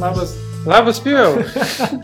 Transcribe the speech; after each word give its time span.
Labas. 0.00 0.30
Labas, 0.66 0.98
Pijau. 1.00 1.34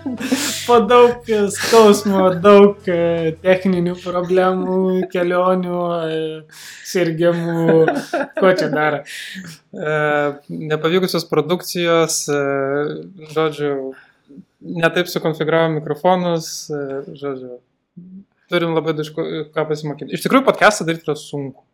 po 0.67 0.77
daug 0.85 1.29
skausmo, 1.55 2.27
daug 2.45 2.89
e, 2.93 3.33
techninių 3.41 3.95
problemų, 4.03 4.81
kelionių, 5.13 5.79
e, 6.05 6.19
sirgimų, 6.91 7.87
ko 8.37 8.51
čia 8.61 8.69
dar. 8.75 8.99
E, 9.01 9.95
nepavykusios 10.75 11.25
produkcijos, 11.31 12.19
žodžiu, 13.33 13.73
netaip 14.85 15.09
sukonfiguravom 15.09 15.79
mikrofonus, 15.81 16.51
žodžiu, 17.17 17.63
turim 18.53 18.77
labai 18.77 18.93
daug 19.01 19.25
ką 19.57 19.69
pasimokyti. 19.73 20.13
Iš 20.13 20.29
tikrųjų, 20.29 20.45
podcastą 20.51 20.85
daryti 20.85 21.09
yra 21.09 21.17
sunku. 21.17 21.65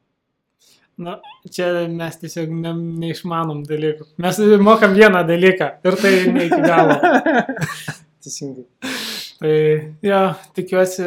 Na, 1.02 1.16
čia 1.50 1.68
mes 1.90 2.18
tiesiog 2.20 2.52
ne, 2.54 2.72
neišmanom 3.02 3.64
dalykų. 3.66 4.06
Mes 4.22 4.38
mokam 4.62 4.94
vieną 4.96 5.24
dalyką 5.28 5.68
ir 5.88 5.98
tai 5.98 6.12
ne 6.30 6.46
iki 6.48 6.60
galo. 6.62 6.98
Teisingai. 8.22 8.66
Tai 9.42 9.54
jo, 10.06 10.20
tikiuosi, 10.54 11.06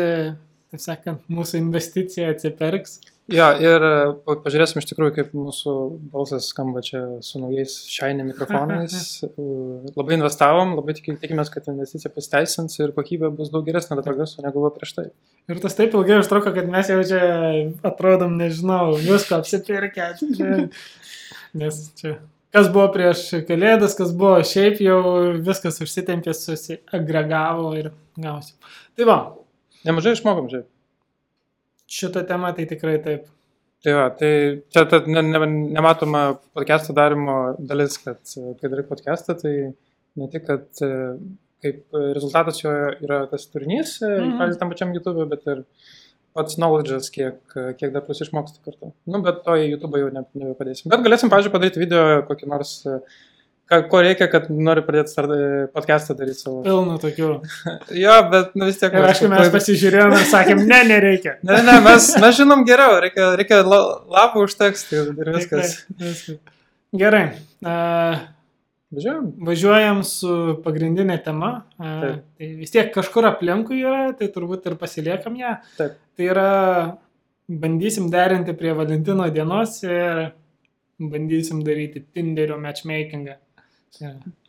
taip 0.74 0.84
sakant, 0.84 1.22
mūsų 1.32 1.62
investicija 1.62 2.34
atsiperks. 2.34 3.00
Jo, 3.34 3.46
ir 3.58 3.82
pa- 4.22 4.36
pažiūrėsim 4.44 4.78
iš 4.82 4.86
tikrųjų, 4.92 5.14
kaip 5.16 5.32
mūsų 5.34 5.72
balsas 6.14 6.46
skamba 6.52 6.84
čia 6.86 7.00
su 7.26 7.40
naujais 7.42 7.74
šainė 7.90 8.22
mikrofonais. 8.28 9.24
Labai 9.98 10.18
investavom, 10.20 10.76
labai 10.78 10.94
tik- 11.00 11.16
tikimės, 11.24 11.50
kad 11.54 11.66
investicija 11.72 12.12
pasiteisins 12.14 12.78
ir 12.84 12.94
kokybė 12.94 13.32
bus 13.34 13.50
daug 13.54 13.66
geresnė 13.66 13.96
dabar 13.98 14.12
progreso 14.12 14.46
negu 14.46 14.62
buvo 14.62 14.70
prieš 14.76 14.94
tai. 15.00 15.06
Ir 15.50 15.58
tas 15.64 15.74
taip 15.78 15.96
ilgai 15.98 16.20
užtruko, 16.22 16.54
kad 16.54 16.70
mes 16.70 16.92
jau 16.94 17.00
čia 17.10 17.24
atrodom, 17.90 18.38
nežinau, 18.38 18.94
visko 19.02 19.40
apsipirkę. 19.42 20.12
Nes 21.62 21.80
čia, 21.98 22.18
kas 22.54 22.70
buvo 22.70 22.92
prieš 22.94 23.24
kalėdas, 23.50 23.98
kas 23.98 24.14
buvo 24.14 24.38
šiaip 24.46 24.84
jau 24.86 25.00
viskas 25.50 25.82
užsitempė, 25.82 26.36
susiagregavo 26.38 27.74
ir 27.80 27.90
gausi. 28.22 28.54
Tai 29.00 29.10
va, 29.10 29.18
Nemažai 29.86 30.16
išmokom, 30.18 30.48
žiūrėk. 30.50 30.66
Šitą 31.92 32.26
temą 32.28 32.54
tai 32.58 32.68
tikrai 32.70 33.00
taip. 33.04 33.32
Tai 33.86 33.94
va, 33.94 34.06
tai 34.18 34.32
čia 34.74 34.86
ta 34.90 35.02
ne, 35.06 35.22
ne, 35.22 35.40
nematoma 35.78 36.22
podcast'o 36.58 36.96
darimo 36.98 37.36
dalis, 37.60 38.00
kad 38.02 38.22
kai 38.60 38.72
darai 38.72 38.86
podcast'ą, 38.88 39.36
tai 39.42 39.56
ne 40.18 40.30
tik, 40.32 40.48
kad 40.48 40.86
kaip 41.66 42.00
rezultatas 42.16 42.64
jo 42.64 42.72
yra 43.06 43.26
tas 43.30 43.46
turinys, 43.52 44.00
mm. 44.02 44.16
-hmm. 44.16 44.38
pavyzdžiui, 44.40 44.60
tam 44.62 44.74
pačiam 44.74 44.96
YouTube, 44.96 45.30
bet 45.30 45.46
ir 45.54 45.64
pats 46.36 46.58
knowledge'as, 46.60 47.12
kiek, 47.16 47.38
kiek 47.80 47.94
dar 47.94 48.04
plus 48.06 48.22
išmoksti 48.26 48.64
kartu. 48.66 48.92
Nu, 49.08 49.22
bet 49.24 49.44
to 49.46 49.56
į 49.56 49.70
YouTube 49.70 50.02
jau 50.02 50.10
ne, 50.12 50.26
nebepadėsim. 50.42 50.92
Bet 50.92 51.06
galėsim, 51.06 51.32
pavyzdžiui, 51.32 51.54
padaryti 51.54 51.84
video 51.84 52.04
kokį 52.28 52.50
nors, 52.52 52.74
e, 52.90 52.98
ką, 53.72 53.80
ko 53.92 54.02
reikia, 54.06 54.28
kad 54.32 54.50
nori 54.50 54.84
pradėti 54.86 55.16
e, 55.24 55.40
podcast'ą 55.76 56.16
daryti 56.20 56.42
savo. 56.44 56.62
Pilna 56.66 56.98
tokių. 57.02 57.32
Jo, 58.04 58.18
bet 58.32 58.54
nu, 58.58 58.68
vis 58.70 58.80
tiek. 58.82 58.94
Ir 58.94 59.08
aišku, 59.10 59.32
mes 59.32 59.52
pasižiūrėjom 59.54 60.16
ir 60.20 60.28
sakėm, 60.32 60.64
ne, 60.70 60.82
nereikia. 60.92 61.38
Ne, 61.48 61.62
ne, 61.66 61.80
mes, 61.86 62.12
mes 62.22 62.38
žinom 62.40 62.64
geriau, 62.68 63.00
reikia, 63.04 63.32
reikia 63.40 63.62
la- 63.66 64.00
lapų 64.18 64.46
užteksti 64.50 65.02
ir 65.02 65.12
ir 65.16 65.34
viskas. 65.40 65.76
Gerai. 66.96 67.26
Uh, 67.66 68.24
Važiuojam. 68.96 69.26
Važiuojam 69.48 70.04
su 70.08 70.34
pagrindinė 70.64 71.18
tema. 71.26 71.50
a, 71.80 71.96
Taip. 72.04 72.20
Tai 72.40 72.50
vis 72.62 72.72
tiek 72.72 72.92
kažkur 72.96 73.28
aplinkui 73.32 73.82
yra, 73.82 74.12
tai 74.16 74.30
turbūt 74.32 74.70
ir 74.70 74.78
pasiliekam 74.80 75.36
ją. 75.40 75.56
Taip. 75.80 75.98
Tai 76.16 76.28
yra, 76.30 76.50
bandysim 77.50 78.08
derinti 78.14 78.56
prie 78.58 78.74
Valentino 78.78 79.28
dienos 79.34 79.82
ir 79.84 80.30
bandysim 81.02 81.64
daryti 81.66 82.06
Tinderio 82.14 82.58
matchmakingą. 82.62 83.36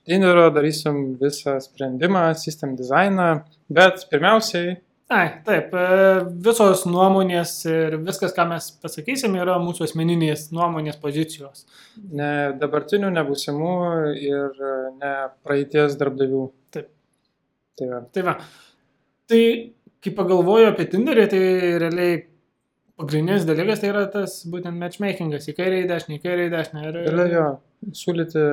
Tinderio 0.07 0.51
darysim 0.55 1.17
visą 1.21 1.57
sprendimą, 1.61 2.29
system 2.39 2.77
dizainą, 2.79 3.31
bet 3.69 4.05
pirmiausiai, 4.11 4.77
Ai, 5.07 5.27
taip, 5.47 5.71
e, 5.71 5.99
visos 6.43 6.81
nuomonės 6.91 7.51
ir 7.71 7.95
viskas, 8.03 8.33
ką 8.35 8.43
mes 8.51 8.73
pasakysim, 8.83 9.37
yra 9.39 9.55
mūsų 9.63 9.85
asmeninės 9.87 10.49
nuomonės 10.51 10.97
pozicijos. 10.99 11.63
ne 12.11 12.31
dabartinių, 12.59 13.13
ne 13.15 13.23
būsimų 13.29 13.75
ir 14.19 14.65
ne 14.99 15.13
praeities 15.47 15.95
darbdavių. 16.01 16.43
Taip. 16.75 16.89
Tai 17.79 17.87
va. 17.93 18.01
Tai 18.13 18.25
va. 18.27 18.35
Tai 19.31 19.43
kai 20.03 20.15
pagalvoju 20.19 20.73
apie 20.73 20.89
Tinderį, 20.91 21.29
tai 21.31 21.43
realiai 21.85 22.19
pagrindinis 22.99 23.47
dalykas 23.47 23.85
tai 23.85 23.93
yra 23.93 24.07
tas 24.11 24.41
būtent 24.51 24.75
matchmakingas 24.81 25.47
į 25.47 25.55
kairę, 25.55 25.85
į 25.85 25.89
dešinę, 25.93 26.19
į 26.19 26.23
kairę, 26.27 26.49
į 26.49 26.55
dešinę. 26.57 26.85
Ir, 26.91 27.01
Ir 27.13 27.35
jo, 27.37 27.47
siūlyti, 27.95 28.45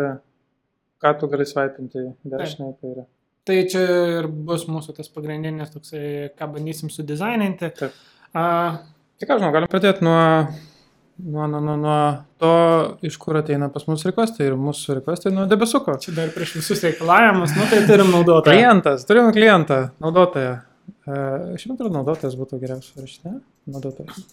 ką 1.03 1.13
tu 1.19 1.29
gali 1.31 1.45
svaipinti 1.49 2.07
dešinę 2.31 2.71
į 2.71 2.79
kairę. 2.79 3.05
Tai 3.43 3.59
čia 3.67 3.83
ir 4.21 4.27
bus 4.47 4.63
mūsų 4.71 4.95
tas 4.95 5.11
pagrindinis 5.11 5.73
toksai, 5.73 6.31
ką 6.39 6.47
bandysim 6.55 6.91
sudizaininti. 6.93 7.73
Taip. 7.75 7.97
A, 8.33 8.43
Tai 9.19 9.27
ką 9.29 9.35
žinau, 9.39 9.51
galim 9.53 9.69
pradėti 9.71 10.03
nuo, 10.03 10.21
nuo, 11.21 11.45
nuo, 11.47 11.59
nuo, 11.63 11.75
nuo 11.79 11.97
to, 12.41 12.53
iš 13.07 13.15
kur 13.21 13.37
ateina 13.39 13.69
pas 13.71 13.85
mus 13.87 14.03
requestai 14.07 14.49
ir 14.49 14.57
mūsų 14.59 14.97
requestai 14.97 15.31
nuo 15.31 15.45
debesuko. 15.47 15.95
čia 16.01 16.15
dar 16.17 16.31
prieš 16.33 16.57
visus 16.57 16.81
reikalavimus, 16.83 17.53
nu 17.55 17.67
tai 17.71 17.83
turim 17.87 18.09
naudotoją. 18.11 18.57
Klientas, 18.57 19.05
turim 19.07 19.29
klientą, 19.35 19.77
naudotoją. 20.03 20.57
Uh, 21.03 21.53
Šiandien 21.59 21.77
turiu 21.79 21.93
naudotojas 21.93 22.35
būtų 22.39 22.59
geriausia 22.63 23.03
rašyti, 23.03 23.29
ne? 23.29 23.39
Naudotojas. 23.71 24.23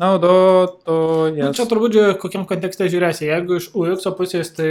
Naudotojas. 0.00 1.38
Nu, 1.38 1.54
čia 1.56 1.68
turbūt 1.70 1.96
kokiam 2.20 2.44
kontekste 2.50 2.90
žiūrėsi. 2.90 3.28
Jeigu 3.30 3.60
iš 3.60 3.70
UX 3.72 4.08
pusės, 4.18 4.50
tai 4.56 4.68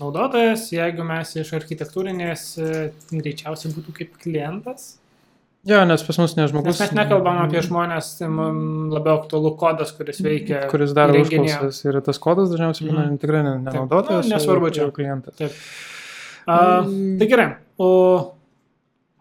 naudotojas, 0.00 0.68
jeigu 0.72 1.04
mes 1.06 1.34
iš 1.40 1.50
architektūrinės, 1.58 2.42
e, 2.62 2.90
greičiausiai 3.10 3.72
būtų 3.74 3.94
kaip 3.98 4.16
klientas. 4.22 4.96
Jo, 5.68 5.82
nes 5.84 6.02
pas 6.06 6.16
mus 6.22 6.36
ne 6.38 6.46
žmogus. 6.48 6.78
Nes 6.78 6.80
mes 6.80 6.92
nekalbam 6.96 7.40
apie 7.42 7.60
žmonės, 7.66 8.12
tai 8.20 8.28
labiau 8.30 9.18
aktualu 9.18 9.50
kodas, 9.58 9.90
kuris 9.92 10.20
veikia. 10.24 10.62
kuris 10.70 10.94
daro 10.96 11.18
užklausas. 11.18 11.80
Ir 11.84 12.00
tas 12.06 12.18
kodas 12.22 12.48
dažniausiai 12.52 12.88
būna 12.88 13.04
Mhm. 13.08 13.18
tikrai 13.18 13.42
ne, 13.42 13.58
ne 13.58 13.70
Taip. 13.70 13.90
Nu, 13.90 14.22
nesvarbu 14.30 14.70
čia. 14.72 14.86
o 14.86 14.90
klientas. 14.94 15.34
Taip. 15.36 15.52
A, 16.46 16.80
Mm. 16.86 17.18
tai 17.18 17.26
gerai. 17.28 17.56
O 17.78 18.34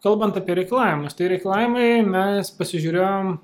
kalbant 0.04 0.38
apie 0.38 0.56
reikalavimus, 0.56 1.16
tai 1.18 1.28
reikalavimai 1.28 2.06
mes 2.06 2.52
pasižiūrėjom, 2.52 3.40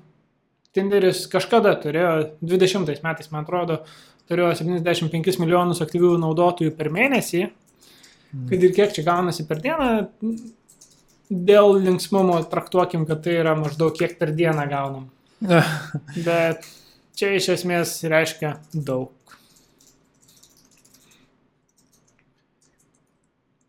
Tinderis 0.74 1.28
kažkada 1.30 1.74
turėjo, 1.82 2.30
20 2.42 3.02
metais, 3.04 3.30
man 3.30 3.44
atrodo, 3.44 3.84
turėjo 4.30 4.52
75 4.60 5.40
milijonus 5.42 5.82
aktyvių 5.84 6.14
naudotojų 6.22 6.74
per 6.78 6.90
mėnesį. 6.94 7.42
Mm. 7.48 8.46
Kad 8.50 8.64
ir 8.66 8.76
kiek 8.76 8.94
čia 8.96 9.04
gaunasi 9.06 9.46
per 9.48 9.60
dieną, 9.64 9.88
dėl 11.30 11.78
linksmumo 11.84 12.38
traktuokim, 12.50 13.06
kad 13.08 13.22
tai 13.24 13.38
yra 13.42 13.54
maždaug 13.58 13.94
kiek 13.96 14.16
per 14.20 14.34
dieną 14.36 14.66
gaunam. 14.70 15.10
Bet 16.26 16.66
čia 17.18 17.34
iš 17.38 17.50
esmės 17.58 17.96
reiškia 18.10 18.56
daug. 18.74 19.12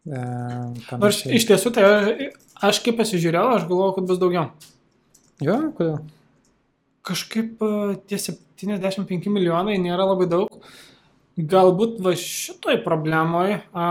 E, 0.06 0.22
Nors 1.02 1.24
iš 1.26 1.48
tiesų, 1.50 1.74
tai 1.76 2.32
aš 2.66 2.82
kaip 2.86 3.00
pasižiūrėjau, 3.00 3.48
aš 3.58 3.70
galvojau, 3.70 3.96
kad 3.98 4.12
bus 4.12 4.22
daugiau. 4.22 4.52
Jo, 5.44 5.58
kodėl? 5.78 6.04
Kažkaip 7.06 7.62
e, 7.62 7.96
tie 8.10 8.18
75 8.20 9.30
milijonai 9.30 9.78
nėra 9.82 10.08
labai 10.10 10.28
daug. 10.32 10.58
Galbūt 11.36 12.00
va 12.04 12.16
šitoj 12.18 12.80
problemoj, 12.86 13.58
a, 13.76 13.88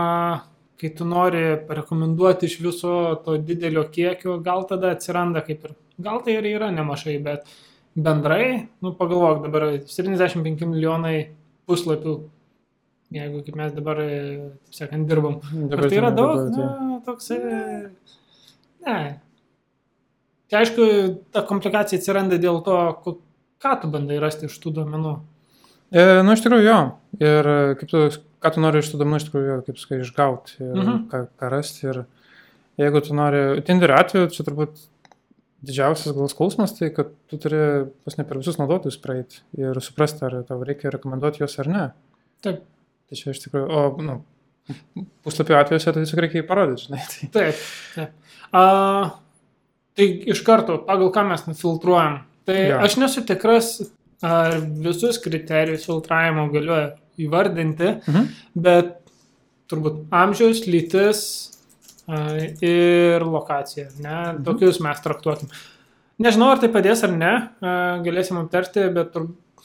kai 0.81 0.89
tu 0.97 1.05
nori 1.07 1.43
rekomenduoti 1.77 2.49
iš 2.49 2.57
viso 2.63 2.93
to 3.25 3.37
didelio 3.37 3.85
kiekio, 3.93 4.39
gal 4.43 4.65
tada 4.67 4.95
atsiranda 4.95 5.43
kaip 5.45 5.67
ir, 5.67 5.75
gal 6.01 6.23
tai 6.25 6.39
ir 6.39 6.49
yra 6.55 6.71
nemažai, 6.73 7.19
bet 7.23 7.45
bendrai, 7.95 8.67
nu 8.83 8.95
pagalvok, 8.99 9.43
dabar 9.45 9.67
75 9.87 10.65
milijonai 10.67 11.17
puslapių, 11.69 12.15
jeigu 13.15 13.43
kaip 13.45 13.59
mes 13.61 13.77
dabar, 13.77 14.01
e, 14.01 14.49
taip 14.65 14.79
sakant, 14.81 15.07
dirbam. 15.07 15.39
Ar 15.69 15.85
tai 15.85 16.01
yra 16.01 16.11
daug? 16.17 16.49
Na, 16.57 16.99
toks. 17.05 17.31
Ne. 18.85 18.99
Tai 20.51 20.59
aišku, 20.61 20.85
ta 21.33 21.41
komplikacija 21.47 21.97
atsiranda 21.99 22.37
dėl 22.41 22.59
to, 22.65 22.75
ką 23.63 23.71
tu 23.81 23.89
bandai 23.93 24.19
rasti 24.21 24.45
iš 24.49 24.57
tų 24.61 24.75
duomenų. 24.79 25.13
E, 25.95 26.03
nu, 26.25 26.33
iš 26.35 26.43
tikrųjų, 26.45 26.65
jo. 26.67 26.79
Ir 27.21 27.49
e, 27.49 27.55
kaip 27.79 27.89
tu, 27.89 28.01
ką 28.43 28.51
tu 28.53 28.61
nori 28.61 28.81
iš 28.83 28.91
tų 28.91 28.99
duomenų, 29.01 29.21
iš 29.21 29.27
tikrųjų, 29.29 29.47
jo, 29.49 29.55
kaip 29.69 29.79
sakai, 29.81 30.01
išgauti 30.03 30.57
Mhm. 30.67 30.99
ką, 31.13 31.23
ką 31.41 31.49
rasti. 31.53 31.87
Ir 31.89 32.03
jeigu 32.81 33.01
tu 33.07 33.15
nori, 33.17 33.41
Tinderio 33.65 33.97
atveju, 33.97 34.29
čia 34.35 34.45
turbūt 34.45 34.83
didžiausias 35.65 36.13
gal 36.13 36.29
skausmas, 36.29 36.75
tai 36.77 36.91
kad 36.93 37.09
tu 37.31 37.39
turi 37.41 37.57
pas 38.05 38.17
ne 38.19 38.23
per 38.27 38.37
visus 38.37 38.59
naudotojus 38.61 38.99
praeiti 39.01 39.41
ir 39.57 39.79
suprasti, 39.81 40.21
ar 40.27 40.43
tau 40.45 40.59
reikia 40.61 40.91
rekomenduoti 40.93 41.41
juos 41.41 41.57
ar 41.63 41.67
ne. 41.71 41.85
Taip. 42.45 42.61
Tai 43.09 43.17
čia 43.17 43.33
iš 43.33 43.41
tikrųjų, 43.47 43.65
o, 43.65 43.81
nu, 44.05 44.19
puslapio 45.25 45.57
atvejuose 45.57 45.89
tai 45.93 46.03
tiesiog 46.03 46.21
reikia 46.21 46.41
jį 46.43 46.47
parodyti, 46.49 46.85
žinai. 46.85 47.01
Tai, 47.09 47.29
Taip. 47.33 47.63
taip. 47.95 48.35
A, 48.53 48.63
tai 49.95 50.07
iš 50.33 50.41
karto, 50.45 50.77
pagal 50.87 51.11
ką 51.15 51.25
mes 51.29 51.45
nufiltruojam. 51.49 52.21
Tai 52.45 52.57
ja. 52.59 52.81
aš 52.85 52.97
nesu 53.01 53.23
tikras, 53.25 53.77
ar 54.25 54.59
visus 54.85 55.17
kriterijus 55.23 55.87
filtravimo 55.87 56.47
galiu 56.53 56.77
įvardinti, 57.21 57.95
mhm. 58.05 58.27
bet 58.59 58.97
turbūt 59.71 60.05
amžius, 60.13 60.65
lytis 60.69 61.21
ir 62.61 63.23
lokacija. 63.25 63.89
Ne? 63.97 64.17
Mhm. 64.17 64.43
Tokius 64.45 64.81
mes 64.83 65.01
traktuokim. 65.01 65.49
Nežinau, 66.21 66.53
ar 66.53 66.61
tai 66.61 66.69
padės 66.71 67.01
ar 67.03 67.11
ne, 67.11 67.31
galėsim 68.05 68.37
aptarti, 68.39 68.85
bet 68.95 69.17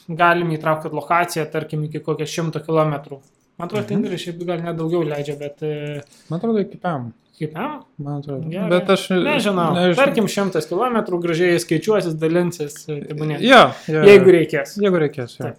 galim 0.08 0.50
įtraukti 0.56 0.90
lokaciją, 0.90 1.44
tarkim, 1.52 1.84
iki 1.86 2.00
kokio 2.02 2.26
šimto 2.26 2.62
kilometrų. 2.64 3.20
Man 3.60 3.68
atrodo, 3.68 3.84
Mhm. 3.84 3.90
Tinderį 3.90 4.18
šiaip 4.18 4.44
gal 4.48 4.62
net 4.64 4.76
daugiau 4.76 5.04
leidžia, 5.04 5.36
bet 5.38 5.62
e, 5.62 6.02
Man 6.30 6.40
atrodo, 6.40 6.60
iki 6.64 6.78
PM. 6.78 7.12
Kaip, 7.40 7.54
ne? 7.56 7.68
Man 8.04 8.18
atrodo. 8.20 8.44
Gerai. 8.52 8.68
Bet 8.72 8.90
aš 8.94 9.06
Nežinau. 9.16 9.70
nežinau. 9.76 9.96
Tarkim, 9.98 10.28
šimtas 10.30 10.68
kilometrų 10.70 11.18
gražiai 11.24 11.60
skaičiuosis, 11.62 12.14
dalinsis, 12.20 12.76
tebūnė. 12.88 13.40
Jo, 13.44 13.62
jo, 13.90 14.02
Jeigu 14.06 14.34
reikės. 14.36 14.76
Jeigu 14.80 15.00
reikės, 15.02 15.38
jo. 15.40 15.48
Taip. 15.50 15.58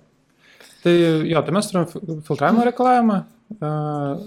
Tai 0.81 0.94
jo, 1.30 1.42
tai 1.45 1.54
mes 1.54 1.68
turim 1.69 1.88
fi- 1.92 2.04
filtravimo 2.30 2.63
reikalavimą. 2.66 3.18
Uh, 3.62 4.22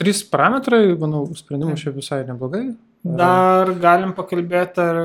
trys 0.00 0.22
parametrai, 0.30 0.84
manau, 1.00 1.24
sprendimų 1.36 1.74
Taip. 1.74 1.82
šiaip 1.82 1.96
visai 1.98 2.20
neblogai. 2.28 2.66
Dar 3.04 3.72
galim 3.82 4.12
pakalbėti, 4.16 4.82
ar 4.84 5.00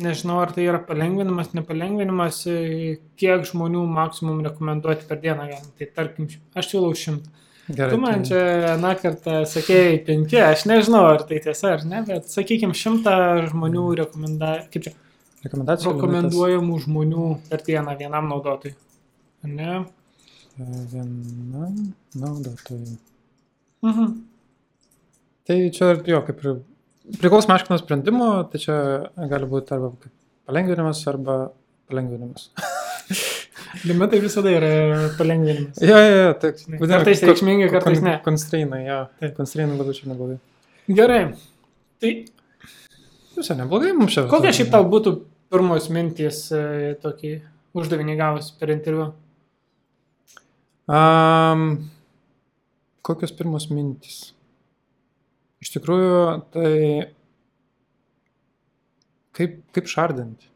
nežinau, 0.00 0.40
ar 0.42 0.50
tai 0.54 0.64
yra 0.66 0.80
palengvinimas, 0.82 1.52
nepalengvinimas, 1.54 2.40
e, 2.50 2.96
kiek 3.20 3.44
žmonių 3.46 3.84
maksimum 3.86 4.40
rekomenduoti 4.46 5.06
per 5.06 5.20
dieną 5.22 5.44
galim. 5.52 5.68
Tai 5.78 5.86
tarkim, 5.94 6.26
aš 6.58 6.72
siūlau 6.72 6.96
šimtą. 6.98 7.30
Gerai. 7.68 7.94
Tu 7.94 8.00
man 8.00 8.20
tai 8.20 8.28
čia 8.28 8.40
vieną 8.60 8.90
kartą 9.00 9.36
sakėjai 9.48 9.94
penki, 10.04 10.36
aš 10.44 10.66
nežinau, 10.68 11.06
ar 11.14 11.22
tai 11.24 11.38
tiesa 11.40 11.70
ar 11.78 11.84
ne, 11.88 12.02
bet 12.04 12.28
sakykime 12.28 12.76
šimtą 12.76 13.14
žmonių 13.48 13.84
rekomenda... 14.02 14.50
kaip 14.72 14.84
čia, 14.84 14.92
Rekomendacijų 15.44 15.90
limitas, 15.90 16.02
rekomenduojamų 16.02 16.76
žmonių 16.86 17.24
per 17.50 17.64
dieną 17.64 17.94
vienam 18.00 18.28
naudotojui. 18.32 18.74
Ne? 19.48 19.82
e, 20.56 20.68
Vienam 20.92 21.74
naudotojui. 22.16 22.96
Mhm. 23.84 24.14
Tai 25.44 25.58
čia, 25.76 25.90
jo, 26.08 26.22
kaip 26.24 26.40
ir 26.40 26.54
priklauso 27.20 27.52
aišku 27.52 27.72
nuo 27.72 27.80
sprendimo, 27.80 28.30
tai 28.48 28.60
čia 28.62 28.76
gali 29.28 29.48
būti 29.48 29.76
arba 29.76 29.92
palengvinimas, 30.48 31.04
arba 31.12 31.38
palengvinimas. 31.92 32.50
Limitai 33.88 34.20
visada 34.22 34.52
yra 34.54 34.70
palengvinimas. 35.18 35.80
Jo, 35.82 35.98
jo, 35.98 36.14
jo, 36.20 36.30
tai 36.42 36.52
Kartais 36.94 37.24
reikšmingai, 37.26 37.70
kartais 37.72 38.02
ne. 38.04 38.14
Konstrainai, 38.24 38.84
jo. 38.86 39.00
Taip. 39.22 39.34
Konstrainai 39.38 39.78
labai 39.80 39.96
čia 39.96 40.10
neblogai. 40.12 40.38
Gerai. 41.00 41.24
Tai 42.02 42.12
Visai 43.34 43.56
neblogai 43.58 43.90
mums 43.96 44.14
čia. 44.14 44.26
kokia 44.30 44.52
šiaip 44.54 44.70
tau 44.70 44.86
būtų 44.90 45.16
pirmos 45.50 45.88
mintys 45.94 46.44
e, 46.54 46.94
tokį 47.02 47.32
uždavinį 47.74 48.14
gavus 48.20 48.52
per 48.58 48.70
interviu? 48.74 49.10
Um, 50.86 51.66
kokios 53.06 53.34
pirmos 53.34 53.66
mintys? 53.72 54.20
Iš 55.64 55.72
tikrųjų, 55.74 56.16
tai 56.54 56.72
kaip, 59.34 59.62
kaip 59.74 59.90
šardinti. 59.90 60.50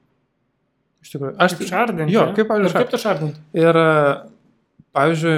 Iš 1.09 1.15
tikrųjų, 1.15 1.37
aš 1.41 1.57
Kaip 1.57 1.71
šardinti? 1.71 2.13
Jo, 2.13 2.27
kaip, 2.37 2.51
pavyzdžiui, 2.51 2.69
Ir 2.69 2.77
kaip 2.77 2.93
tu 2.93 3.01
šardinti? 3.01 3.43
Ir, 3.57 3.79
e, 3.81 4.81
pavyzdžiui, 4.97 5.37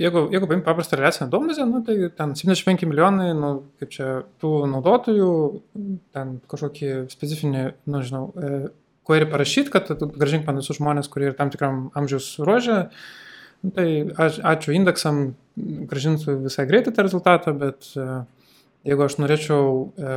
jeigu, 0.00 0.22
jeigu 0.34 0.48
paimti 0.50 0.66
paprastą 0.66 0.98
relacinę 0.98 1.28
duomenį, 1.30 1.66
nu, 1.70 1.82
tai 1.86 1.94
ten 2.18 2.34
75 2.34 2.88
milijonai, 2.90 3.28
nu, 3.38 3.52
kaip 3.78 3.92
čia, 3.94 4.08
tų 4.42 4.52
naudotojų, 4.72 5.30
ten 6.16 6.38
kažkokį 6.50 6.90
specifinį, 7.14 7.64
nu, 7.94 8.02
žinau, 8.02 8.24
e, 8.34 8.58
query 9.06 9.30
parašyti, 9.30 9.70
kad 9.70 9.94
gražink 10.18 10.48
man 10.48 10.58
visus 10.58 10.80
žmonės, 10.80 11.10
kurie 11.12 11.30
yra 11.30 11.38
tam 11.38 11.54
tikram 11.54 11.88
amžiaus 11.94 12.34
ruožė. 12.42 12.80
Nu, 13.62 13.70
tai 13.76 13.88
aš, 14.18 14.42
ačiū 14.42 14.74
indeksam, 14.74 15.26
gražinsiu 15.54 16.40
visai 16.42 16.66
greitai 16.66 16.92
tą 16.96 17.06
rezultatą, 17.06 17.54
bet 17.60 17.92
e, 17.94 18.24
jeigu 18.88 19.06
aš 19.06 19.20
norėčiau 19.22 19.68
e, 19.94 20.16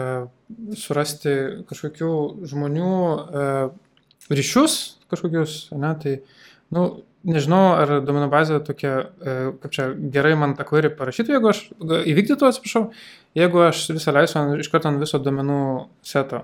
surasti 0.79 1.35
kažkokių 1.69 2.13
žmonių 2.49 2.95
e, 2.97 3.51
ryšius 4.33 4.77
kažkokius, 5.11 5.57
ne, 5.79 5.91
tai, 6.01 6.15
nu, 6.75 6.87
nežinau, 7.27 7.61
ar 7.79 7.93
duomenų 8.03 8.27
bazė 8.31 8.57
tokia, 8.67 8.91
e, 9.23 9.35
kaip 9.63 9.71
čia 9.75 9.85
gerai 10.13 10.33
man 10.39 10.55
tą 10.59 10.65
query 10.67 10.89
parašytų, 10.95 11.33
jeigu 11.37 11.49
aš 11.51 11.61
įvykdytų, 12.11 12.47
atsiprašau, 12.49 12.83
jeigu 13.39 13.63
aš 13.67 13.85
visą 13.95 14.13
leisiu 14.15 14.39
ant- 14.41 14.59
iš 14.63 14.69
karto 14.73 14.91
ant 14.91 14.99
viso 15.03 15.19
duomenų 15.19 15.59
seto. 16.03 16.43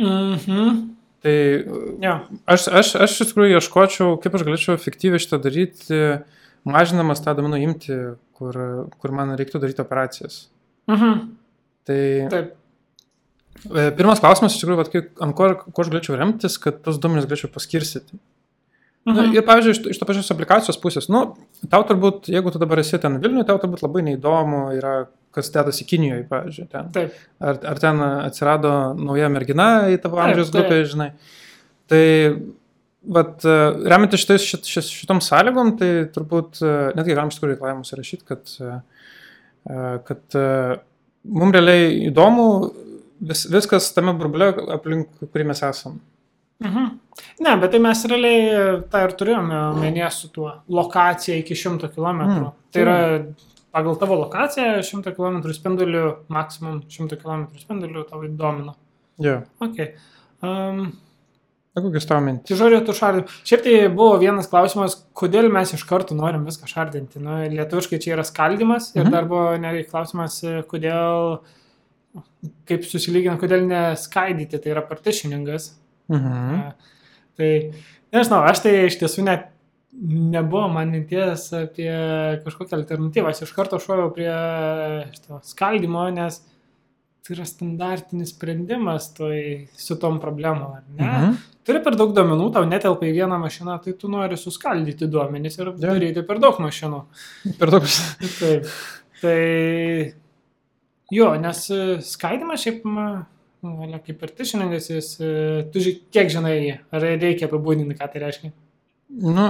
Mhm. 0.00 0.96
Tai 1.20 1.34
Jo. 2.00 2.14
aš, 2.48 2.68
aš, 2.72 2.94
aš 3.04 3.18
iš 3.20 3.32
tikrųjų 3.34 3.58
ieškočiau, 3.58 4.14
kaip 4.22 4.34
aš 4.38 4.44
galėčiau 4.46 4.72
efektyviai 4.78 5.20
šitą 5.20 5.36
daryti, 5.44 5.98
mažinamas 6.64 7.20
tą 7.20 7.34
duomenų 7.36 7.58
imti, 7.66 7.98
kur, 8.38 8.56
kur 8.96 9.12
man 9.12 9.34
reiktų 9.36 9.60
daryti 9.60 9.82
operacijas. 9.84 10.46
Mhm. 10.88 11.26
Tai 11.84 12.00
Taip. 12.32 12.54
E, 13.66 13.90
pirmas 13.96 14.20
klausimas, 14.22 14.54
iš 14.56 14.64
tikrųjų, 14.64 14.80
vat, 14.80 14.90
kaip, 14.92 15.12
ant 15.22 15.36
ko, 15.38 15.52
ko 15.68 15.84
aš 15.84 15.92
galėčiau 15.92 16.18
remtis, 16.20 16.58
kad 16.62 16.82
tos 16.84 17.00
duomenys 17.02 17.28
galėčiau 17.30 17.52
paskirstyti. 17.54 18.18
Na, 19.08 19.14
Mhm. 19.22 19.32
ir, 19.32 19.42
pavyzdžiui, 19.48 19.72
iš, 19.72 19.80
iš 19.94 19.98
to 19.98 20.04
pačios 20.04 20.28
aplikacijos 20.30 20.76
pusės, 20.76 21.06
nu, 21.08 21.22
tau 21.72 21.80
turbūt, 21.88 22.28
jeigu 22.28 22.50
tu 22.52 22.60
dabar 22.60 22.82
esi 22.82 22.98
ten 23.00 23.16
Vilniuje, 23.22 23.46
tau 23.48 23.56
turbūt 23.62 23.80
labai 23.80 24.02
neįdomu 24.04 24.58
yra, 24.76 25.06
kas 25.32 25.48
dedasi 25.54 25.86
Kinijoje, 25.88 26.26
pavyzdžiui, 26.28 26.66
ten. 26.68 26.90
Taip. 26.92 27.14
Ar, 27.40 27.56
ar 27.72 27.80
ten 27.80 28.02
atsirado 28.04 28.72
nauja 28.98 29.30
mergina 29.32 29.88
į 29.88 29.96
tavo 30.02 30.20
amžiaus 30.20 30.52
grupę, 30.52 30.82
žinai. 30.84 31.08
Tai, 31.88 32.02
vat, 33.16 33.40
e, 33.48 33.56
remiantis 33.88 34.20
šitais, 34.20 34.44
šit, 34.44 34.68
šit, 34.68 34.92
šitom 35.00 35.22
sąlygom, 35.24 35.72
tai 35.80 35.90
turbūt, 36.12 36.60
e, 36.60 36.76
netgi 36.98 37.16
galim 37.16 37.32
iš 37.32 37.40
tikrųjų 37.40 37.56
reikalavimus 37.56 37.94
įrašyti, 37.96 38.28
kad, 38.28 38.52
kad 40.10 40.38
mums 41.24 41.56
realiai 41.56 41.88
įdomu 42.10 42.46
vis, 43.20 43.44
viskas 43.52 43.92
tame 43.94 44.14
burbule, 44.18 44.50
aplink 44.74 45.08
kurį 45.32 45.46
mes 45.52 45.62
esam. 45.62 46.00
Mhm. 46.64 46.88
Ne, 47.40 47.54
bet 47.60 47.70
tai 47.72 47.78
mes 47.80 48.02
realiai 48.08 48.80
tą 48.92 49.04
ir 49.06 49.14
turėjome 49.16 49.56
omenyje 49.74 50.10
su 50.12 50.28
tuo. 50.34 50.50
Lokacija 50.68 51.36
iki 51.40 51.54
100 51.56 51.88
km. 51.94 52.20
Mm, 52.26 52.50
Tai 52.72 52.82
yra 52.84 52.96
pagal 53.72 53.96
tavo 53.98 54.16
lokaciją 54.24 54.80
100 54.84 55.14
km 55.16 55.40
spindulių, 55.56 56.04
maksimum 56.28 56.82
100 56.88 57.16
km 57.22 57.46
spindulių 57.58 58.04
tavo 58.10 58.26
įdomino. 58.28 58.74
Jo. 59.20 59.40
Okay. 59.60 59.94
Um, 60.42 60.92
Na, 61.76 61.82
kokius 61.84 62.06
tavo 62.08 62.20
mintis? 62.26 62.48
tai 62.50 62.56
žodžiu, 62.58 62.80
tu 62.86 62.92
šardinti. 62.98 63.30
Šiaip 63.46 63.62
tai 63.62 63.74
buvo 63.94 64.16
vienas 64.18 64.48
klausimas, 64.50 64.96
kodėl 65.14 65.48
mes 65.54 65.70
iš 65.76 65.84
karto 65.86 66.16
norim 66.18 66.44
viską 66.48 66.66
šardinti. 66.66 67.20
Nu, 67.22 67.36
lietuviškai 67.52 68.00
čia 68.02 68.16
yra 68.16 68.24
skaldimas 68.26 68.90
ir 68.96 69.04
Mhm. 69.04 69.10
dar 69.14 69.24
buvo 69.30 69.56
netgi 69.56 69.86
klausimas, 69.90 70.40
kodėl, 70.66 71.38
kaip 72.68 72.84
susilygina, 72.88 73.36
kodėl 73.40 73.66
neskaidyti, 73.68 74.58
tai 74.62 74.74
yra 74.74 74.82
partitioningas. 74.86 75.72
Mhm. 76.10 76.60
Tai 77.40 77.50
nežinau, 78.12 78.42
aš 78.50 78.64
tai 78.66 78.74
iš 78.88 78.98
tiesų 79.00 79.24
net 79.26 79.48
nebuvo 80.00 80.68
man 80.72 80.92
minties 80.94 81.48
apie 81.56 81.90
kažkokią 82.44 82.78
alternatyvą. 82.78 83.32
Aš 83.32 83.44
iš 83.46 83.52
karto 83.56 83.78
šoviau 83.82 84.12
prie 84.14 84.30
šito 85.14 85.40
skaldimo, 85.46 86.06
nes 86.14 86.40
tai 87.26 87.36
yra 87.36 87.46
standartinis 87.46 88.32
sprendimas 88.34 89.10
toj, 89.14 89.66
su 89.76 89.96
tom 90.00 90.20
problemom. 90.22 90.76
ar 90.78 90.84
Ne? 90.96 91.06
Mhm. 91.06 91.34
Turi 91.66 91.82
per 91.84 91.94
daug 91.94 92.14
duomenų, 92.16 92.46
tau 92.54 92.64
netelpa 92.66 93.04
į 93.06 93.12
vieną 93.18 93.36
mašiną, 93.38 93.76
tai 93.84 93.92
tu 93.92 94.08
nori 94.08 94.38
suskaldyti 94.40 95.06
duomenys 95.10 95.58
ir 95.60 95.66
Jo. 95.68 95.74
daryti 95.76 96.26
per 96.26 96.40
daug 96.42 96.56
mašinų. 96.58 97.02
Per 97.58 97.70
daug. 97.70 97.84
Taip. 98.40 98.66
Tai 99.20 100.14
jo, 101.14 101.30
nes 101.40 101.62
e, 101.74 101.80
skaidimas 102.06 102.64
šiaip, 102.64 102.84
ale 103.70 104.00
kaip 104.06 104.24
ir 104.26 104.34
tišininkas, 104.38 104.90
jis, 104.92 105.12
e, 105.22 105.32
tu 105.72 105.82
ži, 105.84 105.96
kiek 106.14 106.30
žinai 106.32 106.56
ar 106.92 107.06
reikia 107.06 107.48
apibūdinti, 107.48 107.96
ką 107.98 108.10
tai 108.12 108.22
reiškia. 108.24 108.52
Nu, 109.26 109.48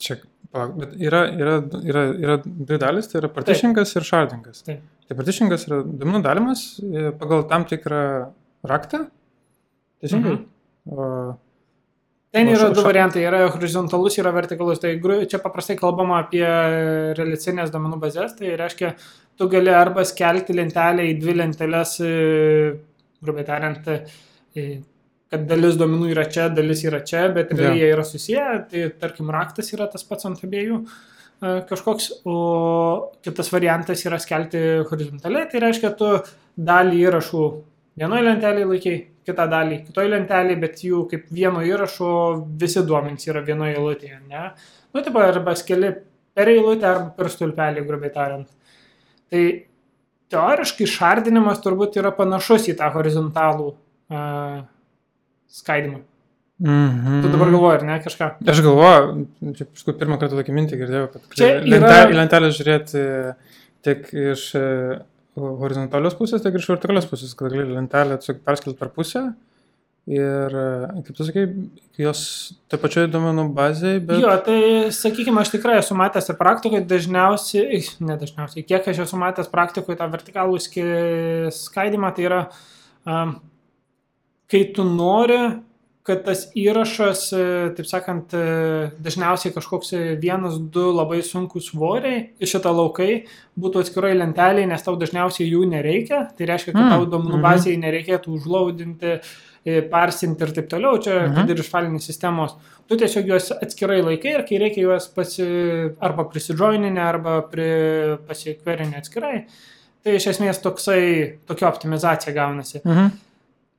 čia, 0.00 0.18
palauk, 0.54 0.76
bet 0.80 0.96
yra, 1.02 1.24
yra, 1.34 1.58
yra, 1.84 2.04
yra 2.24 2.38
dvi 2.44 2.80
dalis, 2.80 3.10
tai 3.10 3.20
yra 3.22 3.30
partišingas 3.34 3.94
ir 3.98 4.08
šardingas. 4.08 4.64
Taip. 4.66 4.82
Tai 5.04 5.18
partišingas 5.18 5.66
yra 5.68 5.82
duomenų 5.84 6.22
dalimas 6.24 6.66
e, 6.80 7.10
pagal 7.20 7.44
tam 7.50 7.66
tikrą 7.68 8.02
raktą. 8.66 9.04
Teisingai? 10.02 10.38
Mhm. 10.38 10.44
O, 10.84 11.08
Ten 12.34 12.48
yra 12.50 12.70
du 12.74 12.82
variantai, 12.82 13.22
yra 13.28 13.44
horizontalus, 13.46 14.16
yra 14.18 14.32
vertikalus. 14.34 14.80
Tai 14.82 14.90
čia 15.30 15.38
paprastai 15.42 15.76
kalbama 15.78 16.18
apie 16.24 16.42
relicinės 17.14 17.70
duomenų 17.70 18.00
bazės, 18.02 18.34
tai 18.38 18.56
reiškia, 18.58 18.90
tu 19.38 19.46
gali 19.52 19.70
arba 19.70 20.02
skelti 20.08 20.56
lentelę 20.56 21.06
į 21.12 21.14
dvi 21.20 21.36
lenteles, 21.38 21.92
e, 22.02 22.72
grubiai 23.22 23.46
tariant, 23.46 23.86
e, 23.86 24.66
kad 25.30 25.46
dalis 25.50 25.78
duomenų 25.78 26.10
yra 26.10 26.24
čia, 26.30 26.48
dalis 26.54 26.82
yra 26.86 27.04
čia, 27.06 27.28
bet 27.34 27.54
realiai 27.54 27.84
jie 27.84 27.92
yra 27.94 28.06
susiję, 28.08 28.46
tai 28.70 28.88
tarkim 28.98 29.30
raktas 29.34 29.70
yra 29.76 29.86
tas 29.92 30.02
pats 30.08 30.26
ant 30.26 30.42
abiejų 30.42 30.80
e, 30.82 31.54
kažkoks, 31.70 32.10
o 32.26 32.40
kitas 33.22 33.52
variantas 33.54 34.02
yra 34.08 34.18
skelti 34.22 34.64
horizontaliai, 34.90 35.46
tai 35.54 35.62
reiškia, 35.68 35.94
tu 36.02 36.10
dalį 36.58 37.06
įrašų 37.06 37.46
vienoje 38.00 38.24
lentelėje 38.26 38.70
laikai, 38.70 38.94
kitą 39.24 39.46
dalį 39.50 39.78
kitoje 39.86 40.10
lentelėje, 40.12 40.60
bet 40.60 40.82
jų 40.84 41.04
kaip 41.10 41.28
vieno 41.32 41.62
įrašo 41.64 42.08
visi 42.60 42.82
duomenys 42.86 43.28
yra 43.30 43.44
vienoje 43.46 43.76
eilutėje, 43.78 44.18
ne? 44.28 44.50
Nu, 44.94 45.02
taip, 45.02 45.16
arba 45.22 45.54
skeli 45.58 45.92
per 46.34 46.50
eilutę 46.52 46.88
arba 46.90 47.12
per 47.16 47.30
stulpelį, 47.32 47.84
grubiai 47.88 48.12
tariant. 48.14 48.50
Tai 49.32 49.44
teoriškai 50.34 50.88
šardinimas 50.90 51.62
turbūt 51.64 51.98
yra 52.00 52.12
panašus 52.14 52.68
į 52.72 52.76
tą 52.80 52.90
horizontalų 52.94 53.70
uh, 53.72 54.58
skaidimą. 55.54 56.02
Mhm. 56.64 57.22
Tu 57.24 57.30
dabar 57.32 57.50
galvoji, 57.50 57.78
ar 57.80 57.84
ne, 57.88 57.96
kažką? 58.04 58.28
Aš 58.52 58.60
galvoju, 58.62 59.24
čia 59.58 59.66
paskui 59.66 59.96
pirmą 59.98 60.20
kartą 60.20 60.38
tokį 60.38 60.54
mintį 60.54 60.78
girdėjau, 60.78 61.08
kad 61.10 61.24
Čia 61.34 61.48
yra- 61.66 62.04
lentelę 62.14 62.50
žiūrėti 62.54 63.02
tiek 63.84 64.06
iš 64.14 64.44
e, 64.56 64.62
horizontalios 65.34 66.14
pusės, 66.18 66.42
tiek 66.44 66.54
ir 66.54 66.62
iš 66.62 66.70
vertikalios 66.70 67.08
pusės, 67.10 67.34
kad 67.38 67.52
gali 67.52 67.74
lentelę 67.74 68.18
tiesiog 68.20 68.44
perskelti 68.46 68.78
per 68.78 68.92
pusę. 68.94 69.28
Ir, 70.04 70.52
e, 70.52 71.02
kaip 71.06 71.16
tu 71.16 71.24
sakai, 71.24 71.46
jos 71.96 72.20
taip 72.68 72.82
pačioje 72.84 73.08
duomenų 73.08 73.46
bazėje, 73.56 74.02
bet... 74.04 74.18
Jo, 74.20 74.34
tai 74.44 74.58
sakykime, 74.92 75.40
aš 75.40 75.54
tikrai 75.54 75.78
esu 75.80 75.96
matęs 75.96 76.28
ir 76.28 76.36
praktikoje 76.36 76.82
dažniausiai, 76.90 77.80
ne 78.04 78.18
dažniausiai, 78.20 78.66
kiek 78.68 78.84
aš 78.92 79.00
esu 79.06 79.20
matęs 79.20 79.48
praktikoje 79.48 79.96
tą 79.96 80.10
vertikalų 80.12 80.60
skaidimą, 81.56 82.12
tai 82.12 82.26
yra, 82.28 82.42
um, 83.08 83.38
kai 84.52 84.60
tu 84.76 84.84
nori, 84.84 85.40
kad 86.04 86.20
tas 86.26 86.42
įrašas, 86.52 87.20
e, 87.32 87.44
taip 87.78 87.86
sakant, 87.88 88.34
e, 88.36 88.90
dažniausiai 89.00 89.54
kažkoks 89.54 89.94
e, 89.96 90.02
vienas, 90.20 90.58
du 90.60 90.90
labai 90.92 91.22
sunkus 91.24 91.70
svoriai 91.70 92.26
iš 92.44 92.58
šitą 92.58 92.74
laukai 92.76 93.24
būtų 93.56 93.80
atskirai 93.86 94.12
lenteliai, 94.18 94.68
nes 94.68 94.84
tau 94.84 94.98
dažniausiai 95.00 95.48
jų 95.48 95.64
nereikia. 95.72 96.26
Tai 96.36 96.50
reiškia, 96.52 96.74
kad 96.76 96.82
Mm, 96.82 96.92
tau 96.92 97.08
duomenų 97.08 97.38
mhm. 97.38 97.46
bazėje 97.48 97.80
nereikėtų 97.80 98.36
užlaudinti, 98.36 99.16
parsinti 99.88 100.44
ir 100.44 100.50
taip 100.52 100.68
toliau. 100.68 101.00
Čia, 101.00 101.22
Mhm. 101.24 101.34
kad 101.38 101.50
ir 101.50 101.64
iš 101.64 101.70
falinės 101.72 102.04
sistemos. 102.04 102.52
Tu 102.86 102.98
tiesiog 103.00 103.24
juos 103.24 103.50
atskirai 103.56 104.02
laikai 104.04 104.34
ir 104.34 104.42
kai 104.44 104.58
reikia 104.60 104.84
juos 104.84 105.08
pasi, 105.08 105.46
arba 106.04 106.28
prisidžoininę, 106.28 107.00
arba 107.00 107.40
pri, 107.48 108.18
pasikverinę 108.28 109.00
atskirai. 109.00 109.46
Tai 110.04 110.12
iš 110.12 110.26
esmės 110.36 110.60
toksai, 110.60 111.38
tokia 111.48 111.72
optimizacija 111.72 112.34
gaunasi. 112.34 112.82
Mhm. 112.84 113.08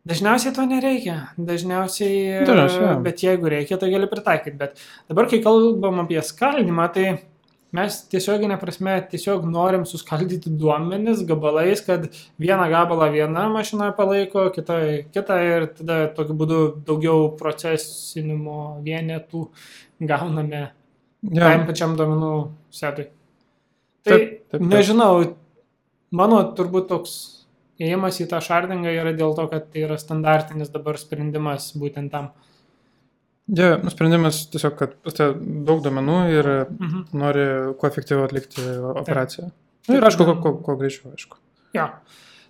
Dažniausiai 0.05 0.53
to 0.53 0.65
nereikia. 0.69 1.15
Dažniausiai. 1.37 2.43
Dažniausiai. 2.45 2.97
Bet 3.05 3.23
jeigu 3.25 3.49
reikia, 3.49 3.79
tai 3.81 3.89
gali 3.89 4.09
pritaikyti. 4.09 4.57
Bet 4.59 4.77
dabar, 5.09 5.29
kai 5.31 5.39
kalbam 5.41 6.03
apie 6.03 6.21
skaldimą, 6.21 6.85
tai 6.93 7.07
mes 7.75 7.97
tiesioginė 8.11 8.59
prasme 8.61 8.99
tiesiog 9.11 9.47
norim 9.49 9.83
suskaldyti 9.89 10.53
duomenis 10.61 11.25
gabalais, 11.27 11.81
kad 11.83 12.05
vieną 12.39 12.69
gabalą 12.71 13.09
viena 13.17 13.47
mašina 13.51 13.89
palaiko, 13.97 14.47
kitą 14.55 14.79
kitą 15.15 15.41
ir 15.49 15.67
tada 15.81 15.99
tokiu 16.15 16.37
būdu 16.37 16.61
daugiau 16.85 17.27
procesinimo 17.39 18.77
vienetų 18.85 19.47
gauname 20.05 20.67
Ja, 21.33 21.49
tam 21.49 21.65
pačiam 21.65 21.95
duomenų 21.97 22.31
setui. 22.73 23.07
Tai 24.05 24.11
Taip, 24.13 24.25
taip, 24.29 24.41
taip. 24.53 24.65
nežinau, 24.69 25.23
mano 26.13 26.41
turbūt 26.57 26.85
toks 26.91 27.15
ėjimas 27.79 28.19
į 28.23 28.27
tą 28.31 28.39
šardingą 28.41 28.91
yra 28.95 29.13
dėl 29.17 29.35
to, 29.35 29.47
kad 29.51 29.69
tai 29.73 29.83
yra 29.87 29.97
standartinis 29.99 30.69
dabar 30.73 30.97
sprendimas 31.01 31.71
būtent 31.75 32.11
tam. 32.11 32.29
ja, 33.47 33.75
nu, 33.77 33.89
sprendimas 33.93 34.45
tiesiog, 34.49 34.75
kad 34.79 34.95
daug 35.67 35.83
duomenų 35.85 36.17
ir 36.33 36.47
Mhm. 36.79 37.03
nori 37.13 37.45
kuo 37.79 37.89
efektyviau 37.89 38.25
atlikti 38.25 38.61
operaciją. 39.03 39.51
Taip. 39.85 39.89
Na 39.89 39.95
ir 39.99 40.03
aišku, 40.09 40.25
kuo, 40.25 40.35
kuo, 40.41 40.53
kuo 40.65 40.75
greičiau, 40.79 41.11
aišku. 41.13 41.37
Jo. 41.75 41.89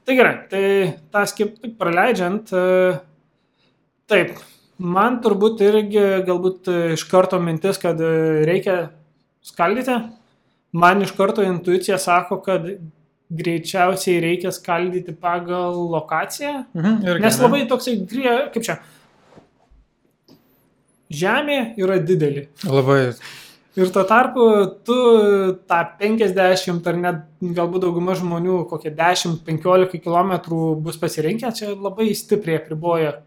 Tai 0.06 0.16
gerai, 0.16 0.36
tai 0.50 0.94
tą 1.12 1.26
skip 1.28 1.58
praleidžiant, 1.80 2.52
e, 2.54 3.00
taip, 4.08 4.38
man 4.78 5.20
turbūt 5.24 5.60
irgi 5.66 6.04
galbūt 6.28 6.70
iš 6.94 7.04
karto 7.10 7.40
mintis, 7.42 7.78
kad 7.82 8.00
e, 8.00 8.46
reikia 8.46 8.92
skaldyti. 9.42 9.98
Man 10.76 11.02
iš 11.02 11.12
karto 11.18 11.42
intuicija 11.42 11.98
sako, 11.98 12.38
kad 12.44 12.66
greičiausiai 13.32 14.20
reikia 14.22 14.52
skaldyti 14.54 15.14
pagal 15.18 15.74
lokaciją. 15.96 16.66
Mhm, 16.76 17.00
irgi, 17.08 17.22
Nes 17.22 17.38
ne? 17.40 17.44
labai 17.48 17.64
toksai, 17.68 17.96
grie- 18.06 18.50
kaip 18.54 18.64
čia, 18.64 18.78
žemė 21.12 21.58
yra 21.82 21.98
didelė. 22.02 22.48
Labai. 22.66 23.00
Ir 23.76 23.90
tuo 23.92 24.06
tarpu 24.08 24.44
tu 24.88 24.96
tą 25.68 25.80
50 26.00 26.88
ar 26.88 26.96
net 26.96 27.18
galbūt 27.44 27.84
dauguma 27.84 28.14
žmonių 28.16 28.62
kokie 28.70 28.92
10-15 28.96 30.00
km 30.06 30.32
bus 30.86 30.96
pasirinkę, 31.02 31.52
čia 31.58 31.74
labai 31.76 32.14
stipriai 32.16 32.62
apriboja, 32.62 33.18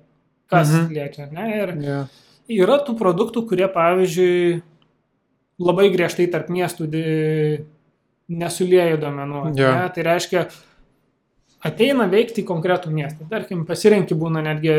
kas 0.49 0.71
Mhm. 0.73 0.89
liečia. 0.95 1.31
Ne? 1.33 1.45
Ir 1.63 1.69
Ja. 1.83 2.07
yra 2.49 2.79
tų 2.87 2.97
produktų, 2.99 3.47
kurie, 3.49 3.69
pavyzdžiui, 3.69 4.63
labai 5.61 5.91
griežtai 5.93 6.31
tarp 6.33 6.49
miestų 6.49 6.89
nesulieja 8.29 8.97
duomenų. 9.01 9.45
Jo. 9.57 9.71
Ne? 9.73 9.91
Tai 9.95 10.05
reiškia, 10.07 10.45
ateina 11.69 12.07
veikti 12.11 12.43
į 12.45 12.49
konkretų 12.49 12.93
miestą. 12.95 13.27
Tarkim, 13.31 13.65
pasirinkti 13.69 14.17
būna 14.19 14.43
netgi, 14.45 14.75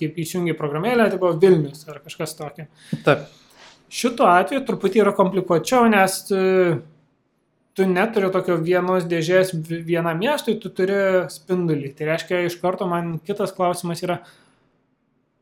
kaip 0.00 0.18
įsijungi 0.20 0.56
programėlę, 0.58 1.08
tai 1.12 1.20
buvo 1.22 1.36
Vilnius 1.40 1.86
ar 1.88 2.00
kažkas 2.04 2.34
tokio. 2.38 2.66
Taip. 3.06 3.28
Šituo 3.90 4.28
atveju 4.30 4.62
truputį 4.68 5.00
yra 5.02 5.12
komplikuočiau, 5.16 5.88
nes 5.90 6.18
e, 6.30 6.42
tu 7.74 7.86
neturi 7.90 8.28
tokio 8.30 8.58
vienos 8.62 9.06
dėžės 9.10 9.50
vi- 9.56 9.80
vienam 9.88 10.20
miestui, 10.20 10.58
tu 10.62 10.70
turi 10.70 11.24
spindulį. 11.32 11.94
Tai 11.98 12.12
reiškia, 12.12 12.44
iš 12.46 12.58
karto 12.62 12.86
man 12.90 13.16
kitas 13.26 13.50
klausimas 13.56 14.02
yra, 14.06 14.20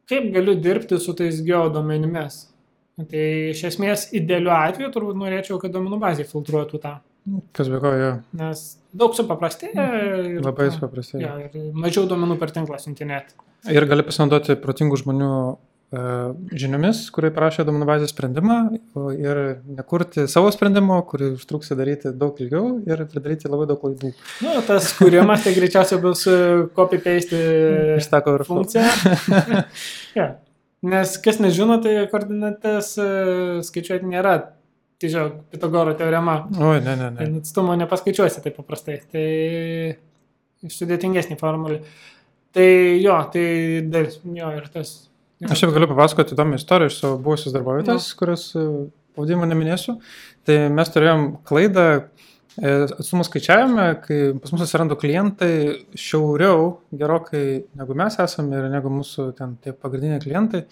kaip 0.09 0.31
galiu 0.33 0.55
dirbti 0.57 0.97
su 1.01 1.13
tais 1.19 1.43
geodomenimis. 1.45 2.47
Tai 2.99 3.27
iš 3.53 3.61
esmės 3.69 4.09
idealiu 4.17 4.51
atveju 4.51 4.89
turbūt 4.95 5.21
norėčiau, 5.21 5.61
kad 5.61 5.75
duomenų 5.75 6.01
bazė 6.03 6.25
filtruotų 6.27 6.81
tą. 6.83 6.97
Kas 7.57 7.69
be 7.73 7.79
ko, 7.83 7.93
jo. 7.99 8.11
Nes 8.39 8.65
daug 8.95 9.15
supaprastėja. 9.19 9.87
ir- 10.03 10.43
Labai 10.45 10.71
paprastai. 10.81 11.23
Jo, 11.23 11.37
ir 11.47 11.73
mažiau 11.75 12.07
duomenų 12.11 12.39
per 12.41 12.51
tinklą 12.55 12.79
siuntinėti. 12.83 13.35
Ir 13.75 13.85
gali 13.91 14.03
pasinaudoti 14.07 14.55
protingų 14.63 14.97
žmonių 15.03 15.31
e, 15.91 16.01
žiniomis, 16.61 16.99
kurie 17.15 17.31
prašė 17.35 17.65
duomenų 17.67 17.87
bazės 17.89 18.13
sprendimą 18.15 18.57
ir 19.19 19.39
nekurti 19.79 20.27
savo 20.29 20.51
sprendimo, 20.55 20.99
kurį 21.09 21.31
užtruksi 21.39 21.77
daryti 21.79 22.13
daug 22.15 22.37
ilgiau 22.45 22.75
ir 22.87 23.03
pridaryti 23.09 23.49
labai 23.51 23.67
daug 23.71 23.81
klaidų. 23.83 24.13
Nu, 24.45 24.53
tas 24.69 24.93
kūrimas 24.99 25.45
tai 25.47 25.55
greičiausiai 25.57 26.01
bus 26.03 26.27
e, 26.29 26.37
copy-paste 26.77 27.41
funkcija. 28.51 28.87
ja. 30.21 30.29
Nes 30.83 31.17
kas 31.19 31.41
nežino, 31.43 31.81
tai 31.83 32.05
koordinates 32.13 32.93
e, 33.03 33.09
skaičiuoti 33.67 34.07
nėra. 34.13 34.37
Tiesiog 34.99 35.35
Pitagoro 35.53 35.95
teorema. 35.99 36.41
Oi, 36.59 36.79
ne, 36.83 36.95
ne, 36.99 37.11
ne. 37.15 37.27
Atstumo 37.39 37.77
nepaskaičiuosi 37.79 38.43
taip 38.43 38.57
paprastai. 38.59 38.99
Tai 39.13 40.71
sudėtingesnė 40.75 41.39
formulė. 41.39 41.83
Tai 42.55 42.67
jo, 42.99 43.19
tai 43.33 43.45
dar, 43.93 44.09
jo 44.41 44.53
ir 44.59 44.67
tas. 44.75 44.95
Jo. 45.39 45.53
Aš 45.55 45.63
jau 45.63 45.71
galiu 45.71 45.87
papasakoti 45.93 46.35
įdomią 46.35 46.59
istoriją 46.59 46.91
iš 46.91 46.97
savo 46.99 47.19
buvusios 47.23 47.55
darbovietės, 47.55 48.09
kurios 48.19 48.49
e, 48.59 48.65
pavadinimą 49.15 49.47
neminėsiu. 49.53 49.99
Tai 50.49 50.57
mes 50.75 50.91
turėjom 50.91 51.29
klaidą 51.47 51.85
e, 51.95 52.73
atstumų 52.89 53.29
skaičiavime, 53.29 53.87
kai 54.03 54.19
pas 54.43 54.55
mus 54.55 54.65
atsirado 54.67 54.99
klientai 54.99 55.53
šiauriau 55.95 56.73
gerokai 56.91 57.45
negu 57.79 57.99
mes 58.03 58.19
esame 58.25 58.59
ir 58.59 58.67
negu 58.73 58.91
mūsų 58.97 59.31
ten 59.39 59.55
tie 59.63 59.77
pagrindiniai 59.77 60.25
klientai. 60.27 60.65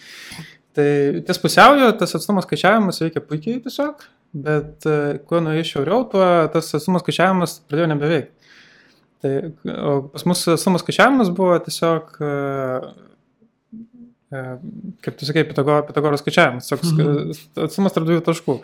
Tai 0.77 0.91
ties 1.29 1.39
pusiaujo 1.41 1.93
tas 2.01 2.19
atstumo 2.19 2.43
skaičiavimas 2.45 2.99
veikia 3.05 3.23
puikiai 3.25 3.63
tiesiog, 3.65 4.03
bet 4.37 4.85
e, 4.87 4.97
kuo 5.29 5.41
nuėjai 5.41 5.65
šiauriau, 5.71 6.05
tuo 6.13 6.27
tas 6.53 6.69
atstumo 6.77 7.01
skaičiavimas 7.03 7.59
pradėjo 7.71 7.89
nebeveikti. 7.95 8.33
Tai 9.25 9.35
pas 10.13 10.27
mus 10.29 10.43
atstumo 10.53 10.79
skaičiavimas 10.83 11.31
buvo 11.35 11.57
tiesiog 11.65 12.19
e, 12.21 12.33
e, 14.37 14.43
kaip 15.07 15.17
tu 15.19 15.25
sakai, 15.29 15.45
Pitagoro, 15.49 15.87
Pitagoro 15.89 16.19
skaičiavimas, 16.21 16.69
toks 16.69 16.93
Mhm. 16.93 17.33
atstumas 17.65 17.95
tarp 17.95 18.07
dviejų 18.09 18.25
taškų. 18.27 18.57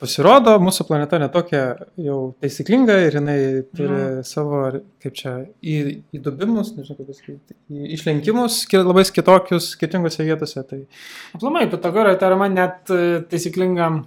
Pasirodo, 0.00 0.54
mūsų 0.62 0.86
planeta 0.88 1.18
netokia 1.20 1.62
jau 1.98 2.34
taisyklinga 2.40 2.96
ir 3.06 3.12
jinai 3.18 3.38
turi 3.76 3.98
Mhm. 3.98 4.24
savo, 4.24 4.62
kaip 5.02 5.12
čia, 5.14 5.46
į, 5.62 6.02
įdubimus, 6.14 6.72
nežinau 6.76 6.96
kaip 7.02 7.08
pasakyti, 7.12 7.54
išlenkimus 7.98 8.64
ki- 8.70 8.84
labai 8.86 9.04
kitokius 9.04 9.72
skirtingose 9.76 10.24
vietose. 10.24 10.62
Tai 10.68 10.86
Aplamai, 11.34 11.68
Pitagoro 11.70 12.14
teorema 12.16 12.48
net 12.48 12.84
taisyklingam, 13.28 14.06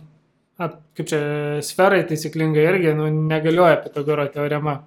ap, 0.62 0.80
kaip 0.98 1.10
čia, 1.10 1.22
sferai 1.65 2.03
taisyklingai 2.10 2.68
irgi 2.70 2.94
nu, 2.98 3.10
negalioja 3.32 3.80
Pitagoro 3.84 4.27
teorema. 4.34 4.82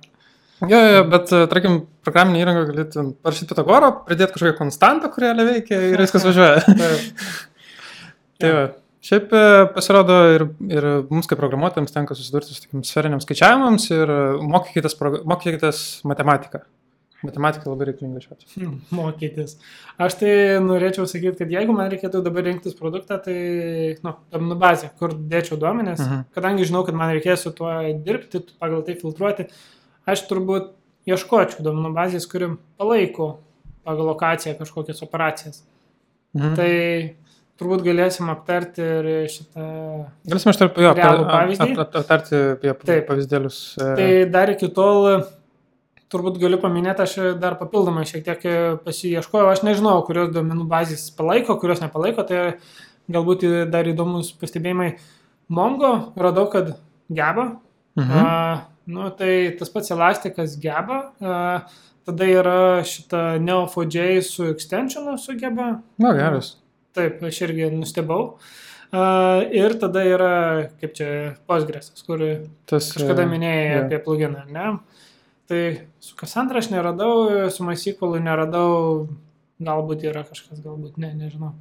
Jo, 0.63 0.79
jo, 0.79 1.03
bet, 1.11 1.33
e, 1.35 1.43
tarkim, 1.51 1.81
programinė 2.07 2.45
įranga 2.45 2.63
galėtų 2.69 3.09
parašyti 3.25 3.51
Pitagoro, 3.51 3.91
pridėti 4.07 4.37
kažkokią 4.37 4.57
konstantą, 4.61 5.11
kuri 5.13 5.29
realiai 5.29 5.59
veikia 5.59 5.81
ir 5.91 6.05
viskas 6.05 6.25
važiuoja. 6.29 6.63
tai 8.41 8.55
va. 8.55 8.65
Šiaip 9.05 9.35
e, 9.37 9.41
pasirodo 9.75 10.15
ir, 10.33 10.47
ir 10.73 10.87
mums 11.11 11.29
kaip 11.29 11.37
programuotojams 11.37 11.93
tenka 11.93 12.17
susidurti 12.17 12.55
su 12.55 12.63
tokiam 12.65 12.87
sferiniam 12.89 13.21
skaičiavimams 13.21 13.91
ir 13.93 14.13
e, 14.15 14.23
mokykitės, 14.49 14.97
mokykitės 15.29 15.83
matematiką. 16.09 16.63
Matematika 17.25 17.71
labai 17.73 17.87
reikalinga 17.91 18.21
šiuo 18.23 18.37
atveju. 18.37 18.71
mokytis. 18.99 19.57
Aš 19.99 20.15
tai 20.21 20.33
norėčiau 20.65 21.07
sakyti, 21.11 21.39
kad 21.43 21.51
jeigu 21.55 21.73
man 21.77 21.91
reikėtų 21.93 22.23
dabar 22.27 22.45
rinktis 22.49 22.77
produktą, 22.79 23.19
tai, 23.25 23.97
nu, 24.05 24.15
duomenų 24.33 24.59
bazė, 24.61 24.91
kur 24.99 25.15
dėčiau 25.15 25.59
duomenės, 25.59 26.01
Mhm. 26.05 26.25
kadangi 26.37 26.65
žinau, 26.71 26.85
kad 26.87 26.95
man 26.95 27.15
reikės 27.17 27.43
su 27.47 27.51
tuo 27.53 27.73
dirbti, 28.05 28.45
pagal 28.61 28.85
tai 28.87 28.95
filtruoti, 29.01 29.49
aš 30.07 30.27
turbūt 30.29 30.73
ieškočiau 31.07 31.63
duomenų 31.67 31.93
bazės, 31.97 32.27
kuri 32.31 32.57
palaiko 32.79 33.39
pagal 33.85 34.07
lokaciją 34.15 34.57
kažkokias 34.59 35.03
operacijas. 35.05 35.63
Mhm. 36.35 36.55
Tai 36.57 36.71
turbūt 37.61 37.85
galėsim 37.87 38.27
aptarti 38.33 38.83
ir 38.83 39.29
šitą. 39.31 39.65
Galėsime 40.27 40.51
aš 40.51 40.57
tarp 40.59 40.77
jo 40.83 40.91
Realų 40.97 41.27
pavyzdį? 41.31 41.69
ap- 41.77 41.79
ap- 41.85 41.97
aptarti 42.01 42.35
apie 42.57 42.73
Taip. 42.83 43.07
pavyzdėlius. 43.07 43.59
e, 43.79 43.95
Tai 44.01 44.31
dar 44.33 44.51
iki 44.51 44.69
tol, 44.75 45.23
turbūt 46.13 46.39
galiu 46.43 46.59
paminėti, 46.63 47.05
aš 47.05 47.39
dar 47.41 47.57
papildomai 47.61 48.05
šiek 48.09 48.25
tiek 48.27 48.47
pasiieškojau, 48.85 49.51
aš 49.51 49.65
nežinau, 49.67 49.97
kurios 50.07 50.33
duomenų 50.35 50.67
bazės 50.71 51.09
palaiko, 51.17 51.57
kurios 51.61 51.83
nepalaiko, 51.83 52.27
tai 52.29 52.57
galbūt 53.13 53.47
dar 53.73 53.89
įdomus 53.91 54.33
pastebėjimai. 54.41 54.95
Mongo 55.53 55.95
radau, 56.17 56.47
kad 56.53 56.77
geba. 57.13 57.57
Mhm. 58.01 58.21
A, 58.21 58.67
nu, 58.91 59.09
tai 59.17 59.55
tas 59.59 59.71
pats 59.73 59.93
elastikas 59.93 60.59
geba. 60.61 61.01
A, 61.21 61.39
tada 62.05 62.29
yra 62.29 62.59
šita 62.85 63.39
Neo4j 63.41 64.23
su 64.25 64.49
extensionu 64.51 65.17
sugeba. 65.21 65.79
Na, 66.01 66.15
geras. 66.17 66.57
Taip, 66.95 67.23
aš 67.27 67.41
irgi 67.49 67.73
nustebau. 67.75 68.37
Uh, 68.95 69.41
ir 69.51 69.73
tada 69.83 70.05
yra, 70.07 70.35
kaip 70.79 70.93
čia, 70.95 71.07
Postgresas, 71.51 72.05
kur 72.07 72.21
Tas, 72.71 72.93
kažkada 72.95 73.25
e, 73.25 73.31
minėjai 73.33 73.65
jo. 73.65 73.81
apie 73.81 73.99
pluginą, 74.05 74.45
ne? 74.55 74.67
Tai 75.51 75.61
su 76.01 76.17
Cassandra 76.17 76.63
aš 76.63 76.71
neradau, 76.73 77.29
su 77.53 77.67
MySQL 77.67 78.17
neradau, 78.25 79.09
galbūt 79.65 80.07
yra 80.09 80.25
kažkas, 80.25 80.63
galbūt 80.65 80.97
ne, 81.01 81.13
nežinau. 81.19 81.53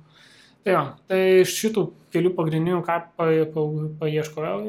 Tai 0.64 0.76
jo, 0.78 0.84
tai 1.12 1.20
iš 1.42 1.58
šitų 1.60 1.84
kelių 2.16 2.32
pagrindinių, 2.38 2.80
ką 2.88 2.96
pa, 3.20 3.28
pa, 3.52 3.66
paieškojau, 4.00 4.62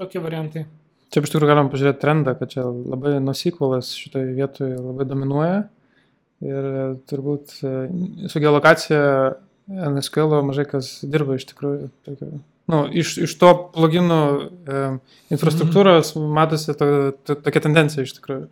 tokie 0.00 0.22
variantai. 0.24 0.64
Čia 1.12 1.20
iš 1.22 1.30
tikrųjų 1.34 1.50
galim 1.50 1.68
pažiūrėti 1.70 2.00
trendą, 2.00 2.32
kad 2.38 2.50
čia 2.54 2.64
labai 2.64 3.18
nusikvalas 3.22 3.92
šitoje 4.00 4.32
vietoje 4.34 4.78
labai 4.80 5.04
dominuoja. 5.06 5.60
Ir 6.44 6.66
turbūt 7.08 7.52
e, 7.62 7.74
su 8.32 8.40
geolokacija 8.42 9.04
NSQL 9.68 10.40
mažai 10.48 10.66
kas 10.68 10.96
dirba 11.06 11.36
iš 11.38 11.46
tikrųjų. 11.52 11.92
Tokio, 12.08 12.30
nu, 12.72 12.78
iš, 12.96 13.16
iš 13.26 13.34
to 13.40 13.50
pluginų 13.74 14.20
e, 14.40 14.82
infrastruktūros 15.34 16.14
matosi 16.16 16.74
to, 16.78 16.88
to, 17.26 17.36
tokia 17.44 17.60
tendencija 17.66 18.04
iš 18.06 18.14
tikrųjų. 18.20 18.46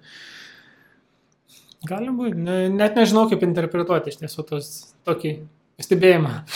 Gali 1.89 2.13
būti, 2.15 2.37
ne, 2.39 2.57
net 2.71 2.95
nežinau, 2.99 3.25
kaip 3.31 3.43
interpretuoti 3.43 4.13
iš 4.13 4.21
tiesų 4.21 4.45
tos, 4.53 4.69
tokį 5.09 5.33
stebėjimą. 5.83 6.35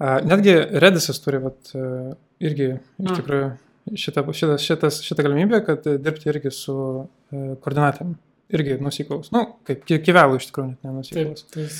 A, 0.00 0.14
Netgi 0.24 0.54
Redisas 0.80 1.18
turi 1.20 1.38
vat, 1.44 1.74
e, 1.76 2.14
irgi 2.40 2.70
iš 2.72 3.10
Mm. 3.10 3.16
tikrųjų 3.18 3.48
šitą, 4.00 4.22
šitą, 4.32 4.54
šitas, 4.64 4.98
šitą 5.04 5.24
galimybę, 5.26 5.58
kad 5.66 5.84
e, 5.86 5.98
dirbti 6.00 6.28
irgi 6.32 6.50
su 6.56 6.74
e, 7.32 7.54
koordinatėm. 7.60 8.14
Irgi 8.50 8.78
nusikvaus. 8.82 9.28
Nu, 9.30 9.42
kaip 9.68 9.84
ki- 9.86 10.00
kivelų 10.08 10.40
iš 10.40 10.48
tikrųjų, 10.48 10.70
net 10.70 10.80
Taip, 10.80 10.88
nenusikvaus. 10.88 11.44
tas 11.52 11.76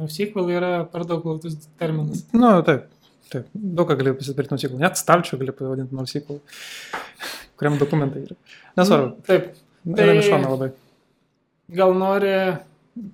NoSQL 0.00 0.48
yra 0.56 0.70
per 0.90 1.04
daug 1.06 1.20
glautus 1.22 1.58
terminas. 1.78 2.24
Nu, 2.32 2.54
taip. 2.66 2.88
Taip, 3.30 3.46
daug 3.54 3.88
ką 3.88 3.96
gali 4.00 4.12
pasipirkti 4.18 4.52
nusikvalu. 4.56 4.80
Net 4.82 4.98
stalčių 5.00 5.38
gali 5.40 5.54
pavadinti 5.56 5.94
nusikvalu, 5.96 6.40
kuriam 7.60 7.78
dokumentai 7.80 8.24
yra. 8.26 8.36
Nesvarbu. 8.80 9.14
Taip, 9.28 9.52
Tai... 9.82 9.94
tai- 9.98 10.18
iš 10.18 10.28
šono 10.30 10.50
labai. 10.56 10.70
gal 11.72 11.94
nori 11.98 12.34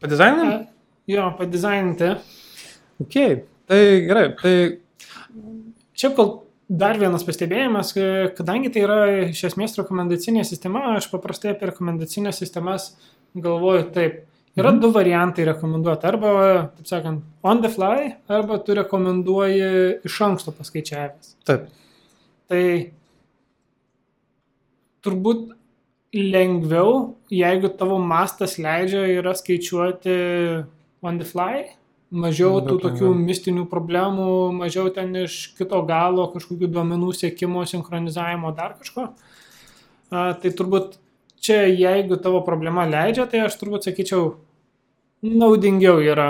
Padizaininam? 0.02 0.48
e, 0.66 1.12
jo 1.14 1.28
padizaininti. 1.38 2.08
Ok. 3.04 3.14
Tai 3.68 3.80
gerai. 4.08 4.26
Tai 4.42 4.54
Šiaip 5.98 6.16
gal 6.18 6.28
dar 6.68 6.98
vienas 7.00 7.24
pastebėjimas, 7.26 7.92
ka- 7.96 8.32
kadangi 8.38 8.70
tai 8.74 8.82
yra 8.84 8.98
iš 9.28 9.44
esmės 9.52 9.78
rekomendacinė 9.80 10.44
sistema, 10.46 10.82
aš 10.98 11.08
paprastai 11.12 11.54
apie 11.54 11.70
rekomendacinės 11.70 12.38
sistemas 12.42 12.90
galvoju 13.34 13.88
taip. 13.94 14.24
Yra 14.56 14.72
Mhm. 14.72 14.80
du 14.80 14.90
variantai 14.90 15.44
rekomenduoti. 15.44 16.04
Arba, 16.04 16.72
taip 16.76 16.86
sakant, 16.86 17.22
on 17.44 17.60
the 17.62 17.68
fly, 17.68 18.16
arba 18.28 18.58
tu 18.58 18.74
rekomenduoji 18.74 20.00
iš 20.04 20.18
anksto 20.20 20.50
paskaičiavęs. 20.52 21.34
taip. 21.44 21.68
Tai 22.48 22.90
turbūt 25.04 25.50
lengviau, 26.14 27.16
jeigu 27.30 27.68
tavo 27.78 27.98
mastas 28.00 28.56
leidžia, 28.58 29.04
yra 29.20 29.34
skaičiuoti 29.36 30.64
on 31.02 31.18
the 31.18 31.24
fly, 31.24 31.66
mažiau 32.10 32.58
tų 32.64 32.78
Daug 32.78 32.80
tokių 32.86 33.08
lengviau. 33.12 33.26
mistinių 33.28 33.66
problemų, 33.70 34.28
mažiau 34.58 34.92
ten 34.94 35.12
iš 35.14 35.54
kito 35.58 35.82
galo 35.86 36.32
kažkokių 36.32 36.70
duomenų 36.72 37.12
sėkimo, 37.14 37.66
sinchronizavimo, 37.68 38.54
dar 38.56 38.74
kažko. 38.80 39.10
A, 40.10 40.32
tai 40.32 40.50
turbūt 40.50 40.96
čia, 41.44 41.62
jeigu 41.70 42.18
tavo 42.22 42.42
problema 42.46 42.86
leidžia, 42.88 43.26
tai 43.30 43.44
aš 43.46 43.58
turbūt 43.60 43.88
sakyčiau, 43.88 44.36
naudingiau 45.24 46.02
yra 46.04 46.28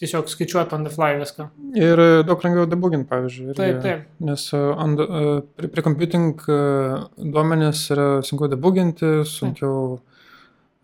tiesiog 0.00 0.30
skaičiuoti 0.32 0.74
on 0.76 0.84
the 0.86 0.92
fly 0.92 1.16
viską. 1.20 1.46
Ir 1.76 2.00
e, 2.00 2.08
daug 2.24 2.40
lengviau 2.44 2.68
debuginti, 2.68 3.08
pavyzdžiui. 3.10 3.50
irgi. 3.50 3.56
Taip, 3.58 3.80
taip. 3.84 4.06
Nes 4.24 4.46
uh, 4.56 4.70
ant, 4.80 5.02
uh, 5.04 5.42
prie, 5.56 5.68
prie 5.72 5.84
computing 5.84 6.46
uh, 6.48 7.02
duomenys 7.20 7.82
yra 7.92 8.06
sunkiau 8.24 8.48
debuginti, 8.48 9.10
sunkiau 9.28 9.82
uh, 9.98 10.22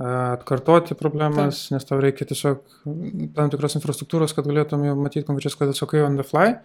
atkartoti 0.05 0.99
problemas, 1.01 1.62
nes 1.73 1.88
tau 1.88 2.01
reikia 2.03 2.29
tiesiog 2.29 2.61
tam 3.38 3.53
tikros 3.53 3.79
infrastruktūros, 3.81 4.37
kad 4.37 4.49
galėtum 4.49 4.85
matyti 5.01 5.25
konkrečias, 5.29 5.57
kad 5.57 5.73
atsakai 5.73 6.05
on 6.05 6.21
the 6.21 6.27
fly. 6.27 6.59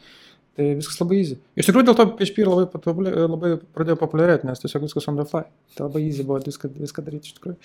Tai 0.60 0.68
viskas 0.76 1.00
labai 1.00 1.22
easy. 1.22 1.38
Iš 1.56 1.70
tikrųjų 1.70 1.88
dėl 1.88 1.96
to 1.96 2.06
PHP 2.20 2.44
labai, 2.44 2.66
patobulė- 2.74 3.14
labai 3.24 3.54
pradėjo 3.76 3.98
populiarėti, 4.02 4.50
nes 4.50 4.60
tiesiog 4.60 4.84
viskas 4.84 5.08
on 5.08 5.16
the 5.22 5.26
fly. 5.26 5.46
Tai 5.78 5.88
labai 5.88 6.04
easy 6.10 6.26
buvo 6.28 6.42
viską, 6.44 6.72
viską 6.76 7.06
daryti 7.06 7.32
iš 7.32 7.38
tikrųjų. 7.40 7.58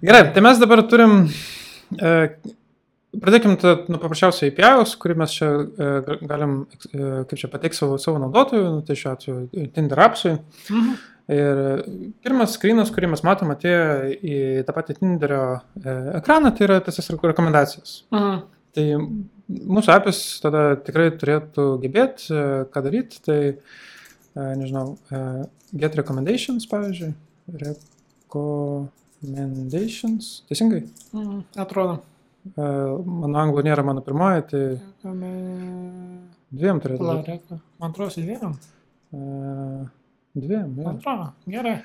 Gerai, 0.00 0.22
tai 0.32 0.44
mes 0.46 0.60
dabar 0.62 0.80
turim 0.88 1.26
uh, 1.28 2.28
Pradėkime 3.20 3.56
tada 3.60 3.84
nuo 3.92 4.00
paprasčiausio 4.02 4.48
API, 4.50 4.94
kurį 4.98 5.16
mes 5.20 5.34
čia 5.36 5.46
e, 5.46 5.88
ga- 6.06 6.16
galim, 6.26 6.54
e, 6.90 7.02
kaip 7.30 7.38
čia 7.38 7.50
pateikti 7.52 7.78
savo, 7.78 7.98
savo 8.02 8.18
naudotojų, 8.22 8.70
nu, 8.74 8.80
tai 8.86 8.96
šiuo 8.98 9.12
atveju 9.12 9.66
Tinder 9.76 10.02
appsui. 10.06 10.32
Mhm. 10.70 10.96
Ir 11.34 11.60
e, 11.62 12.00
pirmas 12.24 12.56
skrynas, 12.58 12.90
kurį 12.94 13.12
mes 13.14 13.22
matom 13.24 13.52
atėję 13.54 13.84
į 14.18 14.40
tą 14.66 14.74
patį 14.76 14.98
Tinderio 14.98 15.44
e, 15.78 15.94
ekraną, 16.18 16.50
tai 16.56 16.66
yra 16.66 16.80
tas 16.84 16.98
rekomendacijos. 17.12 18.00
Mhm. 18.14 18.42
Tai 18.74 18.86
mūsų 19.48 19.92
apis 19.94 20.40
tada 20.42 20.76
tikrai 20.80 21.10
turėtų 21.18 21.78
gebėti, 21.82 22.32
e, 22.32 22.64
ką 22.72 22.82
daryti, 22.86 23.16
tai, 23.24 23.38
e, 23.54 23.56
nežinau, 24.60 24.86
e, 25.10 25.12
get 25.76 25.94
recommendations, 25.98 26.66
pavyzdžiui, 26.70 27.12
recommendations, 27.64 30.24
teisingai. 30.48 30.82
Mhm. 31.12 31.40
Atrodo. 31.56 31.98
Mano 32.56 33.38
anglų 33.40 33.62
nėra 33.64 33.80
mano 33.80 34.00
pirmoji, 34.04 34.42
tai 34.50 34.76
dviem 36.52 36.76
turėtų 36.84 37.00
būti. 37.00 37.56
Man 37.80 37.88
atrodo, 37.88 38.20
dviem. 38.20 38.52
Dviem, 40.34 40.74
Man 40.76 40.84
jo. 40.84 40.90
atrodo, 40.98 41.26
gerai. 41.48 41.80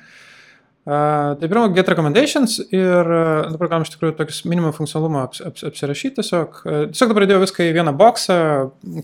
Tai 0.90 1.46
pirma, 1.46 1.68
get 1.76 1.90
recommendations 1.92 2.56
ir 2.74 3.10
dabar 3.52 3.70
galim 3.70 3.86
iš 3.86 3.92
tikrųjų 3.94 4.16
tokius 4.18 4.40
minimum 4.50 4.74
funkcionalumą 4.74 5.28
aps, 5.28 5.44
aps, 5.46 5.66
apsirašyti 5.70 6.18
tiesiog. 6.18 6.64
Tiesiog 6.66 7.12
dabar 7.12 7.28
įdėjau 7.28 7.44
viską 7.44 7.68
į 7.68 7.76
vieną 7.76 7.94
boksą, 8.00 8.38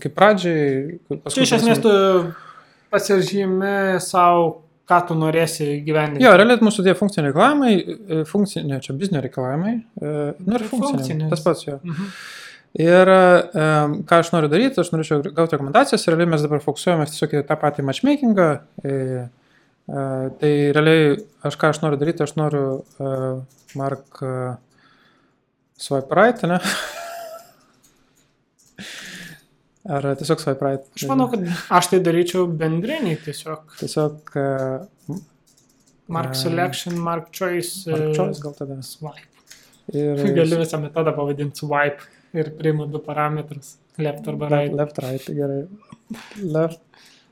kaip 0.02 0.16
pradžiai. 0.16 0.96
Čia 1.30 1.44
iš 1.44 1.54
esmės 1.60 1.82
tu 1.84 1.92
pasižymi 2.90 4.00
savo, 4.02 4.48
ką 4.86 5.00
tu 5.08 5.18
norėsi 5.18 5.68
gyventi. 5.86 6.22
Jo, 6.22 6.32
realiai 6.38 6.62
mūsų 6.62 6.84
tie 6.86 6.94
funkciniai 6.98 7.30
reikalavimai, 7.30 7.72
e, 7.76 8.18
funkciniai, 8.28 8.80
čia 8.84 8.94
biznio 8.98 9.22
reikalavimai, 9.24 9.74
e, 9.76 10.12
nu 10.46 10.58
ir 10.58 10.66
funkciniai, 10.70 11.30
tas 11.32 11.42
pats 11.44 11.66
jo. 11.66 11.78
Mhm. 11.82 12.12
Ir 12.76 13.08
um, 13.08 13.92
ką 14.04 14.18
aš 14.20 14.30
noriu 14.34 14.50
daryti, 14.52 14.82
aš 14.82 14.90
norėčiau 14.92 15.22
gauti 15.32 15.56
rekomendacijas, 15.56 16.02
realiai 16.10 16.28
mes 16.28 16.42
dabar 16.44 16.60
fokusuojame 16.60 17.06
tiesiog 17.08 17.32
į 17.38 17.40
tą 17.48 17.56
patį 17.62 17.86
matchmakingą. 17.88 18.48
E, 18.84 18.96
tai 19.86 20.52
realiai 20.74 21.16
aš 21.46 21.54
ką 21.60 21.70
aš 21.70 21.78
noriu 21.84 21.98
daryti, 22.00 22.24
aš 22.26 22.34
noriu 22.38 22.64
uh, 22.98 23.42
mark 23.78 24.22
uh, 24.22 24.56
swipe 25.78 26.14
right, 26.18 26.42
ne? 26.50 26.58
Ar 29.96 30.02
tiesiog 30.18 30.42
swipe 30.42 30.66
right? 30.66 30.84
Aš 30.98 31.06
manau, 31.10 31.28
kad 31.30 31.46
aš 31.78 31.92
tai 31.92 32.00
daryčiau 32.02 32.48
bendriniai 32.50 33.18
tiesiog. 33.22 33.76
Tiesiog 33.78 34.34
uh, 34.34 35.18
Mark 36.06 36.30
E, 36.30 36.38
selection, 36.38 36.98
mark 36.98 37.32
choice. 37.32 37.86
mark 37.90 38.02
e, 38.02 38.14
choice 38.14 38.40
gal 38.42 38.54
tada. 38.54 38.82
Swipe. 38.82 39.26
Ir 39.94 40.22
Galiu 40.38 40.60
visą 40.60 40.78
metodą 40.82 41.12
pavadinti 41.14 41.62
swipe 41.62 42.06
ir 42.34 42.52
priimu 42.58 42.86
du 42.90 43.00
parametrus. 43.02 43.76
Left 43.98 44.28
arba 44.28 44.48
right. 44.52 44.74
Left, 44.74 44.98
right, 45.02 45.26
gerai. 45.38 45.62
Left, 46.42 46.80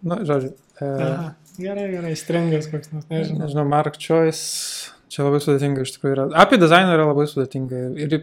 nu, 0.03 0.19
žodžiu. 0.27 0.55
Uh, 0.81 0.87
Aha, 1.07 1.29
gerai, 1.59 1.87
gerai, 1.93 2.15
stringas 2.19 2.69
koks 2.73 2.93
nors, 2.93 3.07
nežinau. 3.11 3.45
Nežinau, 3.47 3.65
Mark 3.69 3.99
Choice. 4.01 4.91
čia 5.13 5.23
labai 5.27 5.41
sudėtinga 5.45 5.85
iš 5.87 5.93
tikrųjų 5.97 6.15
yra. 6.17 6.25
Apie 6.45 6.59
dizainą 6.59 6.95
yra 6.97 7.07
labai 7.11 7.27
sudėtinga. 7.31 7.83
Ir 8.03 8.17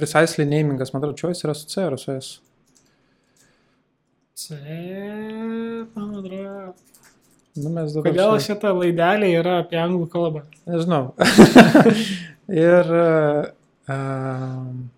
precisely 0.00 0.46
namingas, 0.48 0.90
man 0.94 1.02
atrodo, 1.04 1.18
choice 1.20 1.44
yra 1.46 1.54
su 1.54 1.68
C 1.70 1.84
ar 1.86 1.94
su 2.00 2.10
S. 2.16 2.32
C, 4.34 4.56
man 5.94 6.14
atrodo. 6.18 6.74
Nu, 7.54 7.68
mes 7.68 7.92
dabar. 7.92 8.08
Kodėl 8.08 8.30
čia- 8.38 8.44
šita 8.48 8.70
laidelė 8.72 9.28
yra 9.38 9.58
apie 9.62 9.76
anglų 9.78 10.06
kalbą? 10.12 10.42
Nežinau. 10.66 11.12
ir. 12.66 12.92
Um, 13.92 14.88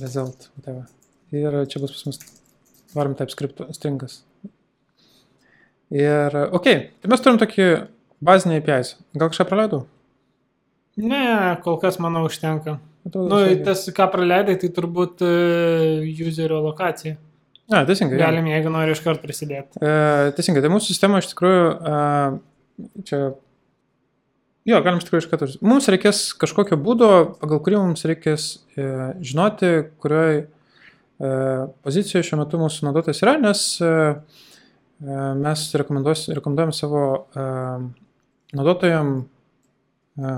result, 0.00 0.48
whatever. 0.56 0.86
Ir 1.34 1.54
čia 1.70 1.78
bus 1.82 1.92
pas 1.94 2.06
mus 2.08 2.18
varom 2.96 3.14
TypeScript 3.18 3.60
stringas. 3.76 4.22
Ir, 5.94 6.38
ok, 6.56 6.70
tai 7.00 7.10
mes 7.12 7.22
turim 7.22 7.38
tokį 7.38 7.68
bazinį 8.24 8.58
API. 8.62 8.96
Gal 9.14 9.30
kažką 9.30 9.46
praleidau? 9.50 9.84
Ne, 10.98 11.54
kol 11.62 11.78
kas 11.82 12.00
manau 12.02 12.24
užtenka. 12.28 12.78
Atrodo, 13.04 13.28
Nu, 13.28 13.40
visai 13.44 13.60
tas, 13.66 13.84
ką 13.94 14.08
praleidai, 14.12 14.56
tai 14.58 14.70
turbūt 14.74 15.22
uh, 15.26 16.26
userio 16.26 16.62
lokacija. 16.64 17.18
Ne, 17.72 17.80
teisingai. 17.88 18.18
Galim, 18.20 18.48
jeigu 18.50 18.72
nori 18.72 18.92
iškart 18.92 19.22
prisidėti. 19.24 19.80
E, 19.80 20.32
teisingai, 20.36 20.60
tai 20.60 20.68
mūsų 20.68 20.90
sistema 20.90 21.20
iš 21.22 21.30
tikrųjų, 21.30 21.62
e, 21.72 22.90
čia, 23.08 23.20
jo, 24.68 24.80
galim 24.84 25.00
iš 25.00 25.06
tikrųjų 25.06 25.22
iš 25.24 25.28
karto. 25.30 25.48
Mums 25.64 25.88
reikės 25.92 26.20
kažkokio 26.40 26.76
būdo, 26.84 27.08
pagal 27.40 27.62
kurį 27.64 27.80
mums 27.80 28.04
reikės 28.08 28.48
e, 28.76 28.88
žinoti, 29.24 29.70
kurioje 30.04 30.42
e, 30.42 31.30
pozicijoje 31.86 32.28
šiuo 32.28 32.42
metu 32.42 32.60
mūsų 32.60 32.90
naudotojas 32.90 33.24
yra, 33.24 33.38
nes 33.40 33.64
e, 33.80 33.94
mes 35.00 35.64
rekomenduos- 35.74 36.28
rekomenduojam 36.34 36.72
savo 36.72 37.02
e, 37.34 37.46
naudotojam 38.54 39.14
e, 40.18 40.36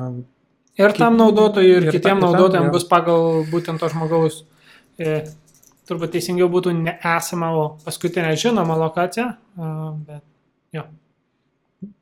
Ir 0.76 0.92
tam 0.92 1.16
naudotojui, 1.16 1.70
ir, 1.72 1.84
ir 1.88 1.94
kitiem 1.94 2.20
jo. 2.20 2.72
bus 2.74 2.84
pagal 2.84 3.46
būtent 3.48 3.80
to 3.80 3.88
žmogaus. 3.88 4.42
E, 5.00 5.22
turbūt 5.88 6.12
teisingiau 6.12 6.50
būtų 6.52 6.74
nesama, 6.76 7.48
o 7.56 7.62
paskutinė 7.84 8.34
žinoma 8.36 8.76
lokacija. 8.76 9.36
Bet 9.56 10.22
jo, 10.76 10.82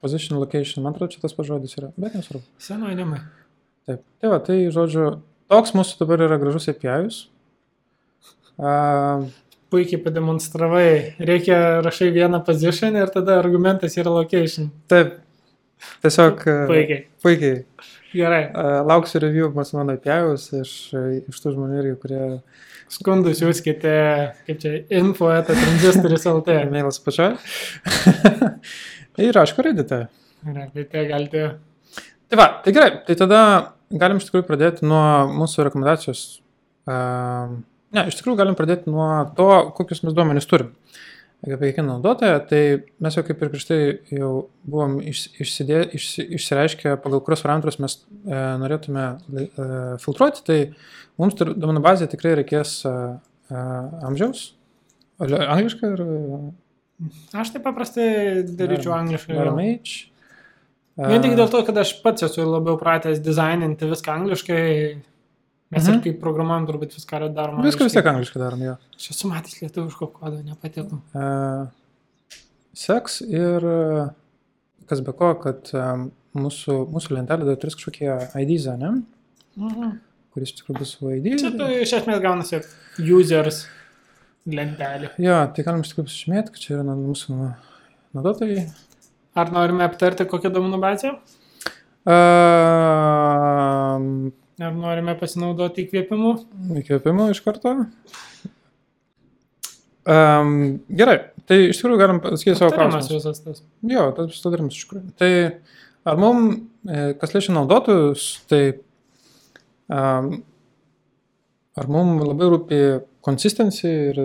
position 0.03 0.40
location, 0.40 0.83
man 0.83 0.95
atrodo, 0.95 1.12
čia 1.14 1.23
tas 1.23 1.37
pats 1.37 1.49
žodis 1.53 1.77
yra, 1.79 1.93
bet 1.97 2.17
nesvarbu. 2.19 2.43
senojimai. 2.59 3.21
Taip. 3.87 4.03
Tai 4.19 4.33
va, 4.33 4.40
tai 4.43 4.59
žodžiu, 4.75 5.21
toks 5.53 5.75
mūsų 5.77 6.01
dabar 6.01 6.25
yra 6.27 6.40
gražus 6.40 6.67
API. 6.73 7.12
Uh, 8.55 9.27
Puikiai 9.72 10.03
pademonstravai. 10.05 11.14
Reikia 11.18 11.81
rašai 11.83 12.11
vieną 12.14 12.42
position 12.46 12.96
ir 13.00 13.11
tada 13.14 13.38
argumentas 13.40 13.96
yra 13.98 14.11
location. 14.14 14.70
taip. 14.88 15.16
Tiesiog. 16.03 16.44
e, 16.46 16.53
Puikiai. 16.68 17.00
Puikiai. 17.22 17.64
Gerai. 18.14 18.42
E, 18.55 18.62
Lauksiu 18.87 19.20
review 19.20 19.50
pas 19.55 19.72
mano 19.74 19.96
API 19.98 20.20
iš, 20.61 20.72
iš 21.29 21.40
tų 21.42 21.55
žmonių, 21.57 21.81
irgi, 21.83 21.96
kurie 22.05 22.22
Skundus 22.94 23.40
siūskite, 23.40 23.92
kaip 24.46 24.59
čia, 24.62 24.74
info 24.94 25.31
eta 25.35 25.57
transistoris 25.57 26.27
LT. 26.31 26.55
e-mailas 26.68 27.00
pačioj. 27.05 27.35
ir 29.27 29.38
aišku, 29.40 29.64
redite. 29.66 30.05
Gerai, 30.44 30.68
Tai 30.74 30.85
tai 30.92 31.05
galite. 31.09 31.44
Tai 32.29 32.38
va, 32.38 32.46
tai 32.64 32.72
gerai, 32.77 32.90
tai 33.07 33.16
tada 33.18 33.40
galim 33.90 34.20
iš 34.20 34.29
tikrųjų 34.29 34.46
pradėti 34.48 34.87
nuo 34.87 35.03
mūsų 35.42 35.66
rekomendacijos. 35.68 36.22
Uh, 36.85 37.57
ne, 37.94 38.07
iš 38.11 38.18
tikrųjų 38.18 38.40
galim 38.40 38.57
pradėti 38.59 38.90
nuo 38.92 39.09
to, 39.38 39.50
kokius 39.76 40.02
mes 40.07 40.16
duomenys 40.16 40.48
turim. 40.50 40.72
Apie 41.44 41.59
kiekvieną 41.68 41.98
naudotoją, 41.98 42.38
tai 42.48 42.61
mes 43.04 43.16
jau 43.18 43.22
kaip 43.26 43.42
ir 43.44 43.50
prieš 43.52 43.66
tai 43.68 43.78
jau 44.16 44.30
buvom 44.64 44.96
iš, 45.04 45.26
išsidė, 45.44 45.83
iš, 45.98 46.07
išsireiškę, 46.38 46.94
pagal 47.04 47.20
kurios 47.26 47.44
parametrus 47.44 47.76
mes 47.85 47.98
e, 48.00 48.38
norėtume 48.62 49.04
e, 49.12 49.46
filtruoti, 50.00 50.40
tai 50.46 50.59
mums 51.20 51.37
duomenų 51.37 51.85
bazėje 51.85 52.14
tikrai 52.14 52.33
reikės 52.40 52.78
e, 52.88 52.94
e, 53.52 53.64
amžiaus. 54.09 54.46
Angliškai 55.20 55.92
ir 55.92 56.04
Aš 57.35 57.50
tai 57.54 57.61
paprastai 57.62 58.09
daryčiau 58.46 58.94
angliškai. 58.96 59.37
ar 59.37 59.50
jo. 59.50 59.54
age. 59.59 60.11
Vien 60.94 61.24
tik 61.24 61.35
dėl 61.35 61.50
to, 61.50 61.64
kad 61.66 61.78
aš 61.83 61.96
pats 62.04 62.22
esu 62.22 62.44
labiau 62.46 62.78
pratęs 62.78 63.18
dizaininti 63.22 63.88
viską 63.90 64.14
angliškai. 64.14 64.62
Mes 65.72 65.87
Mhm. 65.88 65.94
ir 65.94 66.00
kaip 66.05 66.18
programuojam, 66.20 66.66
turbūt 66.68 66.92
viską 66.94 67.16
yra 67.18 67.29
daroma. 67.35 67.62
Viską 67.64 67.85
vis 67.88 67.92
tiek 67.96 68.07
angliškai 68.07 68.38
darom, 68.42 68.61
jo. 68.62 68.74
Aš 68.96 69.09
esu 69.11 69.29
matęs 69.31 69.57
lietuviško 69.62 70.07
kodo, 70.12 70.42
nepatiko. 70.44 71.00
Uh, 71.14 71.66
seks 72.74 73.22
ir 73.22 73.64
uh, 73.64 74.11
kas 74.87 75.00
be 75.00 75.12
ko, 75.16 75.33
kad 75.40 75.70
um, 75.74 76.11
mūsų, 76.37 76.77
mūsų 76.92 77.16
lentelė 77.16 77.46
dar 77.48 77.57
turės 77.57 77.74
kažkokie 77.81 78.12
ID, 78.42 78.53
ne? 78.79 78.92
Mhm. 79.57 79.96
Kuris 80.35 80.50
iš 80.53 80.57
tikrųjų 80.61 80.79
bus 80.79 80.92
su 80.98 81.11
ID. 81.14 81.27
Čia 81.40 81.50
tu 81.57 81.64
iš 81.81 81.92
esmės 82.00 82.20
gaunasi 82.22 82.61
users 82.98 83.64
lentelė. 84.46 85.11
Jo, 85.22 85.40
tai 85.55 85.62
galim 85.64 85.81
iš 85.83 85.94
tikrųjų 85.94 86.09
pasižymėti, 86.11 86.50
kad 86.55 86.61
čia 86.61 86.74
yra 86.77 86.94
mūsų 86.98 87.31
na- 87.38 87.57
naudotojai. 88.14 88.66
Ar 89.35 89.50
norime 89.50 89.83
aptarti 89.87 90.27
kokią 90.27 90.50
duomenų 90.55 90.79
bazę? 90.83 91.14
Uh, 92.05 92.11
Ar 94.62 94.71
norime 94.71 95.17
pasinaudoti 95.19 95.83
įkvėpimu? 95.83 96.33
įkvėpimų 96.79 97.31
iš 97.33 97.40
karto. 97.43 97.73
Um, 100.05 100.51
gerai, 100.93 101.17
tai 101.49 101.59
iš 101.71 101.81
tikrųjų 101.81 101.99
galim 101.99 102.21
pasakyti 102.23 102.59
savo 102.61 102.75
klausimą. 102.77 103.01
visas 103.17 103.40
tas. 103.43 103.62
Jo, 103.88 104.07
tas 104.14 104.29
bus 104.31 104.43
tadarimas 104.45 104.77
iš 104.77 104.85
tikrųjų. 104.85 105.11
Tai 105.19 105.31
ar 106.07 106.21
mums, 106.21 106.61
kas 107.19 107.35
liečia 107.35 107.57
naudotojus, 107.57 108.27
tai 108.53 108.62
um, 109.88 110.31
ar 111.75 111.90
mums 111.90 112.23
labai 112.29 112.51
rūpi 112.53 112.81
konsistencija 113.25 114.11
ir 114.12 114.21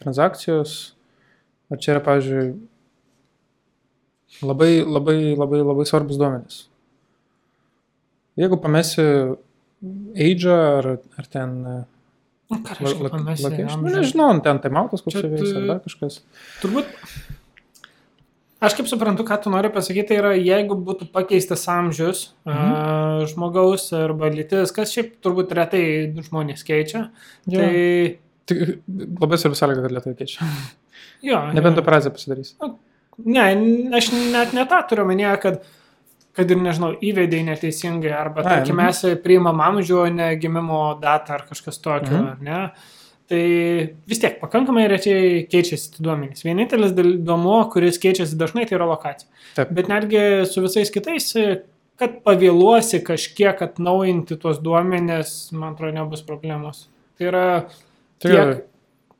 transakcijos, 0.00 0.76
ar 1.68 1.82
čia 1.82 1.96
yra, 1.96 2.04
pavyzdžiui, 2.06 2.46
labai, 4.48 4.72
labai, 4.86 5.18
labai, 5.36 5.64
labai 5.66 5.86
svarbus 5.88 6.20
duomenys. 6.20 6.64
Jeigu 8.38 8.58
pamesi 8.62 9.02
age 10.28 10.50
ar, 10.54 10.90
ar 11.18 11.26
ten... 11.32 11.58
e, 11.66 11.82
Nu, 12.52 12.58
ką 12.60 12.74
reiškia 12.76 13.08
pamesti 13.08 13.64
nu, 13.64 13.88
nežinau, 13.88 14.26
ten 14.44 14.58
timeoutas 14.60 15.00
koks 15.02 15.14
Čia 15.16 15.30
veiks, 15.32 15.54
ar 15.56 15.64
dar 15.70 15.78
kažkas. 15.86 16.18
Turbūt. 16.60 16.90
Aš 18.64 18.76
kaip 18.78 18.88
suprantu, 18.88 19.24
ką 19.28 19.36
tu 19.44 19.50
nori 19.52 19.68
pasakyti, 19.72 20.06
tai 20.10 20.18
yra, 20.20 20.32
jeigu 20.38 20.76
būtų 20.86 21.08
pakeistas 21.12 21.64
amžius 21.72 22.26
Mhm. 22.44 22.54
mhm. 22.60 23.26
žmogaus 23.32 23.88
arba 23.96 24.28
lytis, 24.32 24.72
kas 24.76 24.92
šiaip 24.94 25.16
turbūt 25.24 25.52
retai 25.56 25.82
žmonės 26.20 26.64
keičia, 26.68 27.06
Jo. 27.48 27.60
tai 27.60 28.18
Tik 28.44 28.58
labai 29.20 29.38
svarbi 29.40 29.56
sąlyga, 29.56 29.82
kad 29.86 29.92
lietuviai 29.96 30.18
keičia. 30.20 30.44
jo. 31.24 31.38
Nebent 31.56 31.78
jo. 31.78 31.82
operacija 31.82 32.12
pasidarys. 32.12 32.54
Ne, 33.24 33.44
aš 33.96 34.10
net 34.12 34.52
ne 34.52 34.64
tą 34.68 34.82
turiu 34.90 35.06
minėję, 35.08 35.38
kad, 35.40 35.62
kad 36.34 36.50
ir, 36.50 36.58
nežinau, 36.62 36.92
įvedai 37.04 37.44
neteisingai, 37.46 38.12
arba, 38.14 38.42
tarkim, 38.46 38.76
mhm. 38.76 38.90
mes 38.90 39.22
priimam 39.24 39.62
amžių, 39.62 40.00
o 40.02 40.10
ne 40.12 40.32
gimimo 40.40 40.82
datą 41.02 41.38
ar 41.38 41.46
kažkas 41.50 41.80
tokio, 41.82 42.14
Mhm. 42.14 42.26
ar 42.32 42.42
ne? 42.42 42.60
Tai 43.24 43.44
vis 44.06 44.18
tiek 44.20 44.34
pakankamai 44.40 44.84
rečiai 44.90 45.46
keičiasi 45.48 46.02
duomenys. 46.04 46.44
Vienintelis 46.44 46.92
duomuo, 46.92 47.62
kuris 47.72 47.96
keičiasi 48.02 48.36
dažnai, 48.36 48.66
tai 48.68 48.76
yra 48.76 48.88
lokacija. 48.90 49.30
Taip. 49.56 49.70
Bet 49.72 49.88
netgi 49.88 50.44
su 50.50 50.60
visais 50.60 50.92
kitais, 50.92 51.30
kad 51.96 52.20
pavėluosi 52.26 53.00
kažkiek 53.06 53.62
atnaujinti 53.64 54.36
tuos 54.36 54.60
duomenis, 54.60 55.52
man 55.56 55.72
atrodo, 55.72 55.94
nebus 55.94 56.20
problemos. 56.26 56.88
Tai 57.16 57.30
yra 57.30 57.46
Tai 58.18 58.30
tiek 58.30 58.64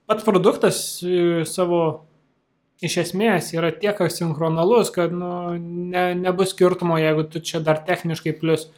pats 0.06 0.24
produktas 0.24 1.02
e, 1.02 1.44
savo 1.48 2.03
iš 2.84 2.96
esmės 3.04 3.52
yra 3.56 3.70
tiek 3.72 3.98
sinchronalus, 4.12 4.90
kad 4.94 5.12
nu, 5.14 5.30
ne, 5.58 6.06
nebus 6.18 6.52
skirtumo, 6.54 6.98
jeigu 7.00 7.24
tu 7.32 7.40
čia 7.40 7.60
dar 7.64 7.80
techniškai 7.86 8.34
plus 8.40 8.68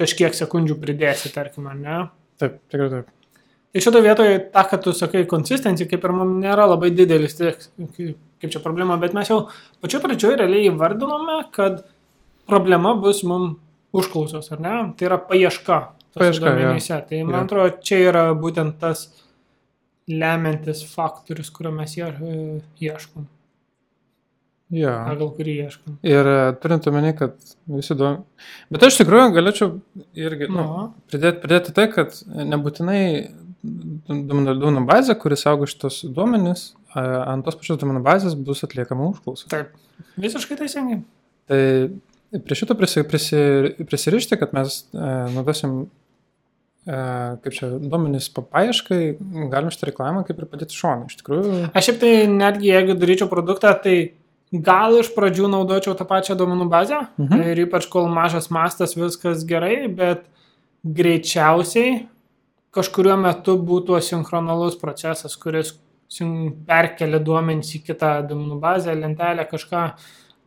kažkiek 0.00 0.34
sekundžių 0.34 0.78
pridėsi, 0.82 1.30
tarkim, 1.34 1.68
ar 1.70 1.76
ne. 1.78 1.98
Taip, 2.40 2.56
tikrai 2.72 2.88
taip. 2.96 3.10
Tai 3.74 3.82
šito 3.82 4.00
vietoje, 4.04 4.38
ta, 4.54 4.62
kad 4.70 4.82
tu 4.86 4.92
sakai, 4.94 5.24
konsistencija 5.30 5.88
kaip 5.90 6.04
ir 6.06 6.12
mums 6.14 6.36
nėra 6.42 6.66
labai 6.70 6.92
didelis, 6.94 7.34
tiek, 7.38 7.58
kaip 7.98 8.52
čia 8.54 8.60
problema, 8.62 8.96
bet 9.02 9.14
mes 9.16 9.30
jau 9.30 9.40
pačiu 9.82 9.98
pradžioje 10.02 10.38
realiai 10.40 10.68
įvardinome, 10.70 11.40
kad 11.54 11.80
problema 12.50 12.92
bus 12.98 13.24
mums 13.26 13.56
užklausos, 13.94 14.50
ar 14.54 14.62
ne? 14.62 14.74
Tai 14.98 15.08
yra 15.08 15.18
paieška. 15.30 15.78
Paieška, 16.14 16.46
duomenyse. 16.54 17.00
Tai 17.08 17.20
man 17.26 17.34
Jo. 17.40 17.42
atrodo, 17.46 17.76
čia 17.82 17.98
yra 18.08 18.24
būtent 18.38 18.78
tas 18.82 19.08
lemiantis 20.10 20.82
faktorius, 20.94 21.50
kurio 21.54 21.72
mes 21.74 21.94
ie- 21.96 22.60
ieškom, 22.86 23.26
Jo. 24.72 24.92
pagal 25.04 25.30
kurį 25.36 25.54
ieškom. 25.66 25.96
Ir 26.08 26.28
e, 26.30 26.36
turint 26.62 26.86
omeny, 26.88 27.12
kad 27.18 27.34
visi 27.70 27.94
duomenys. 27.98 28.48
Bet 28.72 28.86
aš 28.88 28.96
tikrųjų 29.02 29.34
galėčiau 29.36 29.68
irgi 30.18 30.48
nu, 30.48 30.56
Nu, 30.64 30.86
pridėti, 31.12 31.42
pridėti 31.42 31.74
tai, 31.76 31.84
kad 31.92 32.16
nebūtinai 32.24 33.02
duomenų 33.64 34.54
duomenų 34.60 34.84
bazė, 34.88 35.16
kuris 35.20 35.44
saugo 35.44 35.68
šitos 35.68 36.02
duomenys, 36.16 36.72
ant 36.94 37.46
tos 37.46 37.56
pačios 37.60 37.78
duomenų 37.80 38.02
bazės 38.04 38.36
bus 38.36 38.64
atliekama 38.66 39.10
užklausa. 39.12 39.48
taip, 39.52 39.76
visiškai 40.20 40.58
teisingai. 40.60 41.00
Tai 41.48 41.60
prie 42.44 42.58
šito 42.58 42.76
prisi, 42.78 43.04
prisi, 43.08 43.42
prisirišti, 43.88 44.38
kad 44.40 44.54
mes 44.56 44.80
e, 44.92 45.12
naudosim, 45.34 45.76
e, 46.86 46.98
kaip 47.44 47.56
čia, 47.56 47.70
duomenys 47.82 48.28
papaieškai, 48.34 49.00
galim 49.52 49.72
šitą 49.74 49.90
reklamą 49.90 50.24
kaip 50.28 50.40
ir 50.40 50.50
padėti 50.50 50.76
šoną. 50.76 51.08
Iš 51.10 51.20
tikrųjų, 51.20 51.60
Aš 51.72 51.90
šiaip 51.90 52.00
tai 52.02 52.12
netgi 52.32 52.72
jeigu 52.72 52.98
daryčiau 52.98 53.30
produktą, 53.30 53.74
tai 53.84 53.96
gal 54.62 54.94
iš 55.00 55.08
pradžių 55.16 55.48
naudočiau 55.50 55.94
tą 55.98 56.04
pačią 56.06 56.36
duomenų 56.38 56.68
bazę 56.70 57.00
Mhm. 57.18 57.40
ir 57.50 57.66
ypač 57.66 57.88
kol 57.90 58.06
mažas 58.08 58.50
mastas 58.50 58.94
viskas 58.94 59.44
gerai, 59.44 59.88
bet 59.88 60.24
greičiausiai 60.84 62.06
kažkuriuo 62.74 63.16
metu 63.20 63.56
būtų 63.58 63.96
asinchronalus 63.98 64.76
procesas, 64.80 65.36
kuris 65.36 65.72
perkelia 66.68 67.18
duomenys 67.18 67.70
į 67.74 67.80
kitą 67.86 68.10
duomenų 68.28 68.60
bazę, 68.60 68.94
lentelę, 68.94 69.46
kažką, 69.50 69.94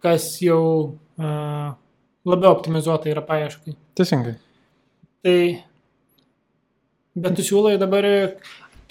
kas 0.03 0.41
jau 0.41 0.95
uh, 1.19 1.73
labiau 2.25 2.51
optimizuota 2.53 3.09
yra 3.09 3.21
paieškai. 3.25 3.75
teisingai. 3.97 4.35
Tai, 5.23 5.63
bet 7.15 7.35
tu 7.35 7.41
siūlai 7.41 7.77
dabar, 7.81 8.05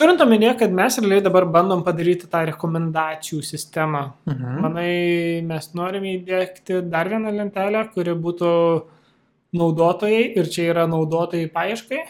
turint 0.00 0.20
omenyje, 0.20 0.52
kad 0.61 0.74
mes 0.76 0.98
realiai 1.02 1.24
dabar 1.24 1.46
bandom 1.52 1.82
padaryti 1.87 2.28
tą 2.32 2.44
rekomendacijų 2.50 3.40
sistemą. 3.46 4.02
Mhm. 4.28 4.61
Manai, 4.64 4.92
mes 5.46 5.72
norime 5.78 6.14
įdėkti 6.18 6.82
dar 6.90 7.11
vieną 7.12 7.32
lentelę, 7.35 7.87
kuri 7.94 8.14
būtų 8.26 8.52
naudotojai 9.56 10.22
ir 10.37 10.48
čia 10.52 10.70
yra 10.74 10.87
naudotojai 10.90 11.50
paieškai. 11.52 12.04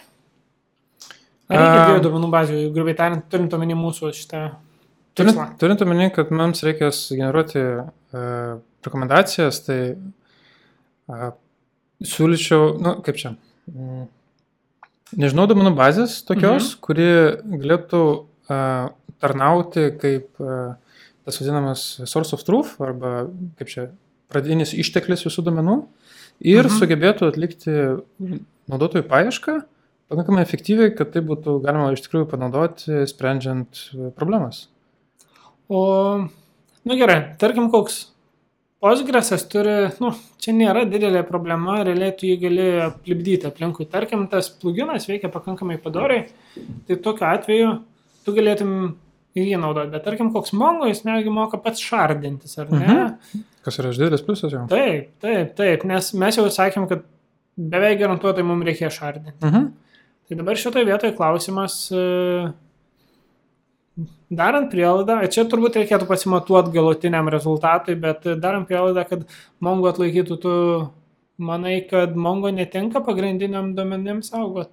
Ar 1.46 1.61
reikia 1.61 1.83
dviejų 1.87 2.05
duomenų 2.09 2.31
bazių, 2.33 2.61
grubiai 2.75 2.96
tariant, 2.99 3.27
turint 3.31 3.53
omeny 3.55 3.77
mūsų 3.79 4.11
šitą 4.16 4.46
Turint, 5.16 5.33
tikslą? 5.33 5.44
turint 5.61 5.83
omeny, 5.85 6.11
kad 6.12 6.33
mums 6.35 6.61
reikės 6.66 7.07
generuoti 7.14 7.61
uh, 7.62 8.59
rekomendacijas, 8.85 9.62
tai 9.64 9.79
uh, 9.94 11.31
siūlyčiau, 12.05 12.75
nu, 12.83 12.96
kaip 13.07 13.20
čia, 13.22 13.33
mm, 13.70 14.03
nežinau, 15.14 15.47
duomenų 15.51 15.75
bazės 15.79 16.19
tokios, 16.27 16.73
mhm. 16.73 16.81
kuri 16.85 17.09
galėtų 17.62 18.03
uh, 18.16 18.88
tarnauti 19.23 19.90
kaip 20.01 20.42
uh, 20.42 20.75
tas 21.27 21.40
vadinamas 21.42 21.87
source 22.07 22.35
of 22.37 22.42
truth, 22.47 22.75
arba 22.83 23.29
kaip 23.59 23.71
čia, 23.71 23.88
pradinis 24.33 24.75
išteklis 24.75 25.27
visų 25.27 25.47
duomenų 25.47 25.81
ir 26.42 26.66
Mhm. 26.66 26.79
sugebėtų 26.81 27.31
atlikti 27.31 27.79
naudotojų 28.66 29.07
paiešką 29.07 29.61
pakankamai 30.11 30.45
efektyviai, 30.47 30.95
kad 30.95 31.12
tai 31.14 31.23
būtų 31.27 31.59
galima 31.64 31.90
iš 31.95 32.05
tikrųjų 32.07 32.29
panaudoti, 32.31 33.03
sprendžiant 33.11 33.81
e, 33.90 34.11
problemas. 34.14 34.66
O, 35.66 36.29
nu 36.87 36.99
gerai, 36.99 37.19
tarkim, 37.40 37.71
koks 37.73 38.07
Postgresas 38.87 39.42
turi, 39.51 39.72
nu, 39.99 40.12
čia 40.42 40.53
nėra 40.55 40.85
didelė 40.87 41.25
problema, 41.27 41.81
realiai 41.87 42.14
tu 42.14 42.29
jį 42.29 42.37
gali 42.44 42.66
aplipdyti 42.85 43.49
aplinkui. 43.49 43.88
Tarkim, 43.90 44.29
tas 44.31 44.46
pluginas 44.62 45.09
veikia 45.11 45.31
pakankamai 45.35 45.81
padoriai, 45.83 46.29
tai 46.87 46.99
tokiu 47.03 47.27
atveju 47.27 47.72
tu 48.27 48.35
galėtum 48.37 48.77
ir 49.37 49.49
jį 49.51 49.59
naudoti. 49.62 49.90
Bet 49.94 50.07
tarkim, 50.07 50.31
koks 50.35 50.55
Mongo, 50.57 50.87
jis 50.90 51.03
netgi 51.07 51.33
moka 51.35 51.59
pats 51.62 51.83
šardintis, 51.83 52.55
ar 52.62 52.70
ne? 52.70 52.85
Mhm. 52.87 53.42
Kas 53.66 53.81
yra 53.83 53.90
didelis 53.90 54.22
pliusas 54.22 54.55
jau. 54.55 54.62
Taip, 54.70 55.11
taip, 55.22 55.57
taip, 55.59 55.88
nes 55.90 56.12
mes 56.14 56.38
jau 56.38 56.46
sakėm, 56.53 56.87
kad 56.90 57.03
beveik 57.59 57.99
garantuotai 58.05 58.44
mums 58.46 58.68
reikia 58.68 58.92
šardinti. 58.92 59.40
Mhm. 59.42 59.66
Tai 60.27 60.38
dabar 60.38 60.59
šitoje 60.59 60.87
vietoje 60.87 61.16
klausimas, 61.18 61.75
e, 61.90 62.53
darant 64.30 64.68
prielaidą, 64.72 65.18
čia 65.32 65.46
turbūt 65.48 65.80
reikėtų 65.80 66.09
pasimatuoti 66.09 66.74
galutiniam 66.74 67.30
rezultatui, 67.32 67.96
bet 68.00 68.26
darant 68.42 68.68
prielaidą, 68.68 69.06
kad 69.09 69.26
Mongo 69.64 69.90
atlaikytų, 69.92 70.38
tu 70.42 70.54
manai, 71.38 71.78
kad 71.88 72.16
Mongo 72.16 72.50
netinka 72.54 73.00
pagrindiniam 73.04 73.74
duomenim 73.76 74.22
saugot. 74.24 74.70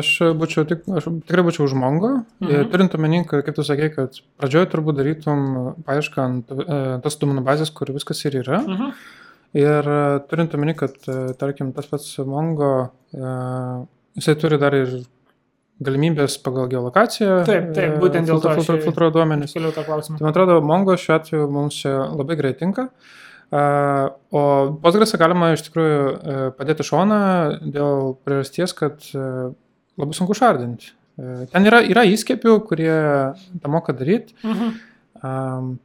Aš, 0.00 0.12
būčiau, 0.38 0.64
tik, 0.68 0.86
aš 0.88 1.08
tikrai 1.28 1.44
būčiau 1.46 1.66
už 1.68 1.76
Mongo. 1.78 2.12
Mhm. 2.40 2.70
Turint 2.72 2.96
omeny, 2.96 3.22
kaip 3.28 3.52
tu 3.56 3.64
sakei, 3.66 3.90
kad 3.94 4.16
pradžioje 4.40 4.70
turbūt 4.72 5.00
darytum 5.00 5.44
paiešką 5.86 6.24
ant 6.24 6.56
e, 6.56 6.80
tos 7.04 7.20
duomenų 7.20 7.44
bazės, 7.46 7.72
kur 7.72 7.92
viskas 7.96 8.24
ir 8.24 8.40
yra. 8.42 8.62
Mhm. 8.64 8.96
Ir 9.56 9.90
e, 9.92 10.00
turint 10.30 10.56
omeny, 10.56 10.76
kad, 10.76 10.96
e, 11.08 11.34
tarkim, 11.40 11.72
tas 11.76 11.88
pats 11.90 12.16
Mongo, 12.24 12.72
e, 13.12 13.36
jisai 14.18 14.36
turi 14.40 14.60
dar 14.60 14.76
ir 14.76 14.98
galimybės 15.84 16.38
pagal 16.44 16.70
geolokaciją. 16.72 17.42
Taip, 17.48 17.70
taip, 17.76 17.98
būtent 18.00 18.28
dėl 18.28 18.40
to 18.40 18.52
filtruoja 18.56 18.84
filtruoja 18.86 19.14
duomenis. 19.18 19.52
Keliau 19.56 19.74
tą 19.76 19.84
klausimą. 19.84 20.18
Tai 20.18 20.26
man 20.26 20.32
atrodo, 20.32 20.58
Mongo 20.64 20.96
šiuo 21.00 21.16
atveju 21.18 21.48
mums 21.52 21.80
čia 21.82 21.94
labai 22.16 22.38
gerai 22.38 22.54
tinka. 22.56 22.88
Uh, 23.46 24.08
o 24.34 24.42
Postgresą 24.82 25.20
galima 25.20 25.52
iš 25.54 25.66
tikrųjų 25.68 25.98
uh, 26.00 26.38
padėti 26.56 26.86
šoną 26.86 27.20
dėl 27.62 28.16
priežasties, 28.26 28.74
kad 28.74 29.04
labai 29.14 30.16
sunku 30.16 30.36
šardinti. 30.36 30.94
Ten 31.16 31.64
yra, 31.64 31.78
yra 31.80 32.02
įskiepių, 32.04 32.58
kurie 32.68 32.92
tą 33.62 33.70
moka 33.72 33.94
daryti. 33.96 34.34
Mhm. 34.44 35.76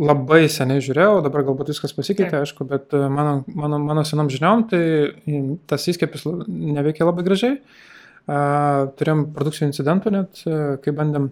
Labai 0.00 0.38
seniai 0.48 0.80
žiūrėjau, 0.80 1.18
dabar 1.26 1.44
galbūt 1.44 1.68
viskas 1.74 1.92
pasikeitė, 1.92 2.30
Taip. 2.32 2.46
aišku, 2.46 2.64
bet 2.70 2.94
mano, 3.12 3.42
mano, 3.52 3.76
mano 3.82 4.06
senom 4.08 4.30
žiniom 4.32 4.62
tai 4.70 4.80
tas 5.68 5.84
įskiepis 5.92 6.24
neveikia 6.48 7.04
labai 7.04 7.26
gražiai. 7.26 7.58
Uh, 7.58 7.95
turėjom 8.26 9.26
produkcijų 9.36 9.68
incidentų 9.70 10.10
net, 10.14 10.40
uh, 10.50 10.76
kai 10.82 10.94
bandėm 10.96 11.30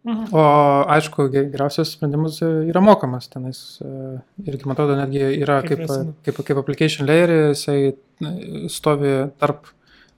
Mhm. 0.00 0.30
O 0.32 0.42
aišku, 0.88 1.26
ge- 1.28 1.50
geriausias 1.52 1.90
sprendimas 1.92 2.38
e, 2.40 2.46
yra 2.70 2.80
mokamas 2.80 3.26
tenais. 3.28 3.58
e, 3.84 4.16
Irgi, 4.48 4.64
man 4.64 4.72
atrodo, 4.72 4.94
netgi 4.96 5.20
yra 5.42 5.58
Kaip 5.60 5.82
kaip, 5.84 6.14
kaip, 6.24 6.38
kaip 6.48 6.56
application 6.62 7.04
layer, 7.06 7.28
jisai 7.50 7.92
e, 7.92 8.30
stovi 8.72 9.10
tarp 9.36 9.68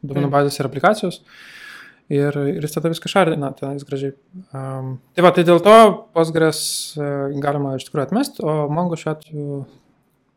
duomenų 0.06 0.28
Taip. 0.28 0.36
bazės 0.36 0.60
ir 0.60 0.68
aplikacijos. 0.70 1.18
Ir, 2.14 2.30
ir 2.54 2.62
jis 2.62 2.76
tada 2.76 2.92
viską 2.94 3.10
šardina, 3.10 3.50
tenais 3.58 3.82
gražiai. 3.82 4.14
Um, 4.54 5.00
tai 5.16 5.26
va, 5.26 5.32
tai 5.34 5.42
dėl 5.50 5.58
to 5.66 5.74
Postgres 6.14 6.62
e, 6.94 7.10
galima 7.42 7.74
iš 7.74 7.88
tikrųjų 7.90 8.06
atmesti, 8.06 8.38
o 8.46 8.68
Mongo 8.70 8.94
šiuo 8.94 9.16
atveju 9.16 9.64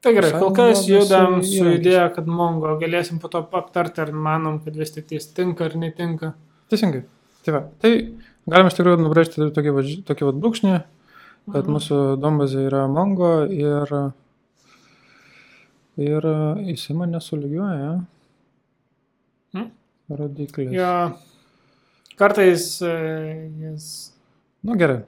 Tai 0.06 0.12
gerai, 0.13 0.32
kol 0.38 0.52
kas 0.54 0.84
judam 0.86 1.39
su 1.41 1.65
idėja, 1.74 2.06
kad 2.13 2.28
Mongo 2.30 2.76
galėsim 2.82 3.18
po 3.22 3.28
to 3.34 3.41
aptarti, 3.58 4.04
ar 4.04 4.12
manom, 4.13 4.60
kad 4.62 4.76
vis 4.78 4.91
tik 4.94 5.08
tai 5.10 5.18
tinka 5.39 5.65
ar 5.65 5.74
netinka. 5.82 6.34
teisingai. 6.70 7.04
Tai, 7.46 7.54
va, 7.56 7.62
tai 7.82 7.91
galima 8.50 8.70
iš 8.70 8.78
tikrųjų 8.78 9.00
nubrėžti 9.02 9.48
tokį, 9.56 9.74
tokį 10.06 10.28
va, 10.28 10.34
brūkšnį, 10.44 10.76
kad 11.54 11.65
Mhm. 11.65 11.74
mūsų 11.76 11.98
dombazė 12.22 12.68
yra 12.70 12.84
Mongo 12.89 13.32
ir, 13.50 13.91
ir 15.98 16.22
jisai 16.70 16.96
mane 16.98 17.20
sulygiuoja. 17.22 17.91
Hmm? 19.56 19.70
Rodiklis. 20.10 20.72
Jo, 20.74 20.91
kartais 22.18 22.82
e, 22.82 22.94
jis 23.62 24.12
Nu 24.65 24.74
gerai. 24.78 25.04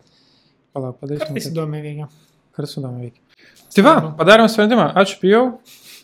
Palauk, 0.73 0.99
padarysime. 1.01 1.33
kartais 1.33 1.49
įdomiai 1.51 1.81
veikia. 1.81 2.07
Kartais 2.53 2.77
įdomu 2.77 3.01
veikia. 3.01 3.21
Tai 3.77 3.83
va, 3.85 3.93
padarėm 4.17 4.47
sprendimą. 4.49 4.87
Ačiū, 4.97 5.19
pijau. 5.21 5.43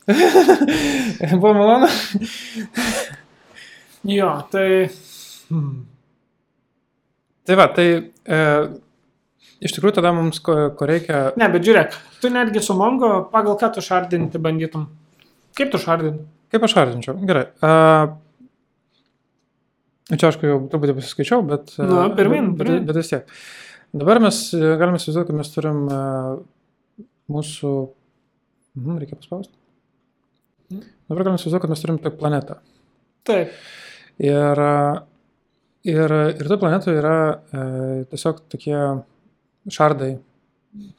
Buvo 1.41 1.53
malonu. 1.57 1.87
Jo, 4.05 4.27
tai... 4.51 4.67
Hmm. 5.49 5.79
Tai 7.49 7.57
va, 7.57 7.65
tai 7.73 7.87
e, 7.97 8.43
iš 9.65 9.73
tikrųjų 9.73 9.97
tada 9.97 10.13
mums 10.13 10.37
ko, 10.45 10.69
ko 10.77 10.85
reikia. 10.85 11.23
Ne, 11.39 11.49
bet 11.49 11.65
žiūrėk, 11.65 11.97
tu 12.21 12.29
netgi 12.29 12.61
su 12.61 12.77
Mongo 12.77 13.09
pagal 13.33 13.57
ką 13.57 13.73
tu 13.73 13.83
šardinti 13.83 14.43
bandytum. 14.43 14.85
Kaip 15.57 15.73
tu 15.73 15.81
šardinti? 15.81 16.27
Kaip 16.53 16.69
aš 16.69 16.77
vardinčiau? 16.77 17.17
Gerai. 17.25 17.47
Uh, 17.57 18.13
čia 20.13 20.29
aišku 20.29 20.45
jau 20.45 20.61
truputį 20.69 20.99
pasiskaičiau, 20.99 21.41
bet... 21.49 21.73
e, 21.79 21.89
pirmyn, 21.89 22.53
bet, 22.53 22.59
pirmyn. 22.61 22.83
bet, 22.85 22.89
bet 22.91 23.01
vis 23.01 23.09
tiek. 23.15 23.37
Dabar 23.97 24.21
mes 24.21 24.45
e, 24.53 24.61
galime 24.77 25.01
įsivaizduoti, 25.01 25.31
kad 25.31 25.41
mes 25.41 25.49
turim 25.55 25.87
mūsų... 27.31 27.71
Mhm, 28.79 28.97
reikia 29.03 29.17
paspausti. 29.19 29.53
Mhm. 30.71 30.83
Dabar 31.09 31.27
galime 31.27 31.39
įsivaizduoti, 31.39 31.61
kad 31.65 31.73
mes 31.73 31.83
turim 31.83 31.99
tik 32.01 32.15
planetą. 32.19 32.57
Taip. 33.27 33.51
Ir, 34.23 34.61
ir, 35.89 36.13
ir 36.33 36.47
toje 36.47 36.59
planetoje 36.61 36.99
yra 36.99 37.15
e, 37.33 37.63
tiesiog 38.11 38.41
tokie 38.51 38.77
šardai, 39.73 40.11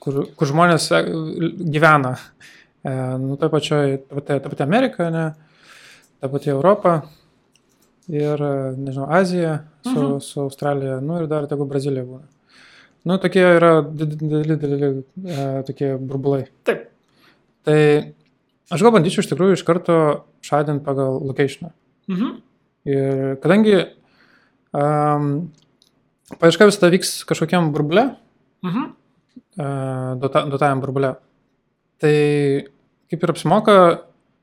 kur, 0.02 0.22
kur 0.38 0.50
žmonės 0.50 0.88
e, 0.94 1.02
gyvena. 1.74 2.14
E, 2.84 2.94
nu, 3.22 3.36
ta 3.40 3.50
pačioje, 3.52 4.00
ta 4.06 4.18
pati, 4.20 4.38
ta 4.44 4.52
pati 4.52 4.64
Amerika, 4.66 5.10
ne, 5.14 5.26
ta 6.20 6.30
pati 6.32 6.52
Europa 6.52 6.96
ir, 8.08 8.40
e, 8.40 8.54
nežinau, 8.76 9.08
Azija 9.18 9.58
su, 9.82 9.90
Mhm. 9.94 10.20
su 10.20 10.40
Australija, 10.46 11.00
nu 11.00 11.18
ir 11.22 11.26
dar 11.30 11.46
tegu 11.50 11.66
Brazilija 11.68 12.04
būna. 12.04 12.28
Nu, 13.04 13.18
tokie 13.20 13.42
yra 13.58 13.82
dideli, 13.84 14.56
dideli 14.56 14.88
e, 15.28 15.62
tokie 15.68 15.90
burbulai. 16.00 16.46
Taip. 16.64 16.86
Tai 17.64 17.78
aš 18.72 18.84
gal 18.84 18.94
bandyčiau 18.94 19.20
iš 19.24 19.28
tikrųjų 19.28 19.58
iš 19.58 19.64
karto 19.68 19.96
šadinti 20.44 20.84
pagal 20.86 21.18
locationą. 21.20 21.72
Mhm. 22.08 22.30
Ir 22.84 23.36
kadangi 23.40 23.76
um, 24.76 25.28
paieška 26.40 26.68
visada 26.68 26.90
vyks 26.92 27.22
kažkokiam 27.28 27.70
burble, 27.72 28.10
Mhm. 28.64 28.82
uh, 29.60 30.10
duota, 30.20 30.44
duotajam 30.48 30.80
burble, 30.80 31.14
tai 32.00 32.14
kaip 33.12 33.22
ir 33.24 33.32
apsimoka, 33.32 33.76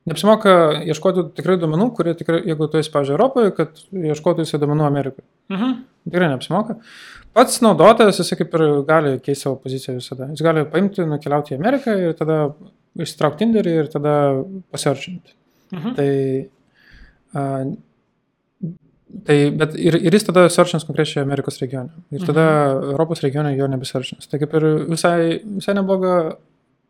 neapsimoka 0.08 0.52
ieškoti 0.90 1.28
tikrai 1.36 1.56
duomenų, 1.62 1.88
kurie 1.96 2.14
tikrai, 2.18 2.40
jeigu 2.48 2.68
tu 2.70 2.80
esi, 2.80 2.90
pavyzdžiui, 2.94 3.16
Europoje, 3.16 3.52
kad 3.56 3.82
ieškotų 4.12 4.46
jisai 4.46 4.60
duomenų 4.62 4.86
Amerikoje. 4.88 5.26
Mhm. 5.52 5.74
Tikrai 6.10 6.30
neapsimoka. 6.32 6.78
Pats 7.36 7.60
naudotojas, 7.64 8.18
jisai 8.20 8.40
kaip 8.40 8.56
ir 8.58 8.64
gali 8.88 9.12
keisti 9.22 9.46
savo 9.46 9.60
poziciją 9.62 9.94
visada. 10.00 10.26
Jis 10.32 10.42
gali 10.44 10.64
paimti, 10.72 11.06
nukeliauti 11.08 11.54
į 11.54 11.60
Ameriką 11.60 11.94
ir 12.08 12.16
tada 12.18 12.40
išsitraukti 12.98 13.44
Tinderį 13.44 13.76
ir 13.78 13.92
tada 13.92 14.16
pasearchinti. 14.74 15.36
Mhm. 15.72 15.94
Tai, 15.96 16.10
a, 17.38 17.46
tai 19.28 19.38
bet 19.62 19.78
ir, 19.80 19.96
ir 20.02 20.18
jis 20.18 20.28
tada 20.28 20.44
searchins 20.52 20.84
konkrečiai 20.88 21.24
Amerikos 21.24 21.62
regione. 21.62 21.94
Ir 22.12 22.26
tada 22.26 22.44
mhm. 22.48 22.90
Europos 22.96 23.22
regione 23.24 23.54
jo 23.56 23.70
nebesearchins. 23.70 24.28
Tai 24.28 24.42
kaip 24.42 24.58
ir 24.58 24.68
visai, 24.90 25.38
visai 25.46 25.78
nebloga 25.78 26.18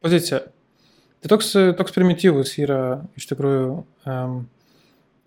pozicija. 0.02 0.42
Tai 1.22 1.30
toks, 1.30 1.52
toks 1.78 1.94
primityvus 1.94 2.56
yra 2.58 2.80
iš 3.18 3.28
tikrųjų 3.30 3.66
um, 4.10 4.40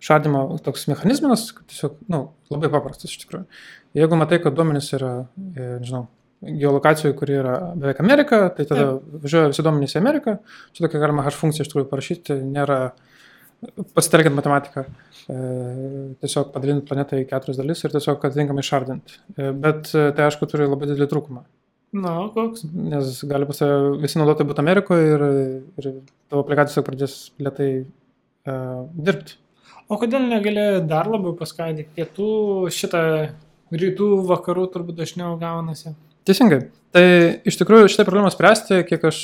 šardimo 0.04 0.44
toks 0.66 0.90
mechanizmas, 0.92 1.48
tiesiog, 1.72 1.96
nu, 2.12 2.28
labai 2.52 2.70
paprastas 2.74 3.14
iš 3.14 3.24
tikrųjų. 3.24 3.46
Jeigu 3.96 4.20
matai, 4.20 4.42
kad 4.44 4.58
duomenys 4.58 4.92
yra, 4.98 5.14
e, 5.56 5.70
nežinau, 5.80 6.06
geolokacijoje, 6.46 7.16
kuri 7.18 7.40
yra 7.40 7.56
beveik 7.80 8.02
Amerika, 8.04 8.42
tai 8.54 8.68
tada 8.68 8.86
Taip. 8.92 9.18
važiuoja 9.24 9.52
visi 9.54 9.66
duomenys 9.66 9.96
į 9.96 10.02
Ameriką. 10.02 10.38
Čia 10.76 10.86
tokia 10.86 11.02
galima 11.02 11.26
hash 11.26 11.40
funkcija 11.40 11.66
iš 11.66 11.72
tikrųjų 11.72 11.90
parašyti, 11.90 12.38
nėra 12.44 12.80
pasitelkiant 13.96 14.36
matematiką, 14.38 14.84
e, 15.32 15.38
tiesiog 16.22 16.52
padalinti 16.54 16.86
planetą 16.90 17.22
į 17.22 17.28
keturias 17.30 17.60
dalis 17.62 17.82
ir 17.84 17.96
tiesiog 17.96 18.28
atitinkamai 18.28 18.66
šardinti. 18.66 19.22
E, 19.38 19.52
bet 19.66 19.94
e, 19.96 20.10
tai 20.18 20.28
aišku 20.28 20.50
turi 20.52 20.68
labai 20.68 20.92
didelį 20.92 21.10
trūkumą. 21.14 21.46
Na, 21.96 22.16
koks? 22.34 22.66
Nes 22.74 23.22
gali 23.30 23.48
pas 23.48 23.62
visi 24.02 24.20
naudotojai 24.20 24.50
būti 24.50 24.64
Amerikoje 24.64 25.12
ir, 25.14 25.26
ir 25.80 25.90
tavo 26.28 26.44
aplikacija 26.44 26.84
pradės 26.84 27.18
lietai 27.40 27.70
uh, 27.86 28.86
dirbti. 28.96 29.38
O 29.86 30.00
kodėl 30.02 30.26
negali 30.28 30.66
dar 30.90 31.08
labiau 31.12 31.36
paskaidyti? 31.38 31.94
Pietų 31.96 32.30
šitą 32.74 33.04
rytų 33.76 34.10
vakarų 34.26 34.66
turbūt 34.74 34.98
dažniau 34.98 35.36
gaunasi. 35.42 35.94
Teisingai. 36.26 36.66
Tai 36.96 37.08
iš 37.46 37.60
tikrųjų 37.60 37.90
šitą 37.94 38.06
problemą 38.08 38.32
spręsti, 38.34 38.82
kiek 38.90 39.04
aš 39.12 39.20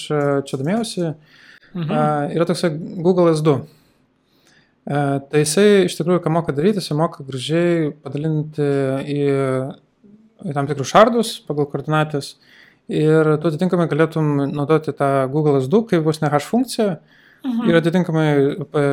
čia 0.47 0.59
domėjausi, 0.59 1.13
mhm. 1.73 1.93
yra 2.35 2.47
toks 2.49 2.67
Google 3.01 3.33
S2. 3.33 3.61
Tai 4.85 5.41
jisai 5.41 5.85
iš 5.85 5.95
tikrųjų, 5.97 6.23
ką 6.23 6.33
moka 6.33 6.53
daryti, 6.57 6.81
jisai 6.81 6.97
moka 6.97 7.25
gražiai 7.25 7.91
padalinti 8.03 8.65
į, 9.05 9.25
į 10.45 10.55
tam 10.55 10.69
tikrus 10.69 10.91
šardus 10.91 11.33
pagal 11.47 11.67
koordinatės. 11.71 12.35
Ir 12.91 13.35
tu 13.39 13.49
atitinkamai 13.51 13.87
galėtum 13.91 14.31
naudoti 14.51 14.93
tą 14.97 15.27
Google 15.31 15.61
S2 15.61 15.83
kaip 15.91 16.07
vos 16.07 16.19
ne 16.23 16.31
hash 16.33 16.47
funkciją 16.49 16.95
mhm. 16.95 17.69
ir 17.69 17.77
atitinkamai 17.79 18.25
e, 18.31 18.87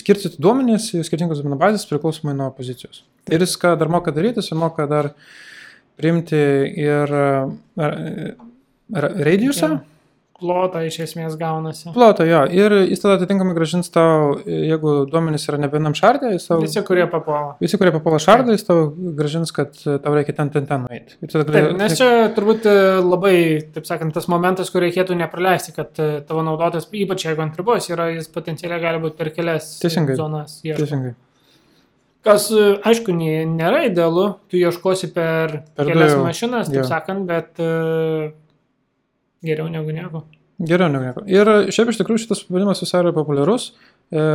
skirstyti 0.00 0.40
duomenys 0.42 0.92
į 0.96 1.02
skirtingas 1.06 1.42
duomenų 1.42 1.58
bazės 1.60 1.88
priklausomai 1.90 2.36
nuo 2.38 2.52
pozicijos. 2.56 3.02
Ir 3.28 3.42
jis 3.44 3.58
ką 3.60 3.74
dar 3.80 3.90
moka 3.92 4.14
daryti, 4.14 4.40
jis 4.40 4.56
moka 4.56 4.86
dar 4.90 5.10
priimti 5.98 6.40
ir 6.86 7.12
radiusą. 8.94 9.74
Ja 9.74 9.95
plotą 10.36 10.82
iš 10.86 10.98
esmės 11.06 11.36
gaunasi. 11.40 11.90
Plotą, 11.94 12.26
jo. 12.28 12.42
Ir 12.52 12.74
jis 12.90 13.00
tada 13.02 13.16
atitinkamai 13.16 13.54
gražins 13.56 13.88
tau, 13.92 14.36
jeigu 14.44 14.94
duomenys 15.10 15.46
yra 15.48 15.60
ne 15.62 15.70
vienam 15.72 15.96
šardė, 15.96 16.34
jis 16.34 16.48
tau... 16.50 16.60
Visi, 16.62 16.82
kurie 16.86 17.06
papuola. 17.10 17.56
Visi, 17.62 17.78
kurie 17.80 17.92
papuola 17.94 18.20
šardą, 18.22 18.56
jis 18.56 18.66
tau 18.68 18.86
gražins, 19.18 19.52
kad 19.56 19.74
tau 19.76 20.14
reikia 20.16 20.36
ten, 20.36 20.52
ten, 20.54 20.68
ten 20.68 20.84
nueiti. 20.84 21.18
Tada... 21.24 21.46
Taip, 21.48 21.70
nes 21.80 21.96
čia 21.98 22.10
turbūt 22.36 22.68
e, 22.68 22.76
labai, 23.00 23.36
taip 23.76 23.88
sakant, 23.88 24.12
tas 24.16 24.28
momentas, 24.32 24.72
kur 24.72 24.84
reikėtų 24.84 25.16
nepraleisti, 25.22 25.74
kad 25.76 25.96
e, 26.02 26.10
tavo 26.28 26.44
naudotojas, 26.46 26.88
ypač 26.92 27.28
jeigu 27.28 27.46
ant 27.46 27.60
ribos 27.60 27.88
yra, 27.92 28.10
jis 28.14 28.28
potencialiai 28.32 28.82
gali 28.82 29.04
būti 29.06 29.20
per 29.20 29.32
kelias 29.36 29.76
Teisingai. 29.82 30.18
zonas. 30.20 30.60
Ieško. 30.66 30.82
Teisingai. 30.84 31.14
Kas, 32.26 32.48
e, 32.50 32.72
aišku, 32.84 33.14
nėra 33.16 33.86
idealu, 33.86 34.32
tu 34.50 34.58
ieškosi 34.58 35.12
per, 35.14 35.62
per 35.78 35.88
kelias 35.92 36.16
du, 36.16 36.24
mašinas, 36.26 36.72
taip 36.72 36.82
jo. 36.82 36.88
sakant, 36.90 37.22
bet 37.28 37.62
uh, 37.62 38.34
Geriau 39.46 39.68
negu 39.72 39.94
nieko. 39.94 40.24
Geriau 40.58 40.90
negu 40.92 41.04
nieko. 41.04 41.24
Ir 41.30 41.50
šiaip 41.74 41.92
iš 41.92 42.00
tikrųjų 42.00 42.24
šitas 42.24 42.42
pavadinimas 42.46 42.82
visai 42.82 43.02
yra 43.04 43.14
populiarus. 43.16 43.70
E, 44.10 44.26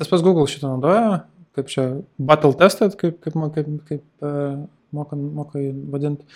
tas 0.00 0.10
pats 0.10 0.24
Google 0.24 0.48
šitą 0.50 0.72
naudoja, 0.72 1.22
kaip 1.58 1.70
čia 1.72 1.86
battle 2.18 2.56
tested, 2.58 2.96
kaip, 3.00 3.18
kaip, 3.24 3.36
kaip, 3.56 3.72
kaip 3.88 4.26
e, 4.26 4.34
moka, 4.96 5.18
moka 5.18 5.62
vadinti. 5.92 6.26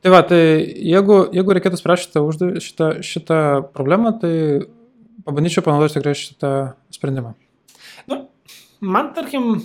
Tai 0.00 0.14
va, 0.14 0.22
tai 0.24 0.40
jeigu, 0.64 1.22
jeigu 1.36 1.56
reikėtų 1.56 1.80
spręsti 1.80 2.08
šitą, 2.14 2.50
šitą, 2.64 2.86
šitą 3.04 3.40
problemą, 3.74 4.14
tai 4.22 4.32
pabandyčiau 5.26 5.64
panaudoti 5.66 5.98
tikrai 5.98 6.14
šitą 6.16 6.52
sprendimą. 6.94 7.34
Nu, 8.08 8.22
man, 8.80 9.10
tarkim, 9.16 9.58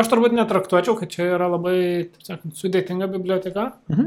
Aš 0.00 0.08
turbūt 0.08 0.32
netraktuočiau, 0.32 0.94
kad 0.96 1.10
čia 1.12 1.26
yra 1.34 1.48
labai, 1.50 1.76
taip 2.14 2.24
sakant, 2.24 2.54
sudėtinga 2.56 3.08
biblioteka, 3.10 3.66
mhm. 3.90 4.06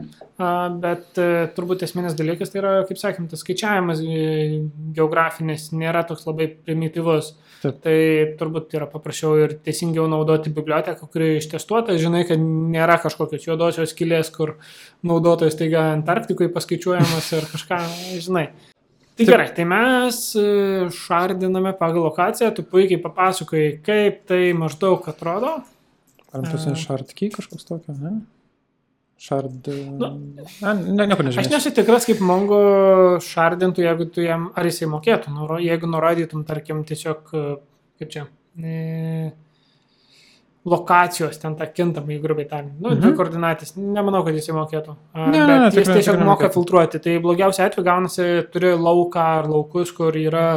bet 0.81 1.19
e, 1.21 1.27
turbūt 1.53 1.83
esminis 1.85 2.15
dalykas 2.17 2.49
tai 2.49 2.61
yra, 2.63 2.71
kaip 2.89 2.97
sakėm, 2.97 3.27
tas 3.29 3.43
skaičiavimas 3.43 4.01
e, 4.01 4.63
geografinis 4.97 5.67
nėra 5.75 6.01
toks 6.09 6.25
labai 6.29 6.49
primityvus. 6.55 7.33
Taip. 7.63 7.77
Tai 7.85 7.97
turbūt 8.39 8.73
yra 8.75 8.89
paprasčiau 8.91 9.37
ir 9.39 9.53
teisingiau 9.63 10.09
naudoti 10.11 10.51
biblioteką, 10.55 11.07
kuri 11.13 11.37
ištestuota, 11.37 11.95
žinai, 12.01 12.25
kad 12.27 12.41
nėra 12.41 12.97
kažkokios 13.03 13.45
juodosios 13.45 13.93
kilės, 13.95 14.33
kur 14.33 14.57
naudotojas 15.05 15.55
taiga 15.59 15.91
Antarktikoje 15.93 16.51
paskaičiuojamas 16.57 17.29
ir 17.37 17.47
kažką, 17.53 17.79
žinai. 18.23 18.47
Tai 19.13 19.27
gerai, 19.29 19.51
tai 19.53 19.67
mes 19.69 20.17
e, 20.41 20.47
šardiname 20.89 21.75
pagal 21.77 22.07
lokaciją, 22.07 22.49
tu 22.57 22.65
puikiai 22.65 22.97
papasakoji, 23.03 23.77
kaip 23.85 24.23
tai 24.31 24.41
maždaug 24.57 25.05
atrodo. 25.11 25.59
Ar 26.33 26.47
tas 26.47 26.65
uh, 26.65 26.77
šartky 26.79 27.29
kažkoks 27.33 27.67
tokio, 27.69 27.95
ne? 27.99 28.17
Šard... 29.23 29.69
Nu, 29.69 30.09
ne, 30.65 30.73
ne, 30.73 31.05
nieko 31.07 31.23
nežinau. 31.23 31.45
Aš 31.45 31.51
nesu 31.51 31.71
tikras, 31.75 32.07
kaip 32.09 32.19
Mongo 32.25 32.57
šardintų, 33.23 33.85
jeigu 33.85 34.09
tu 34.11 34.25
jam, 34.25 34.49
ar 34.57 34.67
jisai 34.67 34.89
mokėtų, 34.91 35.31
nuro, 35.31 35.59
jeigu 35.63 35.87
nurodytum, 35.87 36.41
tarkim, 36.47 36.81
tiesiog, 36.89 37.29
kaip 37.31 38.09
čia, 38.11 38.25
e, 38.59 39.29
lokacijos 40.65 41.39
ten 41.39 41.55
tą 41.59 41.67
kintamą 41.75 42.17
grubiai 42.23 42.47
tariant. 42.49 42.73
Nu, 42.79 42.89
mhm. 42.89 43.01
dvi 43.03 43.13
koordinatės, 43.19 43.75
nemanau, 43.77 44.23
kad 44.27 44.35
jisai 44.37 44.55
mokėtų. 44.57 44.95
Ne, 45.19 45.27
ne, 45.37 45.45
ne, 45.45 45.71
jis 45.75 45.91
tiesiog 45.91 46.19
moka 46.23 46.49
filtruoti. 46.53 47.01
Tai 47.03 47.17
blogiausia 47.23 47.67
atveju 47.67 47.87
gaunasi, 47.87 48.27
turi 48.53 48.73
lauką 48.79 49.27
ar 49.39 49.49
laukus, 49.51 49.91
kur 49.95 50.15
yra 50.19 50.47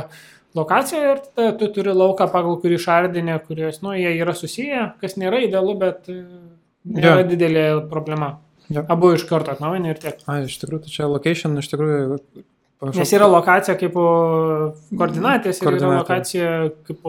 lokacija 0.57 1.13
ir 1.13 1.23
tada 1.27 1.53
tu 1.61 1.69
turi 1.75 1.93
lauką, 1.95 2.29
pagal 2.33 2.59
kurį 2.63 2.79
šardinė, 2.83 3.37
kurios, 3.47 3.83
nu, 3.85 3.93
jie 3.97 4.15
yra 4.17 4.35
susiję, 4.37 4.91
kas 5.03 5.17
nėra 5.21 5.43
idealu, 5.45 5.77
bet 5.81 6.11
e, 6.13 6.19
nėra 6.97 7.23
ja. 7.23 7.29
didelė 7.29 7.65
problema. 7.91 8.37
Ja. 8.73 8.83
Abu 8.91 9.13
iš 9.15 9.27
karto 9.29 9.53
atnaujini 9.53 9.93
ir 9.93 10.01
tiek. 10.03 10.23
A, 10.27 10.41
iš 10.47 10.57
tikrųjų, 10.63 10.87
tai 10.87 10.95
čia 10.95 11.09
location, 11.11 11.55
iš 11.61 11.71
tikrųjų. 11.71 12.19
Panašu, 12.77 13.01
Nes 13.01 13.13
yra 13.17 13.25
lokacija 13.31 13.73
kaip 13.81 13.95
koordinatės 13.97 15.63
ir 15.63 15.77
yra 15.79 15.93
lokacija 15.95 16.49
kaip 16.85 17.07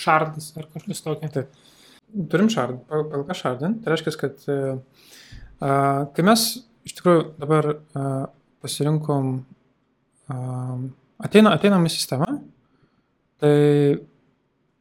šardas 0.00 0.48
ar 0.58 0.66
kažkas 0.72 1.04
tokio. 1.04 1.28
Taip. 1.36 1.60
Turim 2.30 2.48
šardą, 2.50 2.80
pagal 2.88 3.22
ką 3.28 3.36
šardint. 3.38 3.78
Tai 3.84 3.92
reiškia, 3.92 4.14
kad 4.18 4.48
a, 4.48 5.76
kai 6.16 6.26
mes 6.26 6.48
iš 6.88 6.96
tikrųjų 6.98 7.28
dabar 7.42 7.70
a, 7.74 8.08
pasirinkom, 8.64 9.30
a, 10.32 10.40
ateina, 11.28 11.54
ateinam 11.54 11.86
į 11.86 11.94
sistemą, 11.94 12.32
Tai 13.44 14.00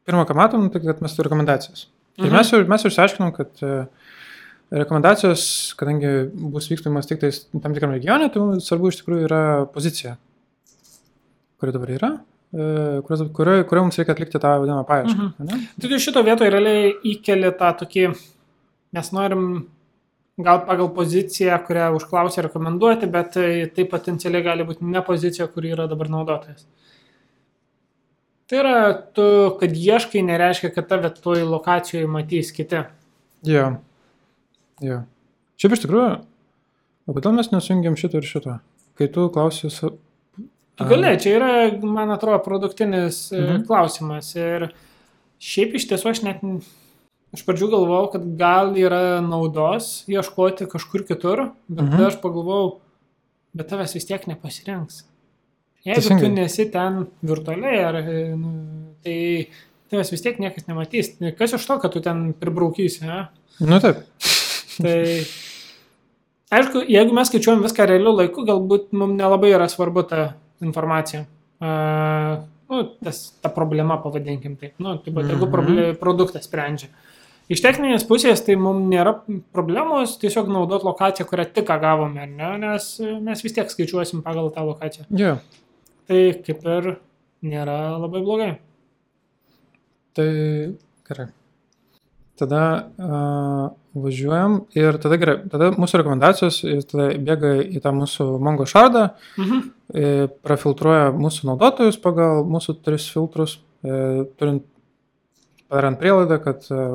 pirmą, 0.07 0.25
ką 0.27 0.35
matom, 0.37 0.67
tai 0.71 0.81
kad 0.83 1.01
mes 1.03 1.15
turime 1.15 1.27
rekomendacijas. 1.29 1.87
Ir 2.19 2.27
mhm. 2.27 2.35
mes 2.37 2.51
jau, 2.53 2.59
mes 2.69 2.83
jau 2.85 2.91
išsiaiškinom, 2.91 3.31
kad 3.35 3.63
e, 3.65 3.71
rekomendacijos, 4.83 5.45
kadangi 5.79 6.11
bus 6.53 6.69
vykstamas 6.71 7.09
tik 7.09 7.23
tam 7.23 7.73
tikram 7.75 7.95
regione, 7.95 8.29
tai 8.31 8.43
mums 8.43 8.69
svarbu 8.69 8.91
iš 8.91 9.01
tikrųjų 9.01 9.27
yra 9.27 9.41
pozicija, 9.73 10.15
kuri 11.61 11.75
dabar 11.75 11.93
yra, 11.97 12.11
kurioje 12.53 13.65
kurio 13.69 13.85
mums 13.87 13.97
reikia 13.99 14.13
atlikti 14.13 14.41
tą 14.41 14.55
vadinamą 14.61 14.85
paiešką. 14.89 15.29
Mhm. 15.41 15.63
Tai 15.81 16.01
šito 16.05 16.23
vietoje 16.25 16.53
realiai 16.53 16.93
įkeli 17.13 17.53
tą 17.59 17.71
tokį, 17.81 18.11
mes 18.93 19.11
norim 19.15 19.47
gal 20.37 20.63
pagal 20.67 20.89
poziciją, 20.93 21.57
kurią 21.67 21.91
užklausė 21.97 22.47
rekomenduoti, 22.47 23.09
bet 23.09 23.35
tai, 23.35 23.49
tai 23.73 23.85
potencialiai 23.89 24.45
gali 24.45 24.65
būti 24.69 24.85
ne 24.89 25.01
pozicija, 25.05 25.49
kuri 25.49 25.73
yra 25.75 25.89
dabar 25.89 26.09
naudotojas. 26.13 26.65
Tai 28.51 28.59
yra, 28.59 28.77
tu, 29.15 29.25
kad 29.59 29.75
ieškai, 29.77 30.21
nereiškia, 30.27 30.73
kad 30.75 30.87
tave 30.89 31.09
toj 31.15 31.45
lokacijoje 31.47 32.09
matys 32.11 32.51
kiti. 32.55 32.83
Jo. 33.47 33.69
Jo. 34.83 35.03
Šiaip 35.59 35.75
iš 35.77 35.83
tikrųjų, 35.85 36.09
o 37.07 37.15
kodėl 37.15 37.37
mes 37.37 37.51
nesujungiam 37.53 37.95
šito 37.99 38.19
ir 38.19 38.27
šito? 38.27 38.57
Kai 38.99 39.07
tu 39.11 39.29
klausius. 39.33 39.79
Tu 40.73 40.87
gali, 40.89 41.13
čia 41.21 41.37
yra, 41.37 41.51
man 41.85 42.11
atrodo, 42.13 42.41
produktinis 42.43 43.25
e, 43.31 43.39
mhm. 43.39 43.63
klausimas. 43.69 44.33
Ir 44.35 44.67
šiaip 45.43 45.77
iš 45.79 45.87
tiesų 45.91 46.11
aš 46.11 46.23
net 46.25 46.43
iš 47.33 47.45
pradžių 47.47 47.71
galvojau, 47.71 48.11
kad 48.17 48.27
gal 48.39 48.75
yra 48.77 49.21
naudos 49.25 50.03
ieškoti 50.11 50.67
kažkur 50.69 51.07
kitur, 51.07 51.47
bet 51.71 51.87
mhm. 51.87 52.09
aš 52.11 52.19
pagalvojau, 52.21 52.77
bet 53.55 53.71
tavęs 53.71 53.95
vis 53.97 54.09
tiek 54.09 54.27
nepasirinks. 54.29 55.05
Jeigu 55.83 55.99
Teisingai. 55.99 56.23
tu 56.23 56.29
nesi 56.31 56.65
ten 56.71 57.01
virtualiai, 57.27 57.79
ar, 57.83 57.95
e, 57.99 58.35
nu, 58.39 58.51
tai 59.03 59.17
tavęs 59.91 60.11
vis 60.13 60.21
tiek 60.23 60.37
niekas 60.39 60.67
nematys. 60.69 61.09
Kas 61.37 61.53
iš 61.57 61.65
to, 61.67 61.79
kad 61.83 61.91
tu 61.91 61.99
ten 62.01 62.29
pribraukysi, 62.39 63.03
ne? 63.05 63.25
Nu 63.59 63.79
taip. 63.83 63.99
Tai 64.79 64.95
aišku, 66.53 66.83
jeigu 66.89 67.13
mes 67.15 67.27
skaičiuojam 67.29 67.63
viską 67.65 67.87
realiu 67.89 68.13
laiku, 68.15 68.45
galbūt 68.47 68.91
mums 68.95 69.17
nelabai 69.19 69.51
yra 69.53 69.67
svarbu 69.71 70.05
ta 70.09 70.21
informacija. 70.63 71.25
Uh, 71.63 72.43
nu, 72.71 72.83
tas, 73.03 73.25
ta 73.43 73.49
problema, 73.53 73.97
pavadinkim 74.03 74.55
taip. 74.59 74.73
Nu, 74.79 74.95
tai 75.03 75.13
bet 75.13 75.25
jeigu 75.29 75.45
Mhm. 75.47 75.51
proble- 75.53 75.95
produktas 75.99 76.47
sprendžia. 76.47 76.87
Iš 77.51 77.59
techninės 77.61 78.05
pusės 78.07 78.39
tai 78.45 78.55
mums 78.55 78.87
nėra 78.87 79.17
problemos 79.51 80.17
tiesiog 80.17 80.47
naudot 80.47 80.83
lokaciją, 80.83 81.25
kurią 81.27 81.45
tik 81.53 81.65
gavome, 81.67 82.23
ne? 82.25 82.57
nes 82.57 82.99
mes 83.21 83.41
vis 83.43 83.53
tiek 83.53 83.67
skaičiuosim 83.69 84.21
pagal 84.23 84.49
tą 84.55 84.63
lokaciją. 84.65 85.05
Jo. 85.11 85.37
Tai 86.09 86.23
kaip 86.45 86.65
ir 86.67 86.89
nėra 87.43 87.77
labai 88.01 88.23
blogai. 88.23 88.51
Tai 90.13 90.27
gerai. 91.07 91.29
Tada 92.39 92.63
uh, 92.97 93.69
važiuojam 93.93 94.57
ir 94.77 94.97
tada 95.01 95.17
gerai, 95.21 95.35
tada 95.51 95.69
mūsų 95.77 96.01
rekomendacijos 96.01 96.59
ir 96.65 96.81
tada 96.89 97.11
bėga 97.21 97.53
į 97.61 97.81
tą 97.83 97.93
mūsų 97.93 98.27
Mongo 98.41 98.65
šardą, 98.69 99.09
Mhm. 99.37 99.63
prafiltruoja 100.41 101.11
mūsų 101.13 101.51
naudotojus 101.51 101.99
pagal 102.01 102.43
mūsų 102.49 102.81
tris 102.81 103.05
filtrus, 103.13 103.59
e, 103.85 104.25
turint 104.39 104.63
padarant 105.69 105.99
prielaidą, 105.99 106.39
kad 106.41 106.65
e, 106.71 106.87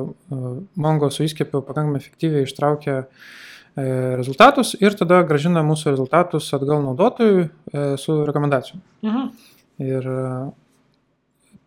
Mongo 0.75 1.09
su 1.09 1.23
įskiepiu 1.23 1.61
pakankamai 1.63 2.01
efektyviai 2.01 2.43
ištraukia 2.43 2.97
e, 2.99 3.07
rezultatus 4.19 4.73
ir 4.81 4.95
tada 4.97 5.21
gražina 5.27 5.63
mūsų 5.65 5.93
rezultatus 5.93 6.49
atgal 6.57 6.81
naudotojui 6.85 7.45
e, 7.45 7.83
su 8.01 8.17
rekomendacijom. 8.27 8.81
Mhm. 9.05 9.27
Ir 9.85 10.09
e, 10.13 10.23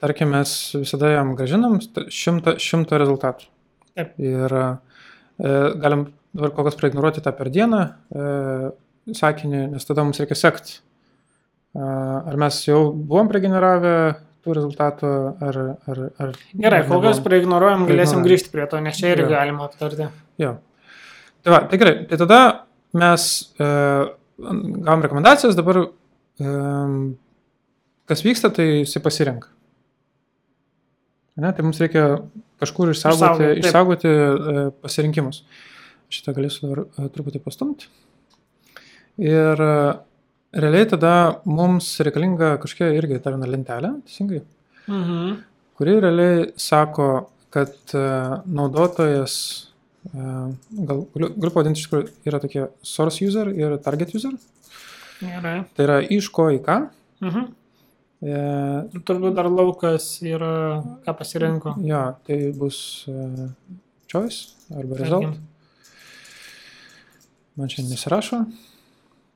tarkim, 0.03 0.33
mes 0.35 0.55
visada 0.77 1.13
jam 1.15 1.35
gražinam 1.39 1.79
šimtą, 1.83 2.57
šimtą 2.61 2.99
rezultatų. 3.03 3.49
Taip. 3.97 4.17
Ir 4.21 4.57
e, 4.59 4.65
galim 5.83 6.09
dabar 6.33 6.55
kol 6.57 6.69
kas 6.69 6.79
praignoruoti 6.81 7.23
tą 7.25 7.35
per 7.37 7.53
dieną 7.53 7.83
e, 7.85 8.27
sakinį, 9.19 9.63
nes 9.75 9.89
tada 9.89 10.05
mums 10.07 10.21
reikia 10.23 10.39
sekti. 10.39 10.81
E, 11.77 11.83
ar 11.83 12.37
mes 12.41 12.61
jau 12.67 12.85
buvom 12.93 13.31
pregeneravę 13.31 13.97
tų 14.43 14.57
rezultatų, 14.59 15.09
ar... 15.47 15.59
ar, 15.87 16.03
ar 16.19 16.35
Gerai, 16.59 16.83
kol 16.89 17.03
kas 17.05 17.23
praignoruojam, 17.23 17.87
galėsim 17.87 18.25
grįžti 18.27 18.51
prie 18.55 18.67
to, 18.71 18.81
nes 18.83 18.99
čia 18.99 19.13
irgi 19.15 19.29
galima 19.31 19.69
aptarti. 19.69 20.09
Jo. 20.43 20.57
Tai, 21.43 21.51
va, 21.55 21.61
tai 21.71 21.79
gerai, 21.81 21.95
tai 22.11 22.19
tada 22.21 22.39
mes 22.95 23.25
e, 23.59 23.67
gavom 24.39 25.03
rekomendacijas, 25.03 25.57
dabar 25.59 25.81
e, 25.83 26.53
kas 28.11 28.23
vyksta, 28.27 28.51
tai 28.55 28.69
jisai 28.85 29.03
pasirenka. 29.05 29.49
Ne, 31.41 31.49
tai 31.57 31.65
mums 31.65 31.81
reikia 31.81 32.05
kažkur 32.61 32.93
išsaugoti, 32.93 33.47
Išsaugoti, 33.63 33.67
išsaugoti 33.67 34.09
e, 34.13 34.65
pasirinkimus. 34.85 35.43
Šitą 36.13 36.35
galėsiu 36.37 36.67
dabar 36.69 36.83
e, 36.85 37.07
truputį 37.15 37.41
pastumti. 37.43 37.89
Ir 39.23 39.63
e, 39.65 39.73
realiai 40.63 40.89
tada 40.93 41.15
mums 41.49 41.89
reikalinga 42.05 42.55
kažkokia 42.63 42.93
irgi 43.01 43.19
ta 43.25 43.33
viena 43.35 43.49
lentelė, 43.51 43.95
teisingai, 44.07 44.43
Mhm. 44.93 45.35
kuri 45.79 45.93
realiai 46.05 46.47
sako, 46.61 47.09
kad 47.55 47.73
e, 47.97 48.05
naudotojas, 48.53 49.35
gal 50.11 51.05
galiu 51.15 51.51
pavadinti 51.53 51.81
iš 51.81 51.87
tikrųjų, 51.87 52.11
yra 52.27 52.41
tokie 52.43 52.67
source 52.83 53.23
user 53.25 53.53
ir 53.55 53.77
target 53.85 54.15
user. 54.19 54.35
Gerai. 55.23 55.61
Tai 55.77 55.87
yra 55.87 56.01
iš 56.03 56.29
ko 56.35 56.49
į 56.51 56.59
ką. 56.65 56.79
Mhm. 57.23 57.47
E, 58.23 58.35
Turbūt 59.07 59.35
dar 59.35 59.49
laukas 59.51 60.07
yra, 60.23 60.83
ką 61.07 61.15
pasirinko. 61.19 61.77
jo, 61.83 62.03
tai 62.27 62.37
bus 62.55 63.05
e, 63.11 63.49
choice 64.11 64.55
arba 64.75 64.99
result. 65.01 65.27
Tarkim, 65.27 65.49
Man 67.57 67.69
čia 67.69 67.83
nesirašo. 67.85 68.47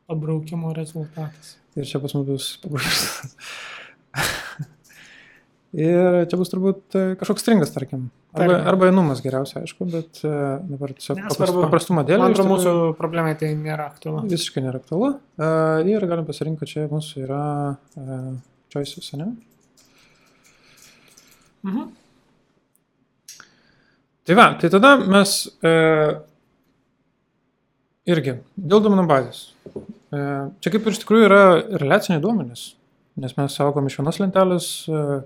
Pabraukimo 0.08 0.70
rezultatas. 0.72 1.56
Ir 1.76 1.84
čia 1.84 2.00
pas 2.00 2.14
mus 2.16 2.24
bus 2.24 2.46
paprastas. 2.62 3.34
Ir 5.76 6.24
čia 6.30 6.38
bus 6.40 6.48
turbūt 6.48 6.96
e, 6.96 7.02
kažkoks 7.20 7.44
stringas, 7.44 7.74
tarkim. 7.74 8.06
Arba, 8.36 8.56
arba 8.68 8.88
enumas 8.90 9.22
geriausia, 9.24 9.62
aišku, 9.64 9.86
bet 9.88 10.20
e, 10.20 10.30
dabar 10.68 10.92
tiesiog 10.92 11.16
papras, 11.16 11.32
Nesvarbu. 11.32 11.62
paprastumo 11.64 12.02
dėlį. 12.06 12.22
Man 12.22 12.34
atrodo, 12.34 12.50
mūsų 12.52 12.72
problemai 12.98 13.32
tai 13.40 13.52
nėra 13.56 13.88
aktualu. 13.88 14.24
Visiškai 14.28 14.64
nėra 14.64 14.80
aktualu. 14.82 15.14
Uh, 15.40 15.88
ir 15.88 16.04
galim 16.10 16.26
pasirinkti, 16.28 16.60
kad 16.60 16.72
čia 16.72 16.84
mūsų 16.90 17.22
yra 17.24 17.42
uh, 17.72 18.28
choices, 18.74 19.08
ne? 19.16 19.30
Mhm. 21.66 21.88
Tai 24.26 24.38
va, 24.38 24.46
tai 24.60 24.72
tada 24.74 24.94
mes 25.00 25.36
uh, 25.64 26.16
irgi 28.10 28.40
dėl 28.58 28.82
duomenų 28.84 29.06
bazės. 29.10 29.44
Uh, 29.72 30.50
čia 30.60 30.72
kaip 30.74 30.84
ir 30.84 30.96
iš 30.96 31.04
tikrųjų 31.04 31.28
yra 31.30 31.44
relaciniai 31.78 32.22
duomenys, 32.22 32.72
nes 33.22 33.36
mes 33.38 33.56
saugom 33.56 33.88
iš 33.88 34.00
vienos 34.00 34.20
lentelės 34.20 34.68
uh, 34.90 35.22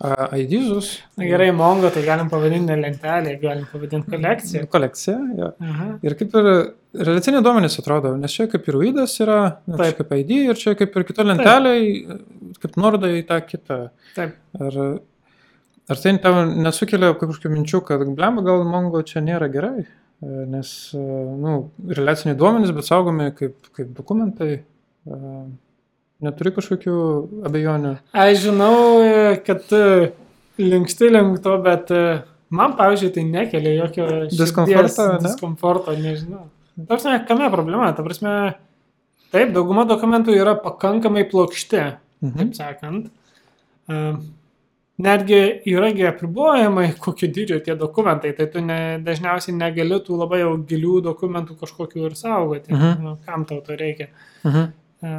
uh, 0.00 0.36
ID'us. 0.38 0.90
Na 1.20 1.28
gerai, 1.28 1.50
Mongo, 1.56 1.90
tai 1.94 2.04
galim 2.06 2.30
pavadinti 2.32 2.70
ne 2.70 2.78
lentelę, 2.80 3.36
galim 3.42 3.68
pavadinti 3.70 4.10
kolekciją. 4.14 4.66
Kolekcija. 4.72 5.18
Jo. 5.38 5.52
Aha. 5.68 5.88
Ir 6.06 6.16
kaip 6.20 6.36
ir 6.40 6.50
relaciniai 7.08 7.44
duomenys 7.44 7.78
atrodo, 7.82 8.14
nes 8.20 8.34
čia 8.34 8.48
kaip 8.52 8.68
ir 8.68 8.80
UIDas 8.80 9.16
yra, 9.24 9.38
čia 9.68 9.80
Taip. 9.84 10.02
kaip 10.02 10.12
ID 10.18 10.34
ir 10.40 10.60
čia 10.60 10.76
kaip 10.78 10.98
ir 10.98 11.08
kita 11.08 11.26
lentelė, 11.28 11.74
kaip 12.62 12.76
nuoroda 12.80 13.10
į 13.12 13.24
tą 13.30 13.40
kitą. 13.46 13.80
Taip. 14.18 14.36
Ar, 14.60 14.78
ar 15.92 16.04
tai 16.04 16.14
tau 16.24 16.46
nesukelia 16.52 17.14
kažkokių 17.16 17.56
minčių, 17.56 17.82
kad 17.88 18.06
blemba 18.12 18.44
gal 18.46 18.64
Mongo 18.68 19.04
čia 19.06 19.24
nėra 19.24 19.50
gerai, 19.52 19.86
E, 20.22 20.26
nes, 20.46 20.92
e, 20.94 20.98
nu, 21.44 21.52
relaciniai 21.98 22.38
duomenys, 22.38 22.70
bet 22.76 22.86
saugomi 22.86 23.32
kaip, 23.34 23.56
kaip 23.74 23.88
dokumentai. 23.96 24.52
E, 25.02 25.16
Neturi 26.22 26.52
kažkokių 26.54 26.96
abejonių. 27.48 27.92
Aš 28.14 28.42
žinau, 28.44 28.74
kad 29.46 29.64
tu 29.66 29.80
linksti 30.62 31.08
link 31.10 31.40
to, 31.42 31.56
bet 31.64 31.90
e, 31.90 32.02
man, 32.54 32.76
pavyzdžiui, 32.78 33.12
tai 33.16 33.24
nekelia 33.26 33.72
jokio 33.80 34.06
Diskomforto, 34.30 35.06
ne? 35.16 35.22
diskomforto, 35.26 35.96
nežinau. 35.98 36.44
Ta 36.78 36.86
prasme, 36.94 37.16
kame 37.28 37.48
problema? 37.52 37.88
Ta 37.96 38.04
prasme, 38.06 38.36
taip, 39.34 39.50
dauguma 39.56 39.82
dokumentų 39.88 40.36
yra 40.38 40.54
pakankamai 40.62 41.26
plokšti, 41.30 41.82
Mhm. 42.22 42.38
taip 42.38 42.54
sakant. 42.54 43.10
E, 43.90 44.14
Netgi 45.02 45.38
yragi 45.66 46.04
apribojimai, 46.06 46.92
kokio 47.00 47.26
dydžio 47.32 47.56
tie 47.64 47.74
dokumentai, 47.74 48.34
tai 48.36 48.44
tu 48.52 48.60
ne, 48.62 49.00
dažniausiai 49.02 49.54
negali 49.56 49.96
tų 50.04 50.18
labai 50.20 50.42
jau 50.44 50.52
gilių 50.68 51.00
dokumentų 51.08 51.56
kažkokių 51.58 52.04
ir 52.06 52.14
saugoti. 52.14 52.70
Mhm. 52.70 53.02
Nu, 53.02 53.16
kam 53.26 53.42
tau 53.48 53.58
to 53.64 53.74
reikia? 53.74 54.06
Mhm. 54.44 54.68
E, 55.02 55.10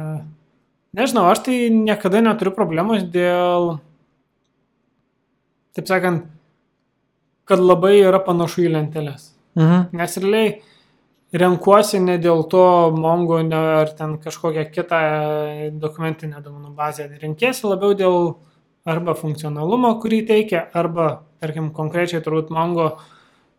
Nežinau, 0.94 1.26
aš 1.30 1.42
tai 1.48 1.56
niekada 1.74 2.20
neturiu 2.22 2.52
problemos 2.54 3.02
dėl, 3.10 3.78
taip 5.74 5.90
sakant, 5.90 6.28
kad 7.48 7.60
labai 7.60 7.96
yra 7.98 8.20
panašu 8.22 8.68
į 8.68 8.70
lenteles. 8.76 9.32
Mhm. 9.58 9.90
Nes 9.98 10.16
realiai 10.22 10.54
renkuosi 11.34 11.98
ne 12.02 12.16
dėl 12.22 12.44
to 12.50 12.64
Mongo 12.94 13.40
ne, 13.42 13.58
ar 13.82 13.90
ten 13.98 14.16
kažkokią 14.22 14.68
kitą 14.70 15.00
dokumentinę 15.82 16.42
duomenų 16.42 16.74
bazę. 16.78 17.08
Renkiesi 17.22 17.66
labiau 17.66 17.96
dėl 17.98 18.36
arba 18.86 19.16
funkcionalumo, 19.18 19.96
kurį 20.02 20.22
teikia, 20.28 20.66
arba, 20.76 21.24
tarkim, 21.42 21.72
konkrečiai 21.74 22.22
turbūt 22.22 22.52
Mongo 22.54 22.92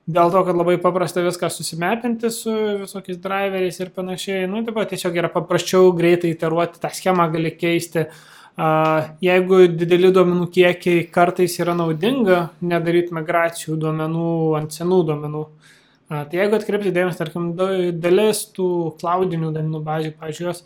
dėl 0.08 0.30
to, 0.32 0.44
kad 0.46 0.56
labai 0.56 0.78
paprasta 0.82 1.24
viską 1.26 1.50
susimepinti 1.50 2.30
su 2.32 2.54
visokiais 2.84 3.18
driveriais 3.22 3.80
ir 3.82 3.90
panašiai. 3.96 4.48
Nu, 4.48 4.62
taip 4.66 4.76
pat 4.78 4.90
tiesiog 4.94 5.16
yra 5.18 5.30
paprasčiau 5.34 5.92
greitai 5.98 6.34
iteruoti, 6.36 6.80
tą 6.84 6.92
schemą 6.94 7.30
gali 7.34 7.52
keisti. 7.58 8.06
Uh, 8.56 9.10
jeigu 9.20 9.66
dideli 9.68 10.14
duomenų 10.16 10.46
kiekiai 10.56 11.02
kartais 11.12 11.58
yra 11.60 11.74
naudinga, 11.76 12.52
nedaryti 12.64 13.12
migracijų 13.18 13.76
duomenų 13.82 14.28
ant 14.56 14.72
senų 14.72 15.00
duomenų. 15.10 15.42
Uh, 16.08 16.22
tai 16.30 16.40
jeigu 16.40 16.56
atkreipti 16.56 16.94
dėmesį, 16.96 17.18
tarkim, 17.20 17.50
da- 17.60 17.92
dalis 17.92 18.46
tų 18.56 18.96
cloudinių 19.02 19.50
duomenų 19.58 19.82
bazių, 19.84 20.14
pažiūrėjau, 20.22 20.54
jos 20.54 20.64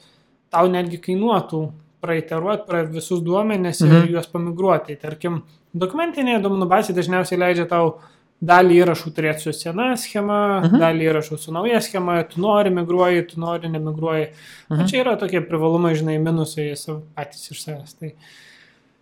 tau 0.54 0.68
netgi 0.70 1.00
kainuotų 1.02 1.64
praiteruoti 2.06 2.68
pra 2.70 2.84
visus 2.86 3.24
duomenis 3.26 3.82
ir 3.82 3.88
Mhm. 3.90 4.14
juos 4.14 4.28
pamigruoti. 4.28 4.96
Tarkim, 5.02 5.42
dokumentinėje 5.76 6.44
duomenų 6.46 6.70
bazėje 6.70 6.96
dažniausiai 7.02 7.40
leidžia 7.42 7.66
tau 7.68 7.96
dalį 8.40 8.78
įrašų 8.84 9.12
turėti 9.16 9.44
su 9.44 9.52
sena 9.54 9.90
schema, 10.00 10.62
Mhm. 10.64 10.80
dalį 10.80 11.08
įrašų 11.12 11.38
su 11.40 11.52
nauja 11.52 11.82
schema, 11.84 12.24
tu 12.24 12.40
nori 12.42 12.70
migruoji, 12.72 13.28
tu 13.34 13.40
nori 13.40 13.68
nemigruoji. 13.70 14.30
Mhm. 14.30 14.80
Mhm. 14.80 14.88
Čia 14.88 15.02
yra 15.04 15.16
tokie 15.20 15.42
privalumai, 15.42 15.96
žinai, 15.96 16.18
minusai 16.24 16.72
patys 17.16 17.52
iš 17.52 17.64
savęs. 17.66 17.98
Tai 18.00 18.14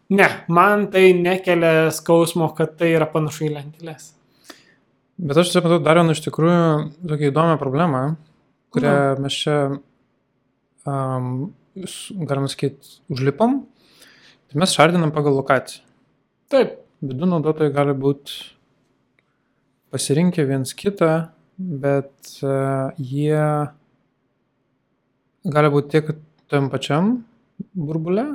ne, 0.10 0.28
man 0.48 0.88
tai 0.92 1.14
nekelia 1.14 1.92
skausmo, 1.92 2.50
kad 2.56 2.78
tai 2.78 2.94
yra 2.96 3.06
panašu 3.06 3.46
į 3.46 3.54
lentelės. 3.58 4.14
Bet 5.20 5.38
aš 5.38 5.52
čia 5.52 5.62
matau 5.62 5.80
dar 5.84 5.98
vieną 5.98 6.12
iš 6.14 6.22
tikrųjų 6.26 6.92
tokią 7.10 7.32
įdomią 7.32 7.58
problemą, 7.60 8.16
kurią 8.74 9.20
mes 9.20 9.34
čia 9.34 9.80
um, 10.86 11.54
galima 12.26 12.48
sakyti, 12.50 13.00
užlipom, 13.10 13.66
tai 14.50 14.60
mes 14.62 14.74
šardinam 14.74 15.12
pagal 15.12 15.34
lokaciją. 15.38 15.82
Taip, 16.50 16.78
Vidų 17.04 17.28
naudotojai 17.30 17.70
gali 17.76 17.94
būti 17.94 18.57
pasirinkę 19.94 20.46
viens 20.46 20.74
kitą, 20.78 21.28
bet 21.58 22.34
uh, 22.44 22.92
jie 23.00 23.44
gali 25.48 25.72
būti 25.74 25.94
tiek 25.96 26.12
tam 26.52 26.70
pačiam 26.74 27.14
burbule, 27.74 28.28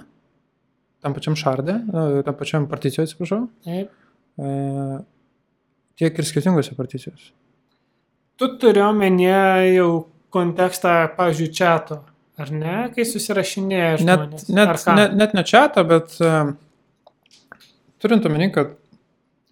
tam 1.04 1.14
pačiam 1.16 1.36
šardė, 1.38 1.76
uh, 1.92 2.16
tam 2.26 2.38
pačiam 2.38 2.66
particijoje, 2.70 3.10
atsiprašau, 3.10 3.44
taip. 3.66 3.92
uh, 4.40 4.98
tiek 6.00 6.18
ir 6.18 6.28
skirtingose 6.28 6.76
particijose. 6.78 7.30
Tu 8.40 8.48
turi 8.58 8.82
omenyje 8.82 9.76
jau 9.76 9.90
kontekstą, 10.32 10.96
pavyzdžiui, 11.18 11.52
čato, 11.54 12.00
ar 12.40 12.50
ne, 12.56 12.76
kai 12.94 13.04
susirašinėja 13.06 13.98
Net, 14.00 14.04
žmonės. 14.06 14.46
net, 14.48 14.76
ką? 14.80 14.94
net, 14.98 15.16
net 15.20 15.34
ne 15.36 15.44
čia, 15.46 15.66
bet 15.86 16.16
uh, 16.24 16.54
turint 18.02 18.24
omeny, 18.26 18.48
kad 18.54 18.78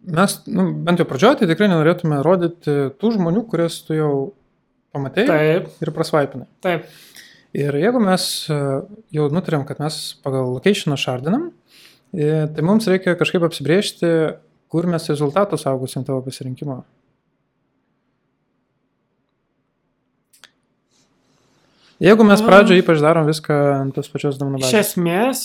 mes, 0.06 0.36
nu, 0.48 0.66
bent 0.86 1.00
jau 1.00 1.06
pradžioje, 1.08 1.40
tai 1.42 1.48
tikrai 1.50 1.68
nenorėtume 1.70 2.20
rodyti 2.24 2.74
tų 3.00 3.14
žmonių, 3.16 3.44
kurias 3.50 3.80
tu 3.86 3.96
jau 3.98 4.10
pamatai 4.94 5.26
Taip, 5.28 5.68
ir 5.84 5.92
prasvaipinai. 5.94 6.48
taip. 6.64 6.86
Ir 7.54 7.74
jeigu 7.74 7.98
mes 8.02 8.24
e, 8.50 8.56
jau 9.16 9.26
nutarėm, 9.34 9.64
kad 9.66 9.80
mes 9.82 9.96
pagal 10.22 10.52
locationą 10.54 10.94
šardinam, 10.98 11.48
e, 12.14 12.46
tai 12.54 12.62
mums 12.62 12.86
reikia 12.86 13.16
kažkaip 13.18 13.42
apsibriežti, 13.48 14.10
kur 14.70 14.86
mes 14.86 15.08
rezultatų 15.10 15.58
saugosim 15.58 16.04
tavo 16.06 16.22
pasirinkimo. 16.22 16.84
Jeigu 22.00 22.24
mes 22.24 22.40
pradžioje 22.40 22.80
ypač 22.80 23.02
darom 23.04 23.26
viską 23.28 23.56
ant 23.76 23.92
tos 23.98 24.08
pačios 24.08 24.38
duomenų 24.40 24.62
Iš 24.62 24.70
bazės. 24.70 24.92
esmės, 24.94 25.42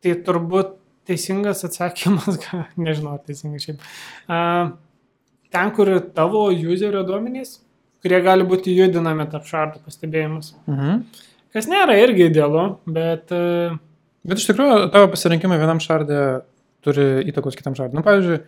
tai 0.00 0.14
turbūt 0.24 0.78
teisingas 1.08 1.64
atsakymas, 1.68 2.40
nežinau, 2.86 3.16
ar 3.18 3.26
teisingai 3.26 3.62
šiaip. 3.62 3.84
A, 4.30 4.40
ten, 5.52 5.74
kur 5.76 5.92
tavo 6.16 6.48
userio 6.50 7.04
duomenys, 7.08 7.58
kurie 8.02 8.18
gali 8.24 8.46
būti 8.48 8.74
judinami 8.74 9.28
tarp 9.30 9.46
šardų 9.48 9.84
pastebėjimus. 9.86 10.54
Mhm. 10.66 11.06
Kas 11.52 11.66
nėra 11.68 11.98
irgi 12.00 12.30
idealu, 12.30 12.68
bet 12.88 13.32
a, 13.36 13.74
Bet 14.22 14.38
iš 14.38 14.46
tikrųjų 14.52 14.90
tavo 14.94 15.08
pasirinkimai 15.10 15.58
vienam 15.58 15.80
šardė 15.82 16.20
turi 16.86 17.06
įtakos 17.30 17.56
kitam 17.58 17.74
šardui. 17.78 17.98
Nu, 17.98 18.04
pavyzdžiui, 18.06 18.38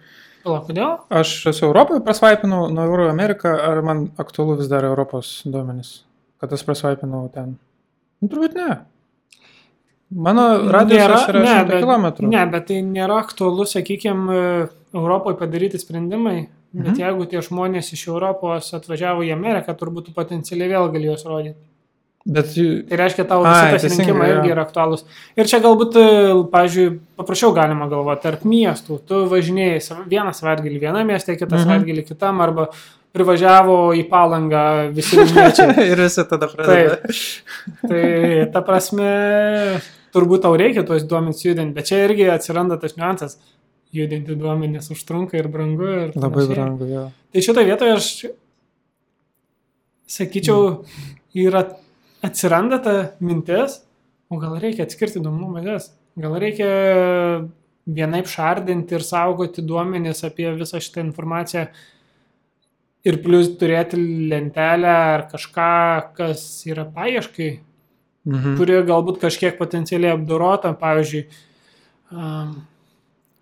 palauk, 0.47 0.69
kodėl? 0.69 0.93
aš 1.21 1.33
esu 1.51 1.67
Europoje, 1.67 2.03
prasvaipinau 2.07 2.69
nuo 2.71 2.87
Euro 2.87 3.09
Ameriką, 3.11 3.51
ar 3.51 3.83
man 3.87 4.05
aktualu 4.23 4.61
vis 4.61 4.71
dar 4.71 4.87
Europos 4.87 5.41
duomenys, 5.47 5.97
kad 6.43 6.55
aš 6.55 6.63
prasvaipinau 6.69 7.27
ten? 7.35 7.57
Nu, 8.23 8.31
turbūt 8.31 8.55
ne. 8.59 8.69
Mano 10.11 10.71
radijas 10.71 11.07
yra 11.09 11.19
100 11.65 11.67
bet, 11.69 11.81
km. 11.83 12.27
ne, 12.29 12.47
bet 12.47 12.67
tai 12.67 12.83
nėra 12.83 13.19
aktualu, 13.25 13.65
sakykime, 13.67 14.69
Europoje 14.95 15.37
padaryti 15.39 15.79
sprendimai. 15.79 16.49
Bet 16.75 16.87
Mhm. 16.93 16.99
jeigu 16.99 17.27
tie 17.31 17.39
žmonės 17.39 17.93
iš 17.95 18.09
Europos 18.09 18.73
atvažiavo 18.75 19.23
į 19.23 19.33
Ameriką, 19.33 19.75
turbūt 19.79 20.07
tu 20.07 20.13
potencialiai 20.13 20.69
vėl 20.71 20.93
gali 20.93 21.05
juos 21.07 21.25
rodyti. 21.25 21.55
Bet 22.27 22.47
Tai 22.55 22.97
reiškia, 22.97 23.27
Ai, 23.31 23.73
visi 23.75 23.87
pasirinkimai 23.89 24.29
irgi 24.31 24.51
yra 24.51 24.65
aktualūs. 24.65 25.05
Ir 25.37 25.45
čia 25.45 25.61
galbūt, 25.61 25.93
pavyzdžiui, 26.51 26.99
paprasčiau 27.19 27.53
galima 27.55 27.87
galvoti, 27.89 28.23
tarp 28.23 28.43
miestų. 28.45 28.99
Tu 29.07 29.15
važinėjai 29.29 30.09
vieną 30.09 30.33
savaitgalį 30.33 30.81
vieną 30.81 31.05
miestą, 31.05 31.37
kitą 31.37 31.53
Mhm. 31.57 31.65
savaitgalį 31.65 32.07
kitam, 32.09 32.41
arba 32.41 32.69
privažiavo 33.15 33.79
į 33.95 34.05
palangą 34.11 34.65
visi 34.95 35.19
vilniečiai. 35.21 35.87
ir 35.93 36.03
visi 36.03 36.25
tada 36.31 36.49
pradeda. 36.51 36.99
tai 37.87 38.05
ta 38.55 38.63
prasme, 38.67 39.11
turbūt 40.15 40.45
tau 40.47 40.57
reikia 40.59 40.85
tuos 40.87 41.07
duomenys 41.09 41.45
judinti, 41.47 41.77
bet 41.77 41.91
čia 41.91 42.03
irgi 42.09 42.29
atsiranda 42.35 42.81
tas 42.83 42.99
niuansas. 42.99 43.39
Judinti 43.95 44.35
duomenys 44.35 44.91
užtrunka 44.91 45.39
ir 45.39 45.47
brangu. 45.47 45.87
Ir 45.87 46.17
Labai 46.17 46.33
panašiai. 46.41 46.55
brangu, 46.57 46.89
jo. 46.91 47.05
Tai 47.31 47.43
šitoje 47.47 47.69
vietoje 47.69 47.95
aš 47.95 48.09
sakyčiau, 50.11 50.65
yra 51.39 51.63
atsiranda 52.25 52.81
ta 52.83 52.95
mintis, 53.23 53.79
o 54.27 54.41
gal 54.43 54.59
reikia 54.59 54.89
atskirti 54.89 55.23
duomenų 55.23 55.53
bazės, 55.61 55.93
gal 56.19 56.35
reikia 56.43 56.69
vienaip 57.85 58.29
šardinti 58.31 58.97
ir 58.97 59.05
saugoti 59.05 59.63
duomenis 59.63 60.25
apie 60.27 60.49
visą 60.59 60.81
šitą 60.83 61.05
informaciją 61.05 61.69
ir 63.05 63.21
plus 63.23 63.51
turėti 63.61 63.99
lentelę 64.31 64.91
ar 64.91 65.27
kažką, 65.33 65.71
kas 66.17 66.45
yra 66.67 66.87
paieškai, 66.89 67.59
Mhm. 68.25 68.57
kuri 68.57 68.79
galbūt 68.89 69.19
kažkiek 69.21 69.59
potencialiai 69.59 70.15
apdorota, 70.17 70.73
pavyzdžiui. 70.81 71.27
Um, 72.13 72.67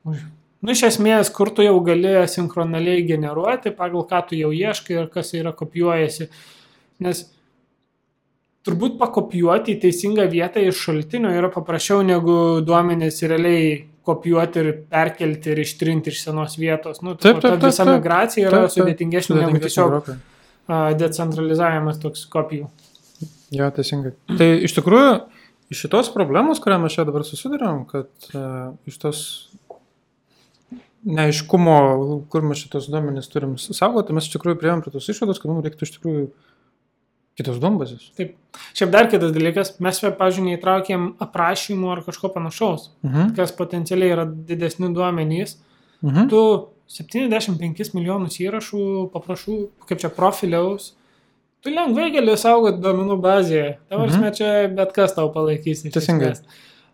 nu, 0.04 0.70
iš 0.74 0.82
esmės, 0.88 1.30
kur 1.30 1.50
tu 1.54 1.62
jau 1.62 1.76
gali 1.84 2.26
sinchronaliai 2.26 3.06
generuoti, 3.06 3.70
pagal 3.70 4.02
ką 4.08 4.28
tu 4.28 4.34
jau 4.34 4.50
ieškai 4.50 4.96
ir 4.98 5.06
kas 5.06 5.32
yra 5.38 5.52
kopijuojasi. 5.52 6.28
Nes 6.98 7.22
turbūt 8.66 8.98
pakopijuoti 8.98 9.76
į 9.76 9.80
teisingą 9.84 10.26
vietą 10.30 10.62
iš 10.66 10.82
šaltinio 10.86 11.30
yra 11.30 11.50
paprasčiau 11.50 12.02
negu 12.02 12.60
duomenys 12.66 13.22
realiai 13.22 13.84
kopijuoti 14.06 14.62
ir 14.62 14.70
perkelti 14.90 15.52
ir 15.54 15.62
ištrinti 15.62 16.12
iš 16.12 16.22
senos 16.26 16.56
vietos. 16.58 17.02
Nu, 17.04 17.14
Taip, 17.14 17.38
ta 17.38 17.52
taip, 17.52 17.60
taip, 17.60 17.68
visa 17.70 17.84
taip. 17.86 17.98
migracija 18.00 18.48
yra 18.50 18.62
sudėtingesnė 18.72 19.38
negu 19.40 19.60
tiesiog 19.62 19.92
gerokai. 19.92 20.16
a, 20.66 20.80
decentralizavimas 20.98 22.00
toks 22.02 22.24
kopijų. 22.32 22.70
Jo, 23.52 23.68
teisingai. 23.76 24.14
Tai 24.38 24.48
iš 24.66 24.74
tikrųjų, 24.78 25.16
iš 25.72 25.84
šitos 25.86 26.10
problemos, 26.14 26.60
kurią 26.62 26.80
mes 26.82 26.94
čia 26.96 27.04
dabar 27.08 27.24
susidurėm, 27.28 27.84
kad 27.90 28.08
uh, 28.32 28.72
iš 28.88 28.96
tos 29.02 29.20
neaiškumo, 31.02 31.76
kur 32.30 32.44
mes 32.46 32.62
šitos 32.62 32.86
duomenys 32.92 33.28
turim 33.32 33.56
saugoti, 33.58 34.14
mes 34.14 34.28
iš 34.28 34.36
tikrųjų 34.36 34.58
prieėm 34.60 34.82
prie 34.84 34.92
tos 34.94 35.08
išvados, 35.10 35.40
kad 35.42 35.50
mums 35.50 35.66
reiktų 35.66 35.88
iš 35.88 35.94
tikrųjų 35.96 36.26
kitos 37.38 37.58
duombazės. 37.62 38.10
Šiaip 38.76 38.90
dar 38.92 39.08
kitas 39.12 39.32
dalykas, 39.32 39.70
mes, 39.80 40.00
pavyzdžiui, 40.04 40.44
neįtraukėm 40.50 41.06
aprašymų 41.24 41.92
ar 41.94 42.02
kažko 42.04 42.32
panašaus, 42.34 42.90
Mhm. 43.02 43.34
kas 43.36 43.52
potencialiai 43.52 44.12
yra 44.12 44.26
didesni 44.26 44.92
duomenys. 44.94 45.56
Mhm. 46.02 46.28
Tu 46.28 46.42
75 46.88 47.94
milijonus 47.94 48.36
įrašų 48.42 49.10
paprašau, 49.12 49.68
kaip 49.88 49.98
čia 49.98 50.10
profiliaus, 50.10 50.92
tu 51.62 51.70
lengvai 51.70 52.10
gali 52.12 52.36
saugoti 52.36 52.82
duomenų 52.82 53.16
bazėje. 53.22 53.76
Tavars 53.88 54.16
Mhm. 54.16 54.32
čia 54.34 54.74
bet 54.74 54.92
kas 54.92 55.14
tau 55.14 55.32
palaikys. 55.32 55.82
Teisingai. 55.90 56.34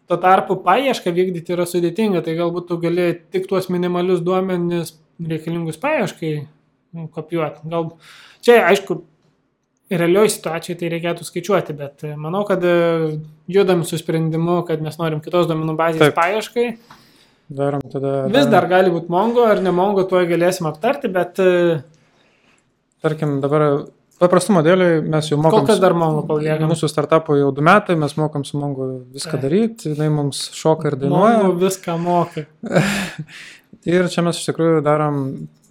Tuo 0.09 0.17
tarpu 0.17 0.57
paiešką 0.65 1.13
vykdyti 1.13 1.53
yra 1.53 1.65
sudėtinga, 1.67 2.23
tai 2.25 2.35
galbūt 2.37 2.69
tu 2.69 2.79
gali 2.79 3.21
tik 3.31 3.47
tuos 3.49 3.69
minimalius 3.69 4.21
duomenis 4.21 4.95
reikalingus 5.21 5.77
paieškai 5.77 6.47
nu, 6.95 7.09
kopijuoti. 7.09 7.69
Gal 7.69 7.93
čia, 8.41 8.65
aišku, 8.71 9.03
realioje 9.91 10.35
situacijoje 10.37 10.79
tai 10.81 10.93
reikėtų 10.93 11.27
skaičiuoti, 11.27 11.77
bet 11.79 12.05
e, 12.05 12.15
manau, 12.21 12.45
kad 12.49 12.65
e, 12.65 13.19
judam 13.51 13.85
su 13.89 13.99
sprendimu, 14.01 14.61
kad 14.69 14.83
mes 14.85 14.99
norim 15.01 15.23
kitos 15.25 15.49
duomenų 15.49 15.77
bazės 15.79 16.03
Taip. 16.07 16.17
paieškai. 16.19 16.67
Darom 17.59 17.81
tada. 17.89 18.27
Vis 18.29 18.49
dar 18.53 18.67
gali 18.69 18.93
būti 18.93 19.09
Mongo 19.13 19.47
ar 19.49 19.63
ne 19.65 19.73
Mongo, 19.73 20.05
tuo 20.09 20.21
galėsim 20.29 20.69
aptarti, 20.69 21.09
bet 21.13 21.41
e, 21.41 21.53
Tarkim, 22.99 23.37
dabar 23.39 23.63
paprastumo 24.19 24.65
dėliai 24.67 24.99
mes 25.07 25.29
jau 25.31 25.37
kol 25.39 25.45
mokam. 25.47 25.67
kas 25.69 25.79
dar 25.83 25.95
Mongo 25.95 26.25
paliekam. 26.27 26.67
Mūsų 26.73 26.91
startupų 26.91 27.37
jau 27.39 27.53
du 27.55 27.63
metai, 27.65 27.95
mes 28.01 28.17
mokam 28.19 28.43
su 28.47 28.59
Mongo 28.59 28.89
viską 29.15 29.37
Taip. 29.37 29.45
daryti, 29.45 29.93
jinai 29.93 30.09
mums 30.11 30.49
šoka 30.59 30.91
ir 30.91 30.99
dainuoja. 30.99 31.37
Mongo 31.45 31.61
viską 31.63 31.95
moka. 32.03 32.45
Ir 33.89 34.09
čia 34.11 34.25
mes 34.27 34.41
iš 34.41 34.49
tikrųjų 34.51 34.81
darom, 34.85 35.21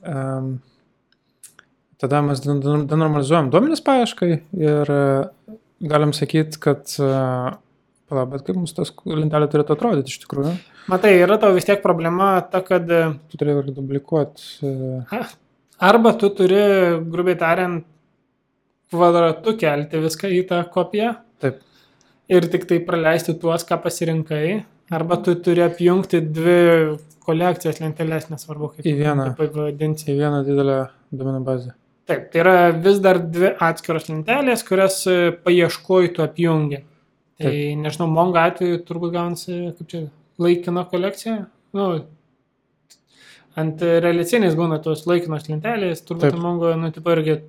um, 0.07 0.47
tada 2.01 2.21
mes 2.25 2.39
den- 2.43 2.59
den- 2.61 2.85
denormalizuojam 2.89 3.49
duomenis 3.53 3.81
paieškai 3.81 4.31
ir 4.61 4.91
uh, 4.93 5.55
galim 5.81 6.13
sakyti, 6.13 6.59
kad, 6.61 6.83
uh, 7.01 7.51
pala, 8.09 8.25
bet 8.29 8.45
kaip 8.47 8.55
mums 8.55 8.73
tas 8.77 8.91
lentelė 9.05 9.49
turėtų 9.51 9.75
atrodyti 9.75 10.13
iš 10.13 10.21
tikrųjų. 10.25 10.53
Matai, 10.87 11.15
yra 11.19 11.35
tau 11.41 11.51
vis 11.55 11.65
tiek 11.67 11.81
problema 11.83 12.37
ta, 12.51 12.61
kad 12.63 12.87
e, 12.89 13.01
Tu 13.33 13.37
duplikuoti. 13.75 14.43
Uh, 14.63 15.25
arba 15.79 16.13
tu 16.15 16.29
turi, 16.29 16.61
grubiai 17.11 17.35
tariant, 17.37 17.83
kvadratu 18.93 19.57
kelti 19.59 19.99
viską 19.99 20.29
į 20.31 20.45
tą 20.47 20.61
kopiją 20.71 21.15
taip, 21.43 21.59
ir 22.31 22.47
tik 22.53 22.63
tai 22.69 22.79
praleisti 22.87 23.35
tuos, 23.41 23.65
ką 23.67 23.81
pasirinkai, 23.83 24.63
arba 24.95 25.17
tu 25.23 25.35
turi 25.43 25.65
apjungti 25.65 26.21
dvi 26.23 26.59
kolekcijas 27.27 27.81
lentelės, 27.83 28.29
nesvarbu 28.31 28.69
kaip 28.77 28.87
Į 28.87 28.93
vieną. 29.01 29.25
kaip 29.35 29.51
vadinsi. 29.59 30.07
į 30.13 30.17
vieną 30.21 30.45
didelę 30.47 30.77
duomenų 31.11 31.43
bazę. 31.43 31.73
Taip, 32.07 32.29
tai 32.31 32.39
yra 32.39 32.55
vis 32.71 33.01
dar 33.03 33.19
dvi 33.19 33.49
atskiros 33.67 34.07
lentelės, 34.07 34.63
kurias 34.67 35.01
e, 35.11 35.17
paieškoj 35.43 36.13
tu 36.15 36.23
apjungi. 36.23 36.83
Tai 37.37 37.51
Taip. 37.51 37.81
nežinau, 37.83 38.07
Mongo 38.09 38.39
atveju 38.41 38.79
turbūt 38.87 39.11
gaunasi, 39.13 39.57
kaip 39.77 39.91
čia, 39.91 40.05
laikina 40.41 40.85
kolekcija. 40.87 41.41
Nu, 41.77 41.89
ant 43.59 43.83
realicinės 43.83 44.55
būna 44.57 44.79
tos 44.85 45.03
laikinos 45.09 45.49
lentelės, 45.51 46.01
turbūt 46.07 46.31
Taip. 46.31 46.41
Mongo, 46.41 46.71
nu, 46.79 46.93
tipo 46.95 47.13
irgi 47.13 47.41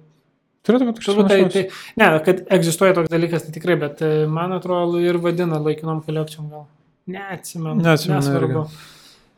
Turėtų 0.69 0.89
būti 0.91 1.05
Turbūt 1.07 1.31
tai, 1.31 1.37
kažkas. 1.47 1.55
tai, 1.55 1.95
ne, 2.01 2.07
kad 2.27 2.41
egzistuoja 2.59 2.95
toks 2.99 3.09
dalykas, 3.13 3.47
tai 3.47 3.55
tikrai, 3.55 3.79
bet 3.81 4.03
e, 4.05 4.27
man 4.29 4.53
atrodo 4.53 5.01
ir 5.01 5.17
vadina 5.23 5.61
laikinom 5.65 6.03
kolekcijom 6.05 6.51
gal. 6.53 6.67
Neatsimenu. 7.09 7.81
Neatsimenu 7.87 8.19
nesvarbu. 8.19 8.65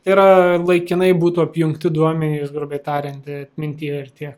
Tai 0.01 0.11
yra 0.15 0.25
laikinai 0.59 1.11
būtų 1.21 1.45
apjungti 1.45 1.91
duomenys, 1.93 2.51
grubiai 2.51 2.81
tariant, 2.83 3.29
atmintyje 3.45 4.01
ir 4.01 4.09
tiek. 4.11 4.35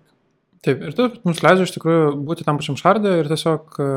Taip, 0.64 0.80
ir 0.88 0.94
tai 0.96 1.10
mums 1.28 1.42
leidžia 1.44 1.66
iš 1.68 1.74
tikrųjų 1.76 2.04
būti 2.24 2.46
tam 2.48 2.56
pačiam 2.56 2.78
šardė 2.80 3.18
ir 3.20 3.28
tiesiog 3.28 3.74
e, 3.84 3.88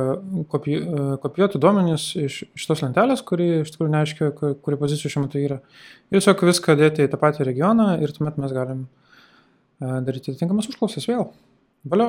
kopi, 0.51 0.75
e, 0.83 1.05
kopijuoti 1.23 1.61
duomenys 1.63 2.07
iš, 2.19 2.41
iš 2.59 2.65
tos 2.67 2.83
lentelės, 2.83 3.23
kuri 3.29 3.47
iš 3.61 3.71
tikrųjų 3.77 3.93
neaiškia, 3.93 4.31
ku- 4.35 4.51
kuri 4.67 4.79
pozicija 4.81 5.13
šiuo 5.13 5.23
metu 5.29 5.39
yra. 5.39 5.61
Ir 6.11 6.19
tiesiog 6.19 6.43
viską 6.49 6.75
dėti 6.81 7.07
į 7.07 7.13
tą 7.13 7.21
patį 7.23 7.47
regioną 7.47 7.93
ir 8.03 8.11
tuomet 8.17 8.41
mes 8.43 8.55
galim 8.57 8.81
e, 8.83 9.93
daryti 10.09 10.35
atitinkamas 10.35 10.67
užklausas 10.73 11.07
vėl. 11.07 11.29
Valio. 11.87 12.09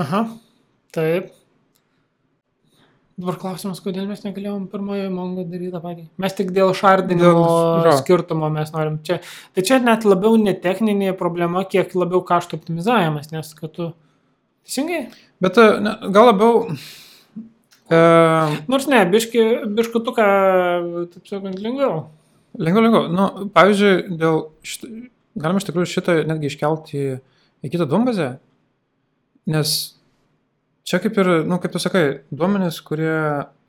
Aha, 0.00 0.24
taip. 0.94 1.30
Dabar 3.20 3.36
klausimas, 3.36 3.80
kodėl 3.84 4.06
mes 4.08 4.22
negalėjom 4.24 4.62
pirmojo 4.72 5.08
mongo 5.12 5.42
daryti 5.44 5.72
tą 5.74 5.80
patį. 5.84 6.04
Mes 6.22 6.36
tik 6.38 6.52
dėl 6.56 6.70
šardinimo 6.78 7.42
Dėl- 7.84 7.98
skirtumo 7.98 8.48
mes 8.54 8.70
norim 8.72 8.96
čia. 9.04 9.18
Tai 9.56 9.64
čia 9.66 9.76
net 9.82 10.06
labiau 10.08 10.38
ne 10.40 10.54
techninė 10.56 11.12
problema, 11.18 11.66
kiek 11.68 11.92
labiau 11.98 12.22
kaštų 12.24 12.56
optimizavimas, 12.60 13.28
nes 13.34 13.52
kad 13.58 13.74
tu... 13.76 13.90
Teisingai? 14.64 15.02
Bet 15.42 15.60
ne, 15.84 15.92
gal 16.14 16.30
labiau. 16.30 16.62
E, 17.90 18.00
Nors 18.70 18.86
ne, 18.88 19.02
biški, 19.12 19.44
biškutuką, 19.76 20.26
taip 21.12 21.28
sakant, 21.28 21.60
lengviau. 21.60 22.04
lengviau, 22.56 22.84
lengviau. 22.86 23.08
Nu, 23.12 23.28
pavyzdžiui, 23.56 23.94
dėl 24.20 24.44
šit, 24.64 24.86
galima 25.40 25.60
iš 25.60 25.66
tikrųjų 25.68 25.90
šitą 25.92 26.16
netgi 26.28 26.52
iškelti 26.52 27.02
į 27.66 27.72
kitą 27.72 27.88
duombazę, 27.90 28.30
nes 29.50 29.74
čia 30.86 31.00
kaip 31.02 31.18
ir, 31.22 31.30
nu, 31.48 31.58
kaip 31.62 31.72
tu 31.74 31.82
sakai, 31.82 32.04
duomenys, 32.34 32.80
kurie 32.86 33.14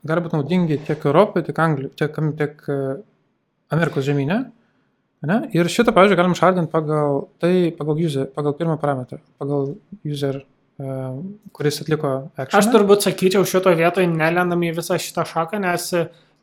gali 0.06 0.24
būti 0.24 0.38
naudingi 0.38 0.80
tiek 0.86 1.04
Europai, 1.06 1.44
tiek 1.46 1.58
Anglijai, 1.62 1.94
tiek, 1.98 2.18
tiek 2.38 2.64
e, 2.70 2.80
Amerikos 3.74 4.06
žemynė. 4.06 4.40
Ne? 5.28 5.36
Ir 5.54 5.68
šitą, 5.70 5.94
pavyzdžiui, 5.94 6.18
galim 6.18 6.34
šardinti 6.34 6.72
pagal 6.72 7.28
tai, 7.42 7.70
pagal, 7.78 8.00
user, 8.02 8.26
pagal 8.34 8.56
pirmą 8.58 8.74
parametrą, 8.82 9.20
pagal 9.38 9.76
user, 10.02 10.40
uh, 10.82 11.20
kuris 11.54 11.78
atliko 11.84 12.10
action. 12.34 12.58
Aš 12.58 12.70
turbūt 12.72 13.06
sakyčiau 13.06 13.46
šito 13.46 13.70
vietoje 13.78 14.08
nelendam 14.10 14.64
į 14.66 14.72
visą 14.80 14.98
šitą 14.98 15.22
šaką, 15.30 15.60
nes 15.62 15.86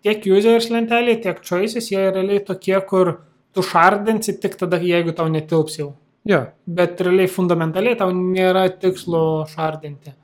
tiek 0.05 0.29
users 0.31 0.69
lentelė, 0.71 1.17
tiek 1.25 1.41
choices, 1.43 1.91
jie 1.91 2.05
realiai 2.07 2.39
tokie, 2.47 2.77
kur 2.87 3.17
tu 3.51 3.65
šardinsi 3.67 4.37
tik 4.39 4.55
tada, 4.61 4.79
jeigu 4.79 5.11
tau 5.17 5.27
netilps 5.27 5.75
jau. 5.81 5.91
Jo, 6.29 6.45
Bet 6.79 7.03
realiai 7.03 7.27
fundamentaliai 7.31 7.99
tau 7.99 8.15
nėra 8.15 8.67
tikslo 8.79 9.43
šardinti. 9.51 10.15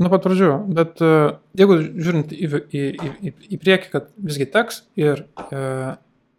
Nuo 0.00 0.10
pat 0.12 0.22
pradžių. 0.26 0.50
Bet 0.76 1.02
uh, 1.04 1.36
jeigu 1.58 1.76
žiūrint 2.04 2.32
į, 2.34 2.48
į, 2.74 2.82
į, 3.30 3.32
į, 3.54 3.58
priekį, 3.62 3.90
kad 3.92 4.08
visgi 4.18 4.46
teks 4.54 4.82
ir 5.00 5.24
uh, 5.50 5.94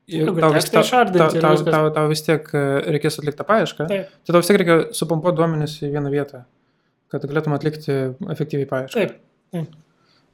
Jeigu 0.06 0.36
tau, 0.38 0.52
vis, 0.54 0.68
ir 0.70 0.76
tau, 0.76 0.84
viskas. 1.26 1.66
tau, 1.74 1.88
tau 1.96 2.04
vis 2.12 2.22
tiek 2.22 2.50
e, 2.54 2.60
reikės 2.94 3.16
atlikti 3.18 3.40
tą 3.40 3.46
paiešką, 3.50 3.88
Taip, 3.90 4.12
tai 4.22 4.34
tau 4.36 4.42
vis 4.44 4.50
tiek 4.52 4.60
reikia 4.62 4.76
supompuoti 4.94 5.40
duomenis 5.40 5.72
į 5.82 5.90
vieną 5.96 6.12
vietą, 6.14 6.44
kad 7.10 7.26
galėtum 7.26 7.56
atlikti 7.58 7.96
efektyviai 8.36 8.68
paiešką. 8.70 9.08
taip. 9.56 9.72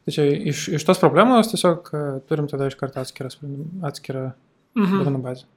Tai 0.03 0.11
čia 0.17 0.25
iš, 0.51 0.65
iš 0.75 0.83
tos 0.89 0.99
problemos 0.99 1.47
tiesiog 1.53 1.87
e, 1.95 2.01
turim 2.27 2.49
tada 2.51 2.67
iš 2.67 2.75
karto 2.81 2.99
atskirą, 2.99 3.31
atskirą 3.87 4.25
Mhm. 4.75 4.99
duomenų 5.01 5.19
bazę. 5.23 5.47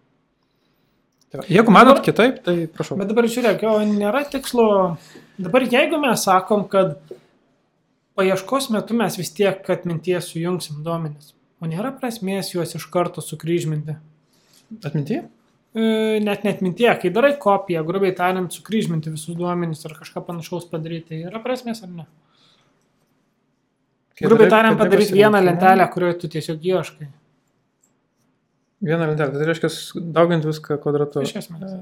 Tai 1.31 1.41
va, 1.41 1.45
jeigu 1.51 1.75
manot 1.75 1.97
Dabar- 1.97 2.07
kitaip, 2.07 2.39
tai 2.47 2.55
prašau. 2.71 2.97
Bet 3.03 3.11
dabar 3.11 3.27
žiūrėk, 3.31 3.67
o 3.67 3.75
nėra 3.91 4.23
tikslo. 4.31 4.69
Dabar 5.43 5.67
jeigu 5.67 5.99
mes 6.03 6.23
sakom, 6.27 6.69
kad 6.71 6.97
paieškos 8.19 8.69
metu 8.75 8.95
mes 8.99 9.17
vis 9.19 9.31
tiek 9.35 9.71
atminties 9.75 10.29
sujungsim 10.33 10.83
duomenis, 10.87 11.33
o 11.63 11.67
nėra 11.71 11.91
prasmės 11.99 12.53
juos 12.55 12.75
iš 12.79 12.87
karto 12.93 13.23
sukryžminti. 13.25 13.97
Atminti? 14.85 15.23
E, 15.75 16.21
Net 16.23 16.45
net 16.47 16.61
mintie, 16.63 16.91
kai 17.03 17.11
darai 17.11 17.33
kopiją, 17.41 17.83
grubiai 17.87 18.15
tariant, 18.15 18.53
sukryžminti 18.55 19.11
visus 19.15 19.35
duomenys 19.39 19.83
ar 19.89 19.97
kažką 19.99 20.23
panašaus 20.29 20.69
padaryti, 20.71 21.19
yra 21.27 21.41
prasmės 21.43 21.83
ar 21.83 21.91
ne? 21.91 22.07
Kai 24.15 24.29
Grubiai 24.31 24.47
tariant, 24.53 24.79
padaryti 24.79 25.17
vieną 25.17 25.41
lentelę, 25.43 25.89
kurioje 25.91 26.15
tu 26.23 26.29
tiesiog 26.31 26.63
ieškai. 26.63 27.09
Vieną 28.87 29.09
lentelę, 29.11 29.33
tai 29.35 29.49
reiškia 29.49 29.71
dauginti 30.15 30.47
viską 30.47 30.79
kvadratu. 30.85 31.25
Iš 31.27 31.35
esmės. 31.43 31.75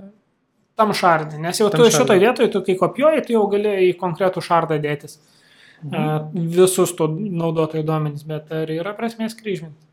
Tam 0.81 0.95
šardai, 0.97 1.37
nes 1.45 1.61
jau 1.61 1.69
Tam 1.69 1.83
tu 1.83 1.91
šardai. 1.91 1.99
šitoje 1.99 2.23
vietoje, 2.25 2.49
tu 2.55 2.63
kai 2.65 2.79
kopijuoji, 2.81 3.25
tu 3.27 3.35
jau 3.37 3.45
gali 3.53 3.75
į 3.91 3.93
konkretų 4.01 4.41
šardą 4.49 4.81
dėtis. 4.81 5.19
Mhm. 5.21 5.29
E, 5.83 6.03
Visus 6.57 6.95
to 6.99 7.09
naudotojų 7.13 7.87
duomenys, 7.89 8.27
bet 8.29 8.53
ar 8.55 8.71
yra 8.71 8.95
prasmės 8.99 9.35
kryžminti? 9.39 9.89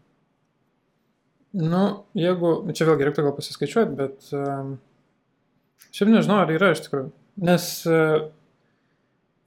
Nu, 1.59 1.83
jeigu, 2.17 2.51
čia 2.77 2.85
vėlgi 2.85 3.07
reiktų 3.07 3.25
gal 3.25 3.33
pasiskaičiuoti, 3.33 3.95
bet 3.97 4.27
um, 4.37 4.75
šiaip 5.89 6.11
nežinau, 6.13 6.43
ar 6.43 6.51
yra 6.53 6.69
iš 6.75 6.83
tikrųjų. 6.85 7.09
Nes 7.47 7.69
uh, 7.89 8.27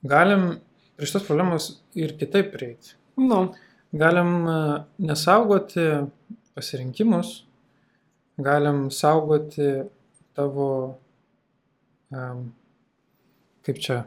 galim 0.03 0.49
prie 0.97 1.07
šitos 1.07 1.23
problemos 1.29 1.69
ir 1.95 2.17
kitaip 2.19 2.51
prieiti. 2.51 2.97
Nu, 3.23 3.45
Galim 3.93 4.45
uh, 4.49 4.85
nesaugoti 4.97 5.83
pasirinkimus, 6.57 7.43
galim 8.41 8.87
saugoti 8.89 9.67
tavo, 10.33 10.69
um, 12.09 12.39
kaip 13.61 13.81
čia. 13.85 13.99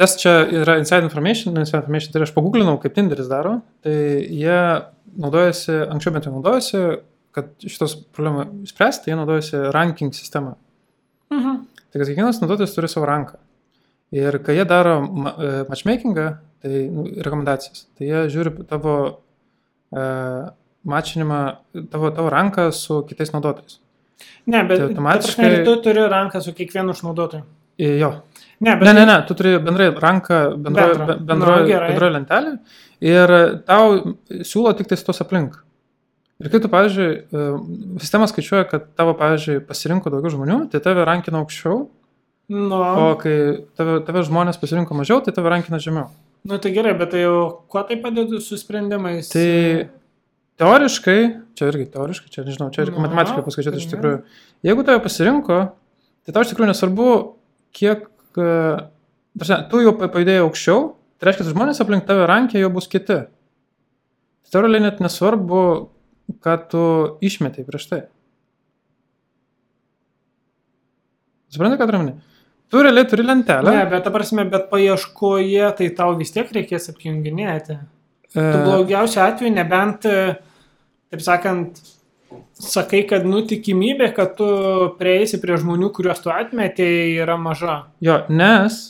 Tas 0.00 0.16
čia 0.20 0.30
yra 0.62 0.78
inside 0.80 1.04
information, 1.04 1.56
inside 1.60 1.82
information, 1.82 2.12
tai 2.14 2.22
aš 2.24 2.32
paguglinau, 2.32 2.78
kaip 2.80 2.94
Tinderis 2.96 3.28
daro, 3.28 3.58
tai 3.84 3.92
jie 4.32 4.56
naudojasi, 5.20 5.74
anksčiau 5.92 6.14
bent 6.14 6.24
jau 6.28 6.32
naudojasi, 6.32 6.80
kad 7.34 7.50
šitos 7.60 7.96
problemą 8.16 8.46
spręsti, 8.70 9.10
jie 9.12 9.16
naudojasi 9.20 9.60
ranking 9.74 10.14
sistemą. 10.16 10.54
mhm. 11.30 11.60
Tai 11.92 12.00
kad 12.00 12.08
kiekvienas 12.08 12.40
naudotojas 12.42 12.72
turi 12.74 12.88
savo 12.90 13.06
ranką. 13.06 13.36
Ir 14.14 14.38
kai 14.42 14.56
jie 14.56 14.64
daro 14.66 14.94
e, 15.04 15.50
matchmakingą, 15.68 16.24
tai 16.64 16.88
nu, 16.90 17.04
rekomendacijas, 17.22 17.84
tai 17.98 18.08
jie 18.08 18.22
žiūri 18.32 18.64
tavo 18.66 18.94
uh, 19.92 20.48
mačinimą, 20.88 21.40
tavo, 21.92 22.10
tavo 22.16 22.30
ranką 22.32 22.70
su 22.72 23.02
kitais 23.08 23.30
naudotojais. 23.34 23.78
ne, 24.46 24.62
bet 24.64 24.78
Tai 24.78 24.88
automatiškai- 24.88 25.36
ta 25.36 25.42
prasme, 25.42 25.64
tu 25.64 25.76
turi 25.82 26.08
ranką 26.08 26.40
su 26.42 26.52
kiekvienu 26.52 26.90
išnaudotoju. 26.96 27.42
Jo. 27.78 28.10
Ne, 28.60 28.76
bet 28.76 28.82
Ne, 28.86 28.92
ne, 28.94 29.04
ne, 29.06 29.16
tu 29.26 29.34
turi 29.34 29.58
bendrai 29.58 29.90
ranką 29.90 30.56
bendroje 30.62 30.94
Bendrą. 30.94 31.06
be- 31.06 31.18
bendroje 31.26 31.60
Nu, 31.62 31.66
gerai. 31.68 31.88
bendroje 31.90 32.12
lentelėje 32.14 32.58
ir 33.00 33.34
tau 33.66 34.14
siūlo 34.30 34.76
tik 34.76 34.86
tais 34.88 35.02
tos 35.02 35.20
aplink. 35.20 35.56
Ir 36.40 36.48
kai 36.50 36.60
tu, 36.60 36.68
pavyzdžiui, 36.68 37.10
e, 37.32 37.98
sistema 38.02 38.26
skaičiuoja, 38.26 38.68
kad 38.70 38.86
tavo, 38.96 39.14
pavyzdžiui, 39.14 39.60
pasirinko 39.66 40.10
daugiau 40.10 40.30
žmonių, 40.34 40.70
tai 40.70 40.80
tave 40.80 41.04
rankina 41.04 41.38
aukščiau, 41.42 41.88
Nu, 42.50 42.76
o 42.76 43.14
kai 43.16 43.64
tave, 43.76 44.00
tave 44.04 44.20
žmonės 44.26 44.58
pasirinko 44.60 44.92
mažiau, 44.94 45.22
tai 45.24 45.32
tave 45.32 45.48
rankina 45.48 45.78
žemiau. 45.78 46.10
nu, 46.44 46.58
tai 46.58 46.72
gerai, 46.74 46.92
bet 46.98 47.10
tai 47.12 47.22
jau 47.22 47.62
kuo 47.68 47.82
tai 47.88 47.96
padeda 47.96 48.40
su 48.40 48.56
sprendimais? 48.56 49.30
Tai 49.32 49.88
teoriškai, 50.60 51.20
čia 51.56 51.68
irgi 51.70 51.86
teoriškai, 51.94 52.30
čia 52.30 52.44
nežinau, 52.46 52.70
čia 52.74 52.84
reikia 52.84 53.00
Na, 53.00 53.06
matematiškai 53.08 53.44
paskaičiuoti 53.46 53.80
iš 53.80 53.86
tai 53.88 53.96
tikrųjų. 53.96 54.18
Jeigu 54.68 54.84
tave 54.86 55.00
pasirinko, 55.02 55.58
tai 56.26 56.32
tau 56.36 56.44
iš 56.44 56.52
tikrųjų 56.52 56.70
nesvarbu, 56.70 57.08
kiek, 57.74 58.04
prasme, 58.42 59.58
tu 59.70 59.80
jau 59.84 59.92
pa- 59.98 60.08
pajudėjai 60.12 60.42
aukščiau, 60.44 60.80
tai 61.18 61.30
reiškia, 61.30 61.50
žmonės 61.52 61.80
aplink 61.84 62.06
tave 62.08 62.26
rankė 62.30 62.60
jau 62.62 62.70
bus 62.74 62.88
kiti. 62.90 63.20
Tai 64.50 64.62
realiai 64.62 64.84
net 64.86 65.00
nesvarbu, 65.02 65.62
ką 66.44 66.54
tu 66.70 66.82
išmetai 67.26 67.64
prieš 67.66 67.88
tai. 67.90 68.00
Suprantate, 71.50 71.80
ką 71.82 71.86
turiu 71.88 72.00
omeny? 72.02 72.14
Tu 72.70 72.82
realiai 72.82 73.06
turi 73.06 73.22
lentelę. 73.26 73.70
Ne, 73.74 73.84
bet 73.90 74.04
ta 74.06 74.10
prasme, 74.14 74.44
bet 74.50 74.68
paieškoje 74.70 75.68
tai 75.78 75.88
tau 75.94 76.14
vis 76.18 76.32
tiek 76.34 76.48
reikės 76.56 76.88
apjunginėti. 76.90 77.76
Tu 78.34 78.40
e, 78.42 78.62
blogiausiu 78.66 79.20
atveju, 79.22 79.52
nebent, 79.54 80.06
e, 80.10 80.32
taip 81.12 81.22
sakant, 81.22 81.78
sakai, 82.58 83.02
kad 83.10 83.26
nu 83.28 83.42
tikimybė, 83.48 84.10
kad 84.16 84.34
tu 84.38 84.48
prieisi 84.98 85.40
prie 85.42 85.56
žmonių, 85.60 85.90
kuriuos 85.96 86.22
tu 86.24 86.32
atmetėjai, 86.34 87.14
yra 87.24 87.36
maža. 87.40 87.78
Jo, 88.04 88.22
nes 88.32 88.80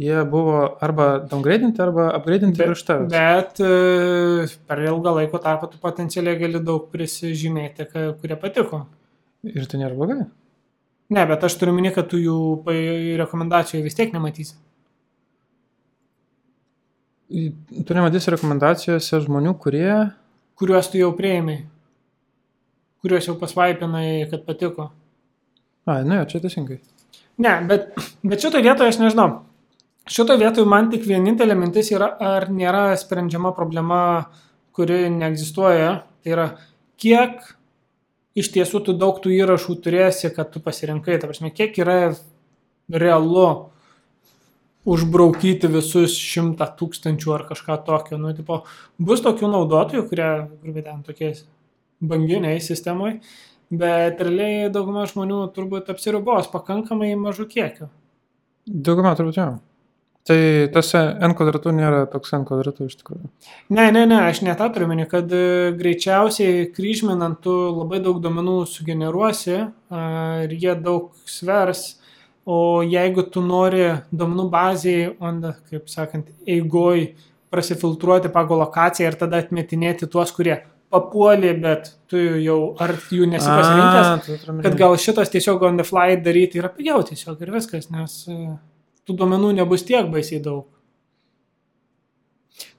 jie 0.00 0.22
buvo 0.28 0.78
arba 0.80 1.18
downgradinti, 1.28 1.82
arba 1.84 2.08
upgradinti 2.16 2.56
Bet, 2.56 2.70
prieš 2.70 2.84
tave. 2.88 3.08
bet 3.12 3.60
e, 3.60 4.46
per 4.68 4.80
ilgą 4.86 5.12
laiko 5.18 5.40
tarpą 5.44 5.68
tu 5.72 5.80
potencialiai 5.82 6.38
gali 6.40 6.62
daug 6.64 6.86
prisižymėti, 6.92 7.90
kurie 7.92 8.38
patiko. 8.40 8.86
Ir 9.44 9.68
tai 9.68 9.82
nėra 9.82 9.96
blogai. 9.96 10.22
Ne, 11.12 11.26
bet 11.28 11.44
aš 11.44 11.58
turiu 11.60 11.74
minėti, 11.76 11.98
kad 11.98 12.08
tu 12.08 12.20
jų 12.20 12.38
rekomendacijų 13.20 13.82
vis 13.84 13.98
tiek 13.98 14.14
nematysi. 14.14 14.56
Tu 17.28 17.96
nematysi 17.96 18.32
rekomendacijose 18.32 19.20
žmonių, 19.26 19.56
kurie... 19.60 19.90
Kuriuos 20.60 20.88
tu 20.92 21.00
jau 21.00 21.10
prieimai. 21.16 21.64
Kuriuos 23.04 23.26
jau 23.28 23.34
pasvaipinai, 23.36 24.24
kad 24.30 24.46
patiko. 24.46 24.88
A, 25.84 25.98
nu 26.00 26.16
jo, 26.16 26.28
čia 26.30 26.38
teisingai. 26.40 26.78
Ne, 27.44 27.50
bet, 27.68 27.90
bet 28.24 28.40
šitoje 28.40 28.64
vietoje 28.64 28.94
aš 28.94 29.00
nežinau. 29.02 29.42
Šitoje 30.08 30.40
vietoje 30.40 30.68
man 30.68 30.88
tik 30.92 31.04
vienintelė 31.08 31.56
mintis 31.58 31.90
yra, 31.92 32.08
ar 32.16 32.46
nėra 32.52 32.86
sprendžiama 32.96 33.52
problema, 33.56 33.98
kuri 34.72 35.10
neegzistuoja. 35.12 35.90
Tai 36.24 36.32
yra, 36.32 36.46
kiek 37.00 37.44
iš 38.38 38.50
tiesų 38.54 38.80
tu 38.86 38.96
daug 38.96 39.20
tų 39.20 39.34
įrašų 39.36 39.76
turėsi, 39.84 40.30
kad 40.32 40.54
tu 40.54 40.64
pasirinkai. 40.64 41.18
Ta 41.20 41.28
prasme, 41.28 41.52
kiek 41.52 41.76
yra 41.84 41.98
realu 42.88 43.46
užbraukyti 44.84 45.70
visus 45.72 46.16
šimtą 46.20 46.68
tūkstančių 46.78 47.34
ar 47.36 47.46
kažką 47.48 47.78
tokio. 47.86 48.20
Nu, 48.20 48.34
tipo, 48.36 48.62
bus 49.00 49.24
tokių 49.24 49.48
naudotojų, 49.52 50.06
kurie, 50.10 50.30
grubiai 50.64 50.86
ten, 50.88 51.04
tokie 51.06 51.32
banginiai 52.00 52.62
sistemoje, 52.62 53.18
bet 53.74 54.22
realiai 54.22 54.70
dauguma 54.72 55.04
žmonių 55.10 55.44
turbūt 55.54 55.92
apsiribos 55.92 56.50
pakankamai 56.52 57.12
mažų 57.20 57.46
kiekių. 57.52 57.88
Dauguma 58.66 59.14
turbūt 59.18 59.40
jau. 59.40 59.54
Tai 60.24 60.38
tas 60.72 60.88
n 60.96 61.34
kvadratų 61.36 61.74
nėra 61.76 62.04
toks 62.08 62.32
n 62.32 62.46
kvadratų 62.48 62.86
iš 62.88 62.94
tikrųjų. 63.02 63.26
Ne, 63.76 63.90
ne, 63.92 64.06
ne, 64.08 64.22
aš 64.30 64.40
net 64.46 64.56
tą 64.56 64.70
turiu 64.72 64.88
meni, 64.88 65.04
kad 65.10 65.28
e, 65.28 65.74
greičiausiai 65.76 66.70
kryžminant 66.72 67.42
tu 67.44 67.52
labai 67.52 68.00
daug 68.00 68.22
duomenų 68.24 68.62
sugeneruosi 68.72 69.58
ir 69.58 70.56
jie 70.56 70.72
daug 70.80 71.12
svers 71.28 71.90
O 72.44 72.82
jeigu 72.84 73.22
tu 73.32 73.40
nori 73.40 73.86
duomenų 74.12 74.44
bazėje, 74.52 75.12
on, 75.24 75.40
kaip 75.70 75.88
sakant, 75.88 76.28
eigoj 76.44 77.06
prasifiltruoti 77.54 78.28
pagal 78.34 78.60
lokaciją 78.60 79.08
ir 79.08 79.16
tada 79.16 79.40
atmetinėti 79.40 80.08
tuos, 80.12 80.32
kurie 80.36 80.58
papuolė, 80.94 81.52
bet 81.60 81.90
tu 82.10 82.20
jau 82.40 82.58
ar 82.82 82.94
jų 83.12 83.26
nesi 83.30 83.50
pasirinkęs, 83.50 84.44
kad 84.64 84.78
gal 84.78 84.94
šitas 85.00 85.32
tiesiog 85.34 85.66
on 85.68 85.80
the 85.80 85.86
fly 85.86 86.14
daryti 86.22 86.62
yra 86.62 86.70
pigiau 86.72 87.02
tiesiog 87.06 87.42
ir 87.42 87.52
viskas, 87.54 87.90
nes 87.92 88.20
e, 88.30 88.38
tų 89.04 89.18
duomenų 89.20 89.56
nebus 89.58 89.84
tiek 89.88 90.06
baisiai 90.12 90.42
daug. 90.44 90.68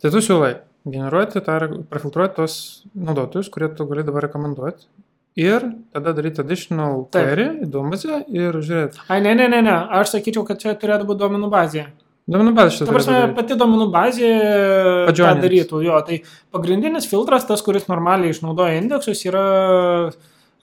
Tai 0.01 0.13
tu 0.13 0.23
siūlai 0.23 0.55
generuoti, 0.85 1.41
tą, 1.43 1.57
prafiltruoti 1.89 2.37
tos 2.37 2.55
naudotojus, 2.93 3.49
kurie 3.53 3.71
tu 3.75 3.87
gali 3.89 4.05
dabar 4.07 4.27
rekomenduoti 4.27 4.87
ir 5.35 5.65
tada 5.93 6.13
daryti 6.15 6.41
additional 6.41 7.03
query 7.11 7.49
duombazę 7.67 8.21
ir 8.31 8.55
žiūrėti. 8.55 9.03
Ai, 9.09 9.19
ne, 9.25 9.35
ne, 9.35 9.49
ne, 9.51 9.61
ne, 9.65 9.75
aš 9.99 10.15
sakyčiau, 10.15 10.45
kad 10.47 10.61
čia 10.61 10.75
turėtų 10.79 11.09
būti 11.09 11.23
duomenų 11.23 11.49
bazė. 11.51 11.89
Duomenų 12.25 12.53
bazė 12.57 12.73
šitą. 12.73 12.87
Ta 12.89 12.95
prasme, 12.95 13.17
pati 13.37 13.57
duomenų 13.59 13.85
bazė 13.93 14.29
tą 15.11 15.33
darytų, 15.43 15.81
jo, 15.85 15.99
tai 16.07 16.21
pagrindinis 16.55 17.05
filtras, 17.09 17.45
tas, 17.45 17.61
kuris 17.65 17.85
normaliai 17.91 18.33
išnaudoja 18.33 18.79
indeksus, 18.79 19.21
yra 19.27 19.43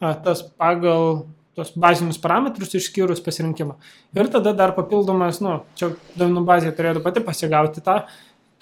a, 0.03 0.15
tas 0.25 0.43
pagal 0.59 1.25
tos 1.55 1.71
bazinius 1.79 2.19
parametrus 2.19 2.75
išskyrus 2.79 3.23
pasirinkimą. 3.23 3.77
Ir 4.17 4.33
tada 4.33 4.55
dar 4.57 4.75
papildomas, 4.75 5.39
nu, 5.45 5.61
čia 5.79 5.93
duomenų 6.17 6.43
bazė 6.49 6.75
turėtų 6.75 7.05
pati 7.05 7.23
pasigauti 7.23 7.85
tą, 7.85 8.01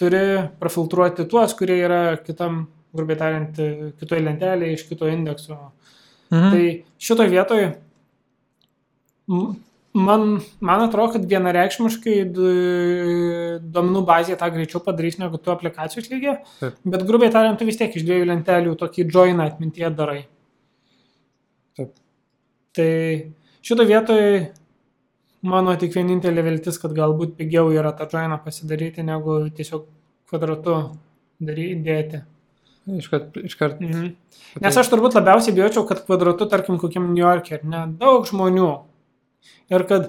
turi 0.01 0.25
prafiltruoti 0.61 1.25
tuos, 1.31 1.57
kurie 1.57 1.79
yra 1.81 2.03
kitam, 2.21 2.67
grubiai 2.93 3.21
tariant, 3.21 3.65
kitoje 4.01 4.27
lentelėje 4.27 4.77
iš 4.77 4.89
kito 4.91 5.09
indekso 5.09 5.57
Mhm. 6.31 6.51
Tai 6.51 6.85
šitoje 6.99 7.29
vietoje 7.29 7.71
man, 9.95 10.41
man 10.61 10.85
atrodo, 10.85 11.15
kad 11.17 11.27
vienareikšmiškai 11.31 12.17
duomenų 12.35 14.05
bazė 14.07 14.37
tą 14.41 14.51
greičiau 14.55 14.83
padarys 14.85 15.19
negu 15.21 15.41
tu 15.43 15.53
aplikacijos 15.53 16.11
lygiai, 16.13 16.39
bet 16.61 17.07
grubiai 17.09 17.33
tariant, 17.35 17.59
tu 17.59 17.69
vis 17.69 17.79
tiek 17.81 17.95
iš 17.95 18.07
dviejų 18.07 18.31
lentelių 18.31 18.77
tokį 18.81 19.09
joiną 19.11 19.49
atmintie 19.51 19.89
darai. 19.91 20.25
Taip. 21.79 21.95
Tai 22.77 22.91
šitoje 23.67 23.91
vietoje 23.91 24.33
mano 25.43 25.77
tik 25.81 25.95
vienintelė 25.97 26.45
viltis, 26.47 26.79
kad 26.81 26.95
galbūt 26.97 27.37
pigiau 27.39 27.73
yra 27.75 27.95
tą 27.97 28.09
joiną 28.11 28.41
pasidaryti, 28.45 29.07
negu 29.07 29.43
tiesiog 29.57 29.89
kvadratu 30.31 30.83
dėti. 31.41 32.25
Iškart. 32.91 33.37
iškart. 33.45 33.81
Mhm. 33.81 34.15
Nes 34.65 34.77
aš 34.77 34.89
turbūt 34.91 35.15
labiausiai 35.15 35.55
bijočiau, 35.55 35.85
kad 35.87 36.03
kvadratu, 36.07 36.49
tarkim, 36.51 36.79
kokiam 36.81 37.13
New 37.13 37.23
York'e, 37.23 37.61
ne, 37.63 37.85
daug 38.01 38.27
žmonių. 38.27 38.71
Ir 39.71 39.87
kad 39.89 40.09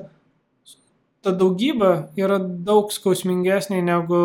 ta 1.22 1.34
daugybė 1.38 1.92
yra 2.20 2.40
daug 2.42 2.92
skausmingesnė 2.94 3.82
negu 3.86 4.22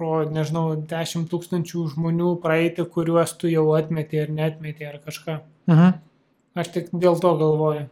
pro, 0.00 0.24
nežinau, 0.32 0.74
10 0.90 1.28
tūkstančių 1.30 1.86
žmonių 1.94 2.34
praeiti, 2.42 2.86
kuriuos 2.88 3.34
tu 3.38 3.50
jau 3.52 3.66
atmeti 3.76 4.22
ar 4.22 4.30
netmeti 4.32 4.88
ar 4.88 5.00
kažką. 5.04 5.40
Mhm. 5.70 5.98
Aš 6.60 6.70
tik 6.74 6.88
dėl 6.92 7.20
to 7.22 7.34
galvoju. 7.38 7.88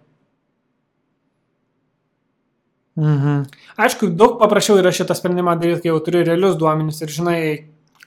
Mhm. 2.99 3.45
Aišku, 3.79 4.09
daug 4.19 4.41
paprasčiau 4.41 4.81
yra 4.81 4.91
šitą 4.95 5.15
sprendimą 5.15 5.55
daryti, 5.61 5.85
kai 5.85 5.93
jau 5.93 6.01
turi 6.03 6.25
realius 6.27 6.57
duomenis 6.59 6.99
ir 7.05 7.13
žinai. 7.15 7.41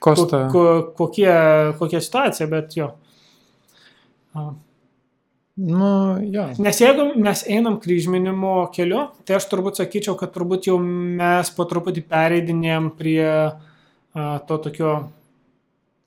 Ko, 0.02 0.16
ko, 0.50 0.62
kokie, 0.98 1.30
kokia 1.78 2.00
situacija, 2.02 2.48
bet 2.50 2.74
jo. 2.74 2.88
Nu, 5.56 6.16
jo. 6.32 6.46
Nes 6.64 6.80
jeigu 6.80 7.10
mes 7.20 7.42
einam 7.44 7.76
kryžminimo 7.80 8.54
keliu, 8.72 9.10
tai 9.28 9.36
aš 9.36 9.50
turbūt 9.50 9.82
sakyčiau, 9.82 10.16
kad 10.16 10.32
turbūt 10.32 10.70
jau 10.70 10.78
mes 10.80 11.50
po 11.52 11.66
truputį 11.68 12.06
pereidinėjom 12.08 12.88
prie 12.96 13.26
a, 13.28 13.52
to 14.48 14.58
tokio 14.64 14.94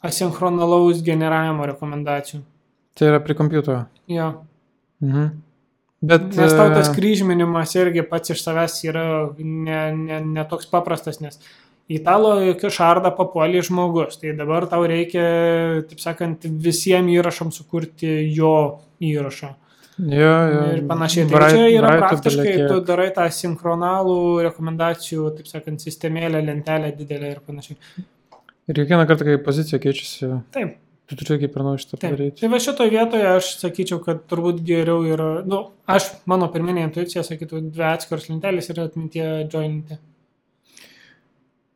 asinchronalaus 0.05 1.03
generavimo 1.05 1.67
rekomendacijų. 1.69 2.41
Tai 2.97 3.11
yra 3.11 3.21
prie 3.21 3.37
kompiuterio. 3.37 3.83
Jo. 4.09 4.31
Mhm. 5.03 5.33
Bet, 6.05 6.25
nes 6.37 6.53
tau 6.53 6.69
tas 6.73 6.89
kryžminimas 6.93 7.71
irgi 7.77 8.03
pats 8.05 8.33
iš 8.33 8.41
savęs 8.43 8.75
yra 8.85 9.05
ne, 9.39 9.79
ne, 9.95 10.19
ne 10.35 10.43
toks 10.49 10.67
paprastas, 10.69 11.21
nes 11.23 11.39
į 11.91 11.99
tą 12.05 12.71
šardą 12.73 13.11
papuolė 13.17 13.61
žmogus. 13.65 14.17
Tai 14.21 14.33
dabar 14.37 14.65
tau 14.71 14.85
reikia, 14.89 15.25
taip 15.89 16.01
sakant, 16.01 16.45
visiems 16.45 17.13
įrašams 17.13 17.61
sukurti 17.61 18.17
jo 18.35 18.55
įrašą. 19.03 19.53
Jo, 19.95 20.31
jo. 20.51 20.63
Ir 20.75 20.81
panašiai. 20.89 21.27
Tai 21.31 21.49
čia 21.53 21.67
yra 21.71 21.91
praktiškai, 22.01 22.55
tu 22.67 22.79
darai 22.83 23.11
tą 23.15 23.29
sinchronalų 23.31 24.17
rekomendacijų, 24.49 25.29
taip 25.37 25.47
sakant, 25.47 25.83
sistemėlę, 25.83 26.41
lentelę 26.43 26.91
didelę 26.97 27.35
ir 27.35 27.43
panašiai. 27.45 27.77
Ir 28.65 28.81
kiekvieną 28.81 29.05
kartą, 29.07 29.27
kai 29.29 29.37
pozicija 29.45 29.79
keičiasi. 29.79 30.33
Taip. 30.55 30.81
Tu 31.05 31.15
turi 31.19 31.37
kaip 31.43 31.53
ir 31.53 31.61
nuo 31.61 31.75
šitą 31.77 31.99
padaryti. 32.01 32.39
Tai 32.41 32.49
va 32.49 32.59
šitoje 32.65 32.89
vietoje 32.89 33.25
aš 33.29 33.49
sakyčiau, 33.61 33.99
kad 34.01 34.23
turbūt 34.25 34.63
geriau 34.65 35.03
yra, 35.05 35.27
na, 35.43 35.49
nu, 35.51 35.59
aš, 35.85 36.07
mano 36.25 36.49
pirminė 36.51 36.87
intuicija, 36.87 37.21
sakytų, 37.27 37.61
dvi 37.75 37.85
atskiros 37.91 38.25
lentelės 38.31 38.71
ir 38.73 38.81
atmintie 38.81 39.27
jointi. 39.53 39.99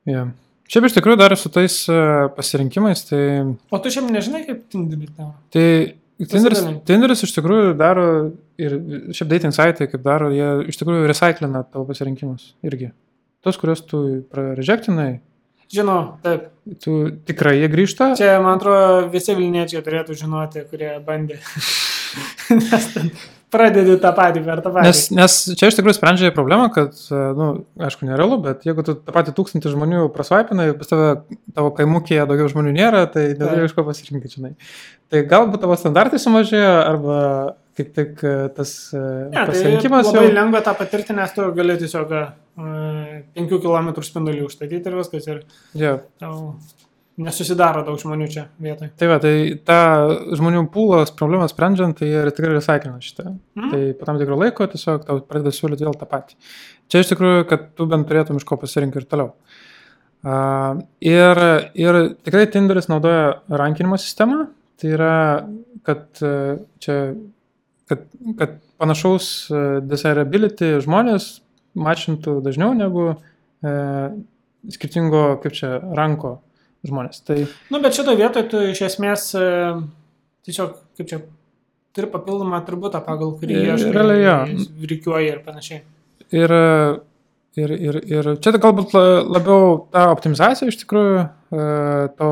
Ja. 0.08 0.28
Šiaip 0.70 0.86
iš 0.86 0.96
tikrųjų 1.00 1.18
dar 1.18 1.34
su 1.40 1.50
tais 1.50 1.82
e, 1.90 2.02
pasirinkimais, 2.36 3.02
tai... 3.10 3.22
O 3.74 3.80
tu 3.82 3.92
šiaip 3.94 4.12
nežinai, 4.14 4.44
kaip 4.46 4.62
Tinderis 4.70 5.16
daro? 5.18 5.34
Tai 5.54 5.66
Tinderis, 6.20 6.62
Tinderis 6.86 7.24
iš 7.26 7.34
tikrųjų 7.38 7.72
daro 7.80 8.06
ir 8.60 8.76
šiaip 9.16 9.32
dating 9.32 9.56
saitai, 9.56 9.88
kaip 9.90 10.04
daro, 10.06 10.30
jie 10.36 10.50
iš 10.70 10.78
tikrųjų 10.82 11.08
recyklina 11.10 11.64
tavo 11.66 11.88
pasirinkimus 11.90 12.52
irgi. 12.68 12.92
Tos, 13.42 13.58
kuriuos 13.58 13.82
tu 13.88 14.04
prarežektinai. 14.30 15.22
Žinau, 15.74 16.00
taip. 16.26 16.50
Tu 16.84 17.00
tikrai 17.30 17.56
jie 17.62 17.70
grįžta? 17.72 18.12
Čia, 18.20 18.36
man 18.44 18.58
atrodo, 18.58 19.08
visi 19.14 19.36
Vilniečiai 19.38 19.84
turėtų 19.86 20.18
žinoti, 20.18 20.66
kurie 20.70 20.96
bandė. 21.06 21.40
Pradedi 23.50 23.96
tą 24.02 24.12
patį 24.14 24.44
per 24.46 24.60
tą 24.62 24.72
patį. 24.76 24.86
Nes, 24.86 25.00
nes 25.16 25.38
čia 25.58 25.70
iš 25.72 25.78
tikrųjų 25.80 25.98
sprendžia 25.98 26.30
problemą, 26.36 26.68
kad, 26.74 26.98
na, 27.10 27.30
nu, 27.38 27.48
aišku, 27.88 28.06
nerealu, 28.06 28.38
bet 28.44 28.68
jeigu 28.68 28.86
tu 28.86 28.94
tą 28.98 29.16
patį 29.16 29.34
tūkstantį 29.38 29.72
žmonių 29.74 30.04
prasvaipinai, 30.14 30.68
pas 30.78 30.92
tave 30.92 31.08
tavo 31.58 31.72
kaimukėje 31.78 32.28
daugiau 32.30 32.52
žmonių 32.52 32.76
nėra, 32.78 33.08
tai 33.10 33.32
neturi 33.32 33.66
iš 33.66 33.74
ko 33.78 33.88
pasirinkti, 33.88 34.36
žinai. 34.36 34.54
Tai 35.10 35.24
galbūt 35.32 35.64
tavo 35.66 35.78
standartai 35.82 36.22
sumažėjo, 36.22 36.76
arba 36.84 37.22
kaip 37.80 37.94
tik 37.96 38.22
e, 38.28 38.36
tas 38.54 38.74
e, 38.94 39.02
ne, 39.32 39.46
pasirinkimas. 39.50 40.10
Tai 40.10 40.20
labai 40.20 40.28
jau... 40.28 40.36
lengva 40.36 40.62
tą 40.66 40.76
patirti, 40.78 41.16
nes 41.18 41.34
tu 41.34 41.48
gali 41.56 41.80
tiesiog 41.80 42.14
5 42.60 43.56
km 43.64 43.90
spindulį 44.04 44.46
užstatyti 44.50 44.92
ir 44.92 45.00
viskas. 45.00 45.30
Ir 45.32 45.42
yeah. 45.80 46.04
tau 46.22 46.54
Nesusidaro 47.20 47.82
daug 47.84 47.98
žmonių 48.00 48.28
čia 48.32 48.46
vietoje. 48.64 48.94
Tai 49.00 49.08
va, 49.12 49.18
tai 49.20 49.34
tą 49.68 49.80
žmonių 50.40 50.62
pūlos 50.72 51.12
problemą 51.20 51.50
sprendžiant, 51.52 51.98
tai 52.00 52.08
jie 52.08 52.22
tikrai 52.32 52.54
recyklina 52.54 53.02
šitą. 53.04 53.34
Mm. 53.60 53.72
Tai 53.74 53.82
po 54.00 54.08
tam 54.08 54.22
tikro 54.22 54.38
laiko 54.40 54.68
tiesiog 54.72 55.04
tau 55.08 55.20
pradeda 55.28 55.52
siūlyti 55.56 55.84
vėl 55.84 55.98
tą 56.00 56.08
patį. 56.08 56.38
Čia 56.88 57.04
iš 57.04 57.12
tikrųjų, 57.12 57.44
kad 57.50 57.68
tu 57.76 57.90
bent 57.92 58.08
turėtum 58.08 58.40
iš 58.40 58.48
ko 58.48 58.56
pasirinkti 58.62 59.02
ir 59.02 59.10
toliau. 59.12 59.34
Uh, 60.20 60.80
ir, 61.04 61.44
ir 61.80 62.00
tikrai 62.24 62.48
Tinderis 62.56 62.88
naudoja 62.92 63.42
rankinimo 63.52 64.00
sistemą. 64.00 64.48
Tai 64.80 64.96
yra, 64.96 65.14
kad 65.84 66.08
čia, 66.80 67.00
kad, 67.92 68.10
kad 68.40 68.60
panašaus 68.80 69.50
desirability 69.84 70.78
žmonės 70.86 71.34
mačintų 71.76 72.40
dažniau 72.46 72.72
negu 72.80 73.10
uh, 73.12 74.14
skirtingo, 74.72 75.34
kaip 75.44 75.60
čia, 75.60 75.82
ranko 76.00 76.38
žmonės. 76.88 77.22
Tai... 77.28 77.42
Nu, 77.74 77.82
bet 77.84 77.98
šitoje 77.98 78.20
vietoje 78.20 78.48
tu 78.52 78.62
iš 78.72 78.82
esmės 78.88 79.30
e, 79.36 79.44
tiesiog, 80.48 80.78
kaip 81.00 81.10
čia, 81.10 81.22
turi 81.96 82.10
papildomą 82.12 82.60
atributą, 82.62 83.02
pagal 83.06 83.34
kurį 83.40 83.58
ieškai, 83.74 83.94
reikiuoji 84.92 85.32
ir 85.34 85.40
panašiai. 85.46 85.82
Ir, 86.40 86.54
ir, 87.60 87.74
ir, 87.90 88.00
ir 88.06 88.30
čia 88.44 88.54
galbūt 88.62 88.94
la- 88.96 89.24
labiau 89.26 89.80
ta 89.92 90.10
optimizacija 90.14 90.70
iš 90.70 90.78
tikrųjų 90.84 91.18
e, 91.24 91.66
to 92.20 92.30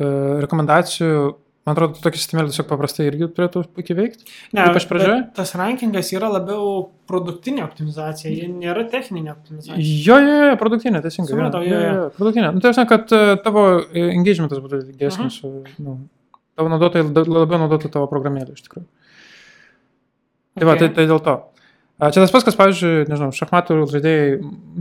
e, 0.00 0.10
rekomendacijų, 0.44 1.22
man 1.66 1.74
atrodo, 1.76 1.98
tokia 2.02 2.18
sistemėlė 2.22 2.50
tiesiog 2.52 2.66
paprastai 2.70 3.06
irgi 3.10 3.28
turėtų 3.36 3.62
puikiai 3.76 3.96
veikti. 3.98 4.24
Ne, 4.56 4.64
Ypač 4.70 4.86
pradžioje? 4.90 5.18
Tas 5.36 5.52
rankingas 5.60 6.08
yra 6.16 6.30
labiau 6.32 6.86
produktinė 7.10 7.62
optimizacija, 7.66 8.30
ji 8.32 8.48
nėra 8.52 8.86
techninė 8.90 9.34
optimizacija. 9.34 9.76
Jo, 9.80 10.16
jo, 10.24 10.38
jo, 10.50 10.56
produktinė, 10.60 11.02
teisingai. 11.04 11.34
Supratau, 11.34 11.60
jo, 11.66 11.80
jo. 11.84 12.06
Produktinė. 12.16 12.52
Nu, 12.56 12.62
tai 12.64 12.72
žinai, 12.76 12.86
kad 12.94 13.12
e, 13.12 13.20
tavo 13.44 13.66
e, 13.82 14.06
engagementas 14.14 14.62
būtų 14.64 14.80
didesnis, 14.88 15.40
nu, 15.84 15.98
tavo 16.56 16.72
naudotojai 16.72 17.06
la- 17.12 17.26
labiau 17.44 17.60
naudotų 17.66 17.92
tavo 17.98 18.08
programėlę 18.10 18.56
iš 18.56 18.64
tikrųjų. 18.68 18.86
Tai 20.60 20.66
va, 20.66 20.74
tai, 20.76 20.88
Okay. 20.90 20.94
tai 20.96 21.06
dėl 21.06 21.20
to. 21.24 21.36
Čia 22.00 22.22
tas 22.24 22.32
pats, 22.32 22.46
kas, 22.48 22.56
pavyzdžiui, 22.56 23.04
nežinau, 23.10 23.28
šachmatų 23.36 23.76
žaidėjai 23.92 24.28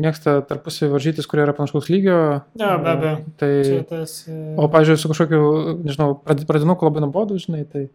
mėgsta 0.05 0.37
tarpusavį 0.47 0.91
varžytis, 0.93 1.27
kurie 1.27 1.43
yra 1.43 1.55
panašaus 1.57 1.89
lygio. 1.91 2.19
Jo, 2.61 2.69
be 2.79 2.91
abejo. 2.93 3.15
Tai, 3.41 3.49
Čia 3.67 3.81
tas, 3.89 4.13
e, 4.31 4.37
o, 4.55 4.69
pavyzdžiui, 4.71 4.99
su 5.01 5.11
kažkokiu, 5.11 5.41
nežinau, 5.83 6.13
prad- 6.23 6.45
pradinuku 6.47 6.87
labai 6.87 7.03
nuobodu, 7.03 7.35
žinai, 7.43 7.65
tai 7.67 7.87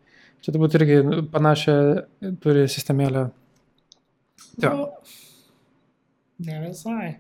čia 0.45 0.53
turbūt 0.53 0.77
irgi 0.77 0.99
panašią 1.33 1.77
turi 2.45 2.67
sistemėlę. 2.69 3.31
Nu, 4.63 4.89
Ne 6.45 6.57
visai. 6.67 7.15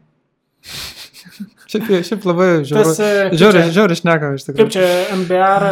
Šiaip, 1.71 1.87
šiaip 2.05 2.25
labai 2.29 2.49
žiauriai. 2.69 3.31
e, 3.33 3.37
Žiauriai, 3.39 3.63
čia- 3.71 3.75
žiauriai 3.79 3.99
šneka 4.01 4.29
iš 4.37 4.45
tikrųjų. 4.45 4.59
Kaip 4.61 4.73
čia 4.75 4.89
MBR, 5.17 5.65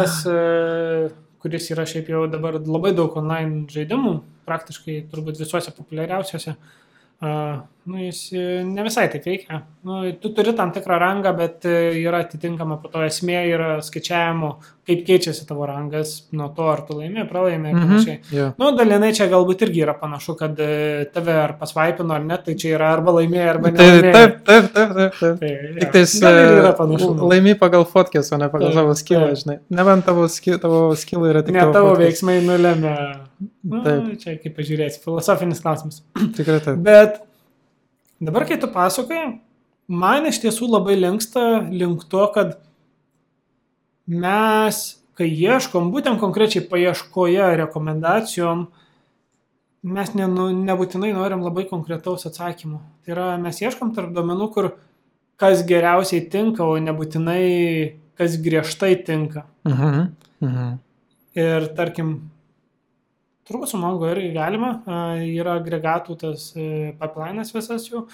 kuris 1.43 1.69
yra 1.75 1.85
šiaip 1.89 2.09
jau 2.13 2.23
dabar 2.31 2.55
labai 2.61 2.93
daug 2.95 3.15
online 3.19 3.65
žaidimų, 3.71 4.13
praktiškai 4.47 5.01
turbūt 5.11 5.41
visuose 5.43 5.73
populiariausiuose, 5.75 6.55
uh, 6.55 7.57
nu, 7.85 7.97
jis 7.99 8.19
e, 8.33 8.43
ne 8.63 8.83
visai 8.85 9.07
taip 9.11 9.25
veikia. 9.27 9.61
Nu, 9.83 9.97
tu 10.21 10.29
turi 10.35 10.53
tam 10.55 10.71
tikrą 10.71 10.95
rangą, 11.01 11.33
bet 11.35 11.65
e, 11.67 11.73
yra 11.99 12.21
atitinkama 12.23 12.77
po 12.79 12.87
to 12.93 13.01
esmė, 13.03 13.41
yra 13.51 13.73
skaičiavimo, 13.83 14.51
kaip 14.87 15.01
keičiasi 15.07 15.43
tavo 15.49 15.65
rangas 15.67 16.13
nuo 16.35 16.47
to, 16.55 16.67
ar 16.71 16.81
tu 16.87 16.95
laimė, 17.01 17.25
pralaimė 17.27 17.73
ir 17.73 17.79
panašiai. 17.81 18.15
Mhm. 18.21 18.35
Jo. 18.37 18.45
Nu, 18.61 18.69
dalinai 18.79 19.09
čia 19.15 19.27
galbūt 19.31 19.65
irgi 19.67 19.83
yra 19.83 19.95
panašu, 19.99 20.35
kad 20.39 20.59
e, 20.63 20.69
tave 21.15 21.35
ar 21.41 21.55
pasvaipino 21.59 22.15
ar 22.15 22.23
ne, 22.23 22.37
tai 22.45 22.55
čia 22.59 22.71
yra 22.77 22.93
arba 22.95 23.17
laimėjo, 23.17 23.49
arba 23.55 23.73
Tai 23.75 23.89
nelaimėjo. 23.89 24.13
taip, 24.15 24.39
taip, 24.47 24.69
taip, 24.77 24.95
taip. 24.99 25.19
taip. 25.19 25.41
Tai, 25.43 25.51
jo. 25.51 25.75
Tik 25.83 25.93
tais 25.97 26.15
ir 26.23 27.27
laimi 27.33 27.57
pagal 27.59 27.83
fotkės, 27.91 28.31
o 28.31 28.39
ne 28.39 28.47
pagal 28.53 28.69
Taip, 28.71 28.79
savo 28.79 28.95
skillą, 28.99 29.27
taip. 29.33 29.41
žinai. 29.43 29.57
Nebent 29.81 30.07
tavo, 30.07 30.29
ski, 30.31 30.55
tavo 30.63 30.81
skillai 30.99 31.33
yra 31.35 31.43
tik 31.43 31.55
Ne 31.59 31.67
tavo 31.75 31.91
fotkės. 31.93 32.05
veiksmai 32.07 32.39
nulėmė. 32.47 32.95
Nu, 33.67 33.83
Taip. 33.83 34.09
čia 34.23 34.37
kaip 34.39 34.55
pažiūrėsi, 34.55 35.01
filosofinis 35.03 35.59
klausimas. 35.63 36.01
Tikrai 36.37 36.59
taip. 36.63 36.79
Bet 36.83 37.19
dabar, 38.21 38.45
kai 38.49 38.59
tu 38.61 38.69
pasakoji, 38.71 39.39
man 39.87 40.27
iš 40.29 40.41
tiesų 40.43 40.69
labai 40.69 40.97
linksta 40.99 41.63
link 41.71 42.05
to, 42.11 42.23
kad 42.35 42.57
mes, 44.09 44.81
kai 45.17 45.29
ieškom, 45.29 45.91
būtent 45.93 46.21
konkrečiai 46.21 46.65
paieškoje 46.69 47.51
rekomendacijom, 47.63 48.67
mes 49.83 50.13
ne, 50.15 50.27
nu, 50.31 50.47
nebūtinai 50.63 51.11
norim 51.15 51.43
labai 51.43 51.65
konkretaus 51.69 52.27
atsakymo. 52.29 52.81
Tai 53.03 53.15
yra, 53.15 53.27
mes 53.41 53.59
ieškom 53.63 53.93
tarp 53.95 54.13
domenų, 54.15 54.49
kur 54.55 54.71
kas 55.39 55.63
geriausiai 55.67 56.23
tinka, 56.31 56.63
o 56.63 56.77
nebūtinai 56.79 57.43
kas 58.19 58.37
griežtai 58.41 58.95
tinka. 59.05 59.47
Mhm. 59.67 60.05
Mhm. 60.43 60.73
Ir 61.39 61.67
tarkim, 61.77 62.13
turbūt 63.47 63.71
su 63.73 63.77
Mongo 63.81 64.07
irgi 64.11 64.31
galima, 64.35 64.75
yra 65.27 65.57
agregatų 65.59 66.15
tas 66.21 66.51
e, 66.55 66.93
pipeline'as 66.99 67.51
visas 67.55 67.89
jų, 67.89 68.05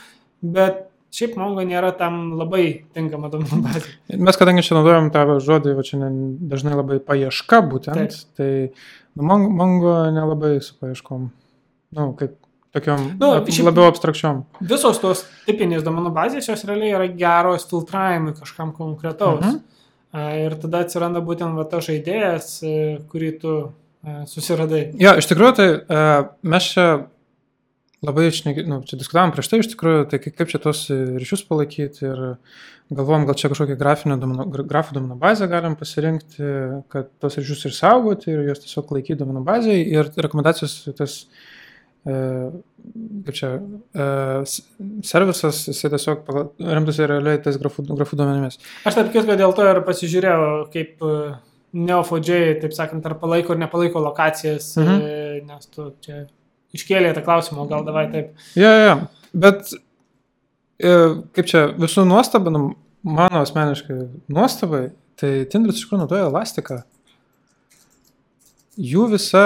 bet 0.42 0.88
šiaip 1.14 1.36
Mongo 1.42 1.64
nėra 1.66 1.92
tam 1.98 2.34
labai 2.38 2.84
tinkama 2.94 3.30
duomenų 3.34 3.62
bazė. 3.66 3.94
Mes 4.18 4.38
kadangi 4.38 4.64
čia 4.66 4.78
naudojam 4.78 5.10
tą 5.14 5.26
žodį, 5.42 5.76
va 5.78 5.86
čia 5.88 6.02
dažnai 6.52 6.76
labai 6.78 7.00
paieška 7.06 7.62
būtent, 7.72 8.18
Taip. 8.18 8.36
tai 8.38 8.52
nu, 9.18 9.24
Mon- 9.30 9.50
Mongo 9.58 9.96
nelabai 10.14 10.56
su 10.66 10.76
paieškom. 10.82 11.30
Nu, 11.98 12.12
kaip 12.20 12.36
tokiom 12.78 13.08
Nu, 13.18 13.32
šiaip- 13.50 13.66
labiau 13.66 13.88
abstrakčiom. 13.90 14.44
Visos 14.62 15.00
tos 15.02 15.24
tipinės 15.48 15.82
duomenų 15.86 16.12
bazės 16.14 16.46
jos 16.52 16.62
realiai 16.70 16.92
yra 16.94 17.08
geros 17.18 17.66
filtravimui 17.70 18.36
kažkam 18.38 18.74
konkretaus. 18.78 19.42
Mhm. 19.42 19.60
Ir 20.46 20.54
tada 20.62 20.80
atsiranda 20.86 21.22
būtent 21.22 21.54
va 21.58 21.66
tas 21.70 21.86
žaidėjas, 21.86 22.46
e, 22.66 22.76
kurį 23.12 23.28
tu 23.42 23.52
susiradai. 24.30 24.84
Jo, 25.00 25.16
iš 25.20 25.28
tikrųjų, 25.30 25.56
tai 25.60 25.70
uh, 25.76 26.30
mes 26.48 26.70
čia 26.74 26.86
labai 28.06 28.30
šneki, 28.32 28.64
nu, 28.70 28.80
čia 28.88 29.00
diskutavom 29.00 29.34
prieš 29.36 29.52
tai, 29.52 29.60
iš 29.60 29.72
tikrųjų, 29.74 30.06
tai 30.12 30.22
kaip, 30.24 30.46
čia 30.48 30.62
tos 30.64 30.86
ryšius 30.90 31.44
palaikyti 31.50 32.06
ir 32.08 32.22
galvom, 32.96 33.28
gal 33.28 33.36
čia 33.38 33.52
kažkokią 33.52 33.76
gra- 33.80 34.64
grafų 34.72 34.96
duomenų 34.96 35.20
bazę 35.20 35.50
galim 35.52 35.76
pasirinkti, 35.80 36.54
kad 36.94 37.12
tos 37.20 37.36
ryšius 37.42 37.68
ir 37.68 37.76
saugoti 37.76 38.32
ir 38.32 38.48
juos 38.48 38.64
tiesiog 38.64 38.96
laikyti 38.96 39.20
duomenų 39.20 39.44
bazėje 39.48 39.84
ir 39.92 40.12
rekomendacijos 40.16 40.80
tas 40.96 41.20
uh, 41.26 41.60
kaip 42.08 43.36
čia, 43.36 43.52
servisas, 45.06 45.62
jisai 45.70 45.92
tiesiog 45.94 46.30
remtųsi 46.64 47.08
realiai 47.10 47.42
tais 47.44 47.60
grafų, 47.60 47.86
grafų 47.92 48.20
duomenimis. 48.20 48.60
Aš 48.88 48.98
taip 49.00 49.12
kitką 49.14 49.36
dėl 49.40 49.54
to 49.58 49.68
ir 49.68 49.82
pasižiūrėjau, 49.88 50.48
kaip 50.74 51.04
e, 51.74 51.78
Neo4j, 51.86 52.60
taip 52.64 52.74
sakant, 52.74 53.06
ar 53.06 53.16
palaiko 53.22 53.54
ar 53.54 53.60
nepalaiko 53.62 54.02
lokacijas, 54.04 54.72
Mhm. 54.78 54.96
mhm. 54.96 55.48
nes 55.48 55.66
tu 55.74 55.92
čia 56.02 56.26
iškėlė 56.76 57.14
tą 57.18 57.24
klausimą, 57.26 57.68
gal 57.70 57.84
davai 57.86 58.08
taip. 58.12 58.34
Jo, 58.56 58.70
jo, 58.70 58.86
jo. 58.90 58.96
bet 59.34 59.74
e, 60.80 60.92
kaip 61.34 61.46
čia 61.50 61.68
visų 61.78 62.06
nuostaba, 62.10 62.52
nu, 62.54 62.76
mano 63.04 63.42
asmeniškai 63.46 64.00
nuostabai, 64.30 64.90
tai 65.20 65.46
Tinderis 65.52 65.78
iš 65.80 65.86
tikrųjų 65.88 66.04
naudoja 66.06 66.28
elastiką. 66.30 66.84
Jų 68.80 69.10
visa 69.12 69.44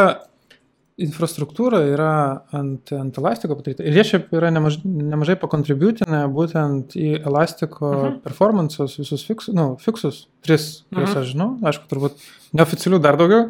infrastruktūra 1.02 1.80
yra 1.90 2.10
ant, 2.54 2.92
ant 2.94 3.16
elastiko 3.18 3.56
padaryta. 3.58 3.82
Ir 3.88 3.96
jie 3.98 4.04
šiaip 4.12 4.34
yra 4.38 4.52
nemaž, 4.54 4.78
nemažai 4.86 5.36
pakontributinę 5.42 6.24
būtent 6.34 6.94
į 7.00 7.24
elastiko 7.26 7.90
Mhm. 7.90 8.04
mhm. 8.12 8.20
performances, 8.28 8.98
visus 9.00 9.24
fiks, 9.26 9.50
nu, 9.54 9.76
fiksus, 9.82 10.28
tris, 10.46 10.84
kuriuos 10.94 11.16
Mhm. 11.16 11.22
aš 11.24 11.32
žinau, 11.34 11.50
aišku, 11.64 11.90
turbūt 11.90 12.22
neoficialių 12.54 13.02
dar 13.02 13.18
daugiau. 13.18 13.50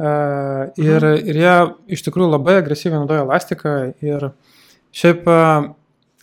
Uh, 0.00 0.70
ir, 0.80 1.00
Mhm. 1.04 1.28
ir 1.28 1.34
jie 1.36 1.74
iš 1.92 2.02
tikrųjų 2.06 2.30
labai 2.32 2.56
agresyviai 2.62 2.96
naudoja 3.04 3.26
elastiką 3.26 3.94
ir 4.00 4.30
šiaip 4.94 5.26
uh, 5.28 5.74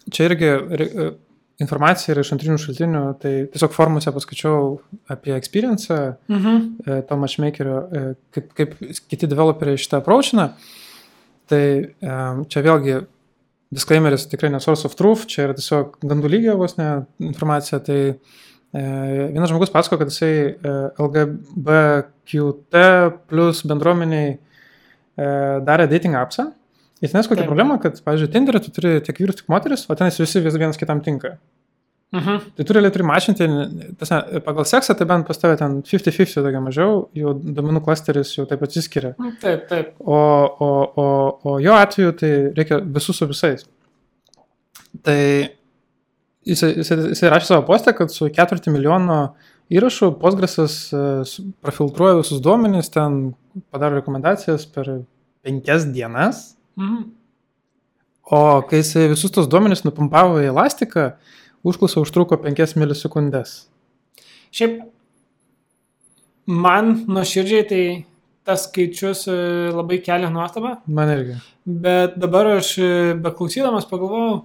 čia 0.10 0.26
irgi 0.32 0.50
uh, 0.58 1.14
informacija 1.64 2.14
yra 2.14 2.22
iš 2.22 2.32
antrinių 2.36 2.58
šaltinių, 2.62 3.04
tai 3.22 3.32
tiesiog 3.54 3.74
formuose 3.74 4.12
paskaičiau 4.14 4.80
apie 5.10 5.34
experience 5.36 5.90
Mhm. 6.30 6.58
e, 6.86 7.02
to 7.10 7.18
matchmakerio, 7.18 7.78
e, 7.92 8.16
kaip, 8.32 8.52
kaip 8.54 8.76
kiti 9.10 9.28
developeriai 9.28 9.78
šitą 9.78 9.98
approachina. 10.02 10.52
Tai 11.50 11.64
e, 11.82 11.86
čia 12.52 12.62
vėlgi 12.62 13.00
disclaimeris 13.74 14.28
tikrai 14.30 14.52
ne 14.52 14.60
source 14.60 14.86
of 14.86 14.96
truth, 14.96 15.26
čia 15.28 15.48
yra 15.48 15.54
tiesiog 15.58 15.98
gandų 16.04 16.30
lygio 16.30 16.58
vos 16.58 16.78
ne 16.78 17.06
informacija. 17.20 17.80
Tai 17.84 18.20
vienas 18.78 19.50
žmogus 19.50 19.72
pasako, 19.72 19.98
kad 19.98 20.12
jisai 20.12 20.56
LGBTQT 21.00 22.76
plus 23.28 23.64
bendruomeniai 23.66 24.38
darė 25.18 25.88
dating 25.90 26.16
appsą. 26.20 26.52
Ir 27.02 27.12
tenais 27.12 27.30
kokia 27.30 27.46
problema, 27.46 27.78
kad, 27.82 28.00
pavyzdžiui, 28.06 28.32
Tinderį 28.34 28.64
tu 28.66 28.74
turi 28.74 28.98
tiek 29.06 29.20
vyrus, 29.22 29.38
tiek 29.40 29.50
moteris, 29.54 29.86
o 29.86 29.96
tenais 29.98 30.18
visi 30.18 30.42
vis 30.42 30.58
vienas 30.58 30.80
kitam 30.82 31.04
tinka. 31.06 31.36
Mhm. 32.16 32.40
Tai 32.56 32.64
turi 32.64 32.80
realiai 32.80 32.94
turi 32.96 33.04
mažinti, 33.04 33.48
tasne, 34.00 34.40
pagal 34.46 34.66
seksą 34.70 34.96
tai 34.96 35.06
bent 35.10 35.28
pas 35.28 35.38
tave 35.42 35.58
ten 35.60 35.82
50-50 35.84 36.40
tokia 36.46 36.62
mažiau, 36.64 37.02
jau 37.20 37.34
domenų 37.36 37.82
klasteris 37.84 38.32
jau 38.38 38.46
taip 38.48 38.64
atsiskiria. 38.64 39.12
Nu, 39.20 39.34
Taip, 39.42 39.68
taip. 39.68 39.92
O, 40.00 40.16
o, 40.16 40.70
o, 41.04 41.08
o 41.44 41.58
jo 41.60 41.76
atveju 41.76 42.16
tai 42.22 42.32
reikia 42.56 42.80
visus 42.96 43.20
su 43.20 43.28
visais. 43.28 43.68
Tai 45.04 45.20
jisai, 46.48 46.72
jisai, 46.80 46.98
jisai 47.12 47.34
rašė 47.34 47.52
savo 47.52 47.68
postę, 47.68 47.92
kad 47.98 48.14
su 48.14 48.32
ketvirtį 48.32 48.74
milijono 48.78 49.22
įrašų 49.74 50.14
Postgresas 50.22 50.78
e, 50.96 51.02
profiltruoja 51.66 52.22
visus 52.22 52.40
duomenys, 52.44 52.88
ten 52.94 53.34
padaro 53.68 54.00
rekomendacijas 54.00 54.64
per 54.72 55.02
penkias 55.44 55.90
dienas. 55.92 56.54
Mhm. 56.78 57.06
O 58.28 58.62
kai 58.68 58.82
jisai 58.82 59.08
visus 59.14 59.32
tos 59.32 59.48
duomenys 59.48 59.86
nupumpavo 59.88 60.42
į 60.44 60.50
elastiką, 60.52 61.14
užklausa 61.68 62.02
užtruko 62.04 62.36
5 62.44 62.76
milisekundės. 62.80 63.54
Šiaip 64.52 64.82
man 66.48 66.92
nuoširdžiai 67.08 67.64
tai 67.70 67.82
tas 68.48 68.66
skaičius 68.68 69.26
e, 69.32 69.38
labai 69.76 69.98
kelia 70.04 70.30
nuostabą, 70.32 70.78
Man 70.88 71.10
irgi. 71.12 71.34
bet 71.68 72.16
dabar 72.20 72.48
aš 72.58 72.70
e, 72.80 72.92
beklausydamas 73.20 73.88
pagalvojau, 73.90 74.38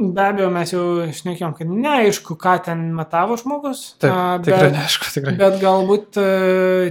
be 0.00 0.22
abejo 0.24 0.48
mes 0.54 0.72
jau 0.72 0.84
šnekėjom, 1.14 1.52
kad 1.58 1.68
neaišku, 1.72 2.36
ką 2.40 2.54
ten 2.64 2.86
matavo 2.96 3.36
žmogus. 3.40 3.82
Taip, 4.00 4.12
a, 4.12 4.38
tikrai 4.44 4.70
bet, 4.70 4.76
neaišku, 4.78 5.10
tikrai. 5.14 5.34
bet 5.40 5.58
galbūt 5.62 6.16
e, 6.20 6.26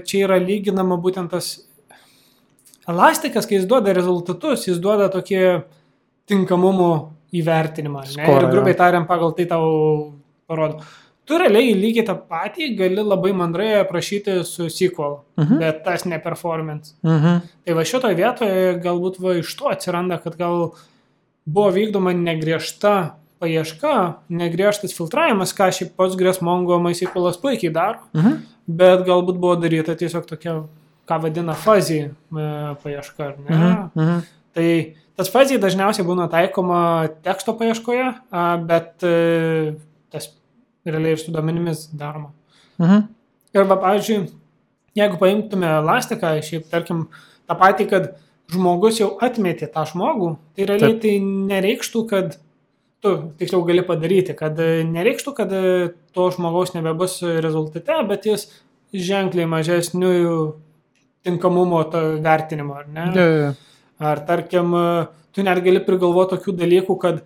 čia 0.06 0.26
yra 0.28 0.38
lyginama 0.42 0.98
būtent 1.02 1.34
tas 1.34 1.56
elastikas, 2.92 3.48
kai 3.50 3.58
jis 3.60 3.68
duoda 3.70 3.94
rezultatus, 3.96 4.68
jis 4.68 4.80
duoda 4.84 5.10
tokį 5.14 5.42
tinkamumo 6.30 6.89
įvertinimą. 7.34 8.04
Skorą, 8.12 8.42
ir 8.44 8.50
grubiai 8.52 8.76
tariant, 8.78 9.08
pagal 9.08 9.34
tai 9.38 9.46
tau 9.50 10.14
parodo. 10.48 10.84
Tu 11.26 11.38
realiai 11.38 11.76
lygiai 11.78 12.04
tą 12.08 12.16
patį 12.28 12.72
gali 12.76 13.04
labai 13.06 13.32
mandrai 13.38 13.70
aprašyti 13.84 14.39
su 14.44 14.66
SQL, 14.68 15.20
Mhm. 15.38 15.60
bet 15.60 15.84
tas 15.86 16.04
ne 16.06 16.20
performance. 16.20 16.94
Mhm. 17.04 17.42
Tai 17.66 17.74
va 17.74 17.82
šitoje 17.88 18.16
vietoje 18.16 18.82
galbūt 18.84 19.20
va 19.22 19.36
iš 19.39 19.56
to 19.56 19.66
atsiranda, 19.70 20.22
kad 20.22 20.36
gal 20.38 20.74
buvo 21.48 21.72
vykdoma 21.72 22.12
negriežta 22.14 23.14
paieška, 23.39 24.16
negriežtas 24.30 24.94
filtravimas, 24.94 25.54
ką 25.54 25.72
šiaip 25.72 25.96
pats 25.96 26.16
Grėsmongo 26.16 26.78
MySQL 26.82 27.32
puikiai 27.42 27.72
daro, 27.74 28.00
Mhm. 28.14 28.38
bet 28.68 29.06
galbūt 29.08 29.39
buvo 29.39 29.56
daryta 29.56 29.96
tiesiog 29.96 30.26
tokia, 30.28 30.68
ką 31.12 31.20
vadina 31.22 31.55
fuzzy 31.59 32.01
e, 32.07 32.12
paieška, 32.84 33.24
ar 33.26 33.39
ne? 33.39 33.55
Mhm. 33.55 33.88
Mhm. 33.95 34.20
Tai 34.55 34.68
tas 35.20 35.32
fuzzy 35.32 35.59
dažniausiai 35.62 36.07
būna 36.07 36.28
taikoma 36.32 36.84
teksto 37.26 37.55
paieškoje, 37.59 38.07
bet 38.68 39.03
e, 39.07 39.76
tas 40.12 40.32
realiai 40.88 41.18
ir 41.18 41.22
su 41.22 41.34
duomenimis 41.36 41.89
daroma. 41.93 42.32
Mhm. 42.80 43.09
Ir 43.51 43.68
va, 43.68 43.78
pavyzdžiui, 43.84 44.30
jeigu 44.95 45.20
paimtume 45.20 45.68
elastiką, 45.82 46.38
šiaip 46.47 46.70
tarkim, 46.72 47.09
tą 47.47 47.57
patį, 47.59 47.88
kad 47.91 48.14
žmogus 48.51 48.99
jau 48.99 49.12
atmetė 49.24 49.68
tą 49.72 49.84
žmogų, 49.91 50.34
tai 50.55 50.68
realiai 50.70 50.95
Taip. 50.95 51.03
tai 51.03 51.14
nereikštų, 51.51 52.05
kad 52.07 52.39
tu 53.01 53.14
tiksliau 53.39 53.64
gali 53.68 53.84
padaryti, 53.84 54.36
kad 54.38 54.59
e, 54.62 54.84
nereikštų, 54.88 55.36
kad 55.36 55.53
to 56.16 56.28
žmogaus 56.36 56.76
nebebus 56.76 57.20
rezultate, 57.43 57.95
bet 58.07 58.28
jis 58.30 58.49
ženkliai 58.91 59.47
mažesnių 59.47 60.12
tinkamumo 61.26 61.84
vertinimo, 62.24 62.78
ar 62.82 62.88
ne? 62.88 63.08
Jo, 63.16 63.28
jo. 63.42 63.52
Ar 64.02 64.24
tarkim, 64.26 64.74
tu 65.32 65.46
net 65.46 65.62
gali 65.64 65.84
prigalvoti 65.86 66.36
tokių 66.36 66.56
dalykų, 66.64 66.98
kad 67.02 67.22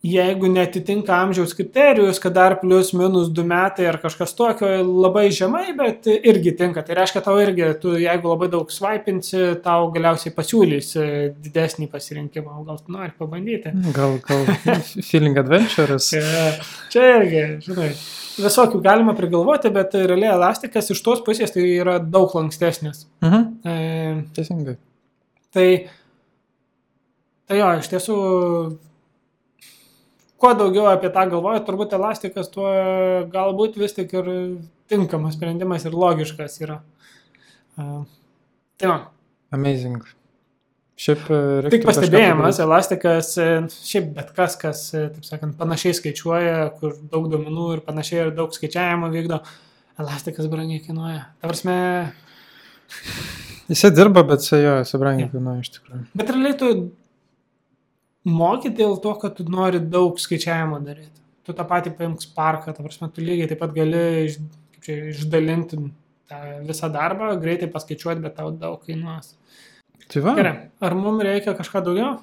jeigu 0.00 0.48
netitinka 0.48 1.12
amžiaus 1.12 1.52
kriterijus, 1.56 2.18
kad 2.22 2.32
dar 2.32 2.54
plus 2.60 2.94
minus 2.96 3.28
2 3.36 3.44
metai 3.44 3.84
ar 3.90 3.98
kažkas 4.00 4.32
tokio 4.36 4.70
labai 4.86 5.26
žemai, 5.36 5.74
bet 5.76 6.08
irgi 6.08 6.54
tinka. 6.56 6.84
Tai 6.86 6.96
reiškia, 6.96 7.20
tau 7.26 7.36
irgi, 7.42 7.66
tu 7.82 7.92
jeigu 8.00 8.32
labai 8.32 8.48
daug 8.52 8.72
svaipinsi, 8.72 9.42
tau 9.64 9.90
galiausiai 9.92 10.32
pasiūlys 10.36 10.94
didesnį 11.44 11.90
pasirinkimą, 11.92 12.62
o 12.62 12.64
gal 12.68 12.80
tu 12.80 12.96
nori 12.96 13.12
pabandyti. 13.18 13.74
Gal, 13.96 14.16
gal 14.24 14.48
feeling 15.04 15.36
adventures. 15.40 16.08
Čia, 16.14 16.50
čia 16.92 17.06
irgi, 17.20 17.44
žinai, 17.68 17.92
visokių 18.40 18.80
galima 18.84 19.12
prigalvoti, 19.18 19.70
bet 19.74 19.94
realiai 20.00 20.32
elastikas 20.32 20.90
iš 20.94 21.04
tos 21.04 21.20
pusės 21.26 21.52
tai 21.52 21.66
yra 21.76 22.00
daug 22.00 22.32
lankstesnis. 22.34 23.04
Mhm. 23.20 23.48
E, 23.68 23.74
Teisingai. 24.36 24.78
Tai, 25.52 25.66
tai 27.50 27.58
jo, 27.60 27.72
iš 27.82 27.90
tiesų, 27.92 28.16
kuo 30.40 30.52
daugiau 30.58 30.88
apie 30.90 31.10
tą 31.14 31.26
galvoju, 31.32 31.62
turbūt 31.66 31.96
elastikas 31.98 32.50
tuo 32.52 32.70
galbūt 33.32 33.78
vis 33.80 33.96
tik 33.96 34.14
ir 34.16 34.30
tinkamas 34.90 35.36
sprendimas 35.38 35.86
ir 35.86 35.96
logiškas 35.96 36.60
yra. 36.64 36.80
Uh, 37.78 38.02
tai 38.80 38.90
va, 38.90 38.98
Amazing. 39.54 40.02
Šiaip 41.00 41.22
e, 41.32 41.36
tik 41.72 41.86
pastebėjimas, 41.88 42.58
elastikas, 42.60 43.30
e, 43.40 43.46
šiaip 43.88 44.10
bet 44.18 44.34
kas, 44.36 44.56
kas, 44.60 44.82
e, 44.92 45.06
taip 45.14 45.24
sakant, 45.24 45.54
panašiai 45.58 45.96
skaičiuoja, 45.96 46.58
kur 46.76 46.92
daug 47.10 47.30
duomenų 47.32 47.68
ir 47.78 47.82
panašiai 47.86 48.26
ir 48.26 48.34
daug 48.36 48.52
skaičiavimo 48.52 49.08
vykdo, 49.14 49.40
elastikas 50.02 50.50
brangiai 50.52 50.82
kainuoja. 50.84 51.22
Tavarsime, 51.40 51.78
Jisai 53.70 53.92
dirba, 53.94 54.24
bet 54.26 54.42
jisai 54.42 54.60
jo, 54.64 54.76
jisai 54.82 54.98
brangiai 54.98 55.30
kainuoja 55.30 55.64
iš 55.64 55.72
tikrųjų. 55.76 56.04
Bet 56.20 56.30
realiai 56.34 56.56
tu 56.58 56.70
moki 58.28 58.70
dėl 58.74 58.98
to, 59.02 59.14
kad 59.20 59.36
tu 59.38 59.46
nori 59.48 59.80
daug 59.80 60.18
skaičiavimo 60.20 60.80
daryti. 60.84 61.24
Tu 61.46 61.56
tą 61.56 61.64
patį 61.66 61.94
paimk 61.98 62.22
sparką, 62.22 62.74
ta 62.76 62.84
prasme, 62.84 63.08
tu 63.14 63.24
lygiai 63.24 63.48
taip 63.50 63.62
pat 63.62 63.72
gali 63.74 64.02
iš, 64.28 64.38
kaip 64.74 64.86
čia, 64.86 64.96
išdalinti 65.14 65.80
tą 66.30 66.40
visą 66.68 66.90
darbą, 66.92 67.32
greitai 67.40 67.70
paskaičiuoti, 67.72 68.22
bet 68.24 68.36
tau 68.38 68.52
daug 68.52 68.82
kainuos. 68.86 69.34
Tai 70.10 70.24
va, 70.24 70.34
Gerai, 70.38 70.54
ar 70.82 70.96
mums 70.98 71.24
reikia 71.26 71.54
kažką 71.58 71.82
daugiau? 71.86 72.18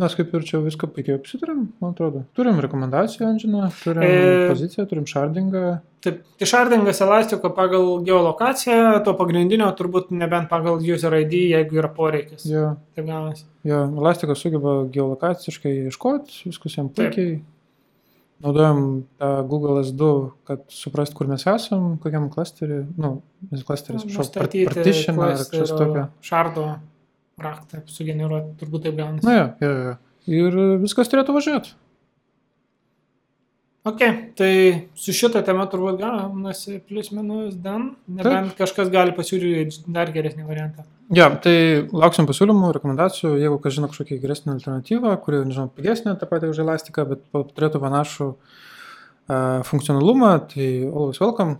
Mes 0.00 0.14
kaip 0.18 0.32
ir 0.34 0.44
čia 0.46 0.60
viską 0.64 0.88
puikiai 0.94 1.16
apsitarėm, 1.18 1.64
man 1.82 1.94
atrodo. 1.94 2.24
Turim 2.36 2.58
rekomendacijų 2.64 3.26
engine, 3.28 3.68
turim 3.82 4.04
E, 4.06 4.48
poziciją, 4.50 4.86
turim 4.90 5.06
shardingą. 5.10 5.64
Taip, 6.04 6.20
tai 6.40 6.48
šardingas 6.50 7.00
elastiko 7.04 7.50
pagal 7.56 7.86
geolokaciją, 8.04 9.00
to 9.06 9.14
pagrindinio 9.16 9.70
turbūt 9.78 10.10
nebent 10.12 10.50
pagal 10.50 10.82
user 10.82 11.14
ID, 11.22 11.34
jeigu 11.54 11.80
yra 11.80 11.88
poreikis. 11.96 12.44
Jo, 12.50 12.74
Taip 12.96 13.08
gaunasi. 13.08 13.46
jo, 13.64 13.80
elastikas 14.02 14.44
sugeba 14.44 14.76
geolokaciškai 14.92 15.74
ieškoti, 15.88 16.44
viskas 16.50 16.78
jam 16.78 16.90
Taip. 16.90 17.14
puikiai. 17.14 17.42
Naudojam 18.44 19.04
tą 19.16 19.28
Google 19.48 19.80
S2, 19.86 20.08
kad 20.44 20.64
suprast, 20.68 21.14
kur 21.16 21.30
mes 21.30 21.46
esam, 21.48 21.94
kokiam 22.02 22.26
klasteriui, 22.32 22.82
nu, 23.00 23.22
nes 23.50 23.62
klasteris, 23.64 24.02
kažkoks 24.04 24.26
Nustatyti 24.26 24.66
partition 24.68 25.22
ar 25.22 25.38
kažkas 25.38 25.72
tokio. 25.72 26.02
Šardo 26.20 26.66
raktą 27.40 27.82
sugeneruoti, 27.90 28.54
turbūt 28.60 28.86
taip 28.86 28.98
gaunasi. 28.98 29.26
Na, 29.26 29.38
jo, 29.38 29.48
jo, 29.64 29.72
jo. 29.88 29.96
Ir 30.34 30.60
viskas 30.84 31.10
turėtų 31.12 31.34
važiuoti. 31.36 31.74
Ok, 33.84 34.00
tai 34.38 34.52
su 34.96 35.12
šito 35.12 35.42
tema 35.44 35.66
turbūt 35.68 35.98
gaunasi 36.00 36.78
plus 36.88 37.10
minus 37.12 37.52
dan, 37.60 37.90
nebent 38.08 38.54
kažkas 38.56 38.88
gali 38.92 39.12
pasiūlyti 39.12 39.82
dar 39.92 40.08
geresnį 40.14 40.46
variantą. 40.48 40.86
Ja, 41.12 41.26
tai 41.36 41.84
lauksim 41.92 42.24
pasiūlymų, 42.24 42.70
rekomendacijų, 42.78 43.34
jeigu 43.42 43.58
kas 43.60 43.76
žino 43.76 43.90
kažkokią 43.92 44.16
geresnę 44.22 44.54
alternatyvą, 44.54 45.12
kuri, 45.20 45.42
nežinau, 45.50 45.68
pigesnė, 45.76 46.14
tą 46.16 46.30
patį 46.30 46.54
už 46.54 46.62
elastiką, 46.64 47.04
bet 47.10 47.28
turėtų 47.58 47.82
panašų 47.82 48.30
uh, 48.32 49.60
funkcionalumą, 49.68 50.32
tai 50.54 50.70
always 50.88 51.20
welcome. 51.20 51.58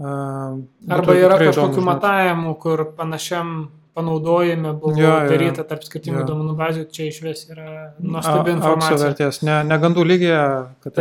Uh, 0.00 0.64
Arba 0.96 1.18
yra 1.20 1.36
kažkokių 1.44 1.84
matavimų, 1.84 2.56
kur 2.64 2.86
panašiam 2.96 3.52
panaudojime 3.96 4.72
buvo 4.78 4.92
Jo, 5.00 5.08
jo, 5.08 5.28
daryta 5.32 5.64
tarp 5.68 5.84
skirtingų 5.86 6.20
Jo. 6.22 6.26
duomenų 6.30 6.54
bazių, 6.58 6.84
čia 6.92 7.08
iš 7.10 7.20
vis 7.24 7.44
yra 7.50 7.94
nuostabi 7.98 8.52
Aukso 8.52 8.56
informacija. 8.56 8.98
vertės, 9.02 9.40
ne, 9.46 9.56
ne 9.66 9.78
gandų 9.82 10.04
lygiai, 10.06 10.40
kad 10.84 11.00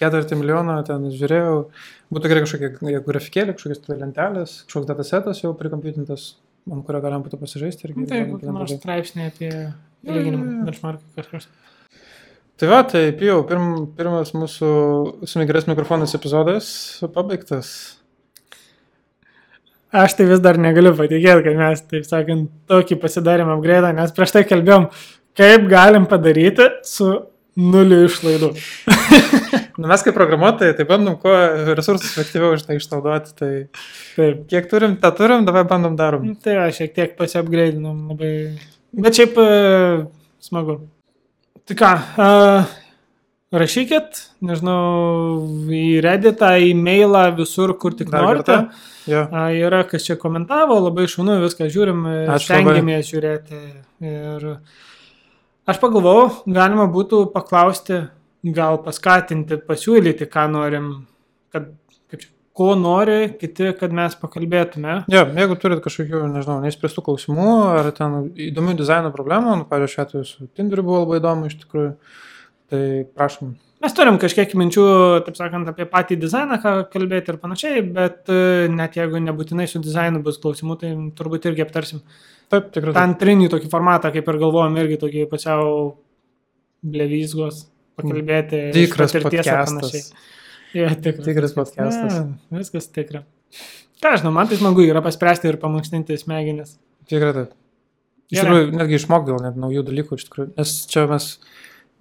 ketvirtį 0.00 0.38
milijoną 0.40 0.80
ten 0.86 1.06
žiūrėjau, 1.14 1.54
būtų 2.12 2.32
gerai 2.32 2.42
kažkokie 2.44 3.00
grafikėlė, 3.06 3.54
kažkokios 3.56 3.84
tai 3.86 3.98
lentelės, 4.02 4.56
kažkoks 4.66 4.90
datasetas 4.90 5.40
jau 5.44 5.54
prikompiutintas, 5.56 6.34
ant 6.70 6.84
kurio 6.86 7.00
galim 7.04 7.22
būtų 7.24 7.38
pasižaisti. 7.40 7.88
irgi 7.88 8.02
Nu, 8.02 8.08
Tai 8.10 8.18
galim 8.20 8.34
kokį 8.36 8.56
nors 8.58 8.74
straipsnį 8.76 9.28
apie 9.30 9.52
lyginimą, 10.06 10.66
benchmarką 10.68 11.14
kažkas. 11.20 11.48
Tai 12.56 12.68
va, 12.72 12.78
tai 12.88 13.10
pijau, 13.12 13.42
pirm, 13.48 13.66
pirmas 13.98 14.30
mūsų 14.32 14.68
sumigrės 15.28 15.66
mikrofonas 15.68 16.14
epizodas 16.16 16.68
pabaigtas. 17.12 17.70
Aš 19.96 20.16
tai 20.18 20.26
vis 20.28 20.42
dar 20.44 20.58
negaliu 20.60 20.92
patikėti, 20.96 21.44
kad 21.46 21.56
mes, 21.60 21.84
taip 21.92 22.04
sakant, 22.08 22.50
tokį 22.68 22.98
pasidarėm 23.00 23.52
upgrade, 23.54 23.94
nes 23.96 24.12
prieš 24.16 24.34
tai 24.34 24.44
kalbėjom, 24.48 24.90
kaip 25.38 25.64
galim 25.70 26.04
padaryti 26.10 26.68
su 26.84 27.12
nuliu 27.56 28.04
išlaidų. 28.10 28.52
Nu, 29.76 29.90
mes 29.90 30.00
kaip 30.00 30.14
programuotojai, 30.16 30.72
tai 30.72 30.86
bandom 30.88 31.18
kuo 31.20 31.32
resursus 31.76 32.14
efektyviau 32.14 32.54
iš 32.56 32.62
tai 32.64 32.78
išnaudoti. 32.78 33.34
Tai 33.36 33.50
Taip. 34.14 34.38
kiek 34.48 34.70
turim, 34.70 34.94
tą 35.02 35.10
turim, 35.18 35.44
dabar 35.44 35.66
bandom 35.68 35.98
darom. 35.98 36.24
Nu, 36.24 36.36
Tai 36.40 36.54
aš 36.62 36.78
šiek 36.80 36.94
tiek 36.96 37.12
pasiapgradinom 37.18 38.06
labai. 38.14 38.30
Bet 38.96 39.18
šiaip 39.20 39.36
e, 39.36 39.50
smagu. 40.48 40.78
Tai 41.68 41.76
ką, 41.76 41.90
e, 41.92 42.30
rašykit, 43.54 44.18
nežinau, 44.42 45.46
į 45.70 46.00
Redditą, 46.04 46.50
į 46.58 46.72
mailą, 46.78 47.28
visur, 47.38 47.76
kur 47.78 47.94
tik 47.94 48.10
Dar 48.10 48.24
norite. 48.26 48.44
kartą? 48.44 48.84
Jo. 49.06 49.22
A, 49.30 49.46
Yra, 49.54 49.84
kas 49.86 50.06
čia 50.08 50.16
komentavo, 50.18 50.80
labai 50.82 51.06
šaunu, 51.10 51.38
viską 51.44 51.68
žiūrim, 51.70 52.02
stengiamės 52.42 53.10
žiūrėti. 53.12 53.60
Ir 54.02 54.48
aš 55.70 55.82
pagalvojau, 55.82 56.42
galima 56.50 56.88
būtų 56.90 57.28
paklausti, 57.34 58.02
gal 58.56 58.80
paskatinti, 58.82 59.60
pasiūlyti, 59.66 60.26
ką 60.30 60.48
norim, 60.50 60.90
kad, 61.54 61.70
ko 62.56 62.74
nori 62.78 63.30
kiti, 63.38 63.70
kad 63.78 63.94
mes 63.94 64.14
pakalbėtume. 64.18 65.02
Jo, 65.12 65.22
jeigu 65.38 65.56
turit 65.60 65.82
kažkokių, 65.84 66.22
nežinau, 66.34 66.58
neįspręstų 66.64 67.02
klausimų 67.04 67.50
ar 67.76 67.90
ten 67.94 68.30
įdomių 68.50 68.76
dizaino 68.78 69.10
problemų, 69.14 69.58
nu, 69.60 69.66
pavyzdžiui, 69.70 69.92
šiuo 69.94 70.06
atveju 70.06 70.28
su 70.30 70.46
Tinderiu 70.56 70.86
buvo 70.86 71.02
labai 71.04 71.20
įdomu 71.20 71.50
iš 71.50 71.58
tikrųjų, 71.62 71.90
tai 72.72 72.82
prašom. 73.16 73.54
Mes 73.84 73.92
turim 73.94 74.16
kažkiek 74.18 74.54
minčių, 74.56 74.86
taip 75.26 75.36
sakant, 75.38 75.68
apie 75.68 75.84
patį 75.90 76.16
dizainą, 76.22 76.56
ką 76.62 76.72
kalbėti 76.90 77.34
ir 77.34 77.38
panašiai, 77.42 77.82
bet 77.94 78.32
e, 78.32 78.70
net 78.72 78.96
jeigu 78.96 79.20
nebūtinai 79.22 79.66
su 79.68 79.82
dizainu 79.84 80.22
bus 80.24 80.40
klausimų, 80.42 80.78
tai 80.80 80.94
turbūt 81.18 81.50
irgi 81.50 81.66
aptarsim. 81.66 82.00
Taip, 82.52 82.70
tikrai. 82.74 82.94
tą 82.96 83.04
antrinį 83.10 83.50
tokį 83.52 83.68
formatą, 83.70 84.10
kaip 84.14 84.30
ir 84.32 84.40
galvojom, 84.40 84.78
irgi 84.80 84.98
tokį 85.02 85.26
pusiau 85.30 85.76
blevizgos 86.86 87.66
pakalbėti. 87.98 88.62
Tikras 88.76 89.14
podcastas. 89.20 90.10
Ja, 90.76 90.90
tikras, 90.94 91.24
Tikras 91.24 91.54
podcastas. 91.56 92.16
Na, 92.20 92.58
viskas 92.60 92.88
tikra. 92.92 93.22
Ką 94.02 94.16
žinau, 94.20 94.32
man 94.36 94.48
tai 94.50 94.58
smagu 94.60 94.84
yra 94.84 95.00
paspręsti 95.04 95.48
ir 95.48 95.60
pamankštinti 95.62 96.18
smegenis. 96.20 96.76
Tikrai 97.08 97.32
taip. 97.36 97.54
Iš 98.32 98.42
tikrųjų, 98.42 98.66
netgi 98.74 98.98
išmok 98.98 99.24
gal 99.28 99.42
net 99.44 99.58
naujų 99.60 99.84
dalykų, 99.86 100.18
iš 100.18 100.26
tikrųjų. 100.26 100.50
Nes 100.58 100.74
čia 100.90 101.06
mes, 101.10 101.28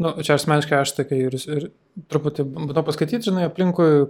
nu, 0.02 0.12
čia 0.26 0.36
asmeniškai 0.36 0.80
aš 0.82 0.94
kai 1.10 1.20
ir, 1.30 1.36
ir 1.58 1.68
truputį 2.12 2.46
bandau 2.52 2.84
paskaityti, 2.88 3.30
žinai, 3.30 3.46
aplinkui 3.50 4.08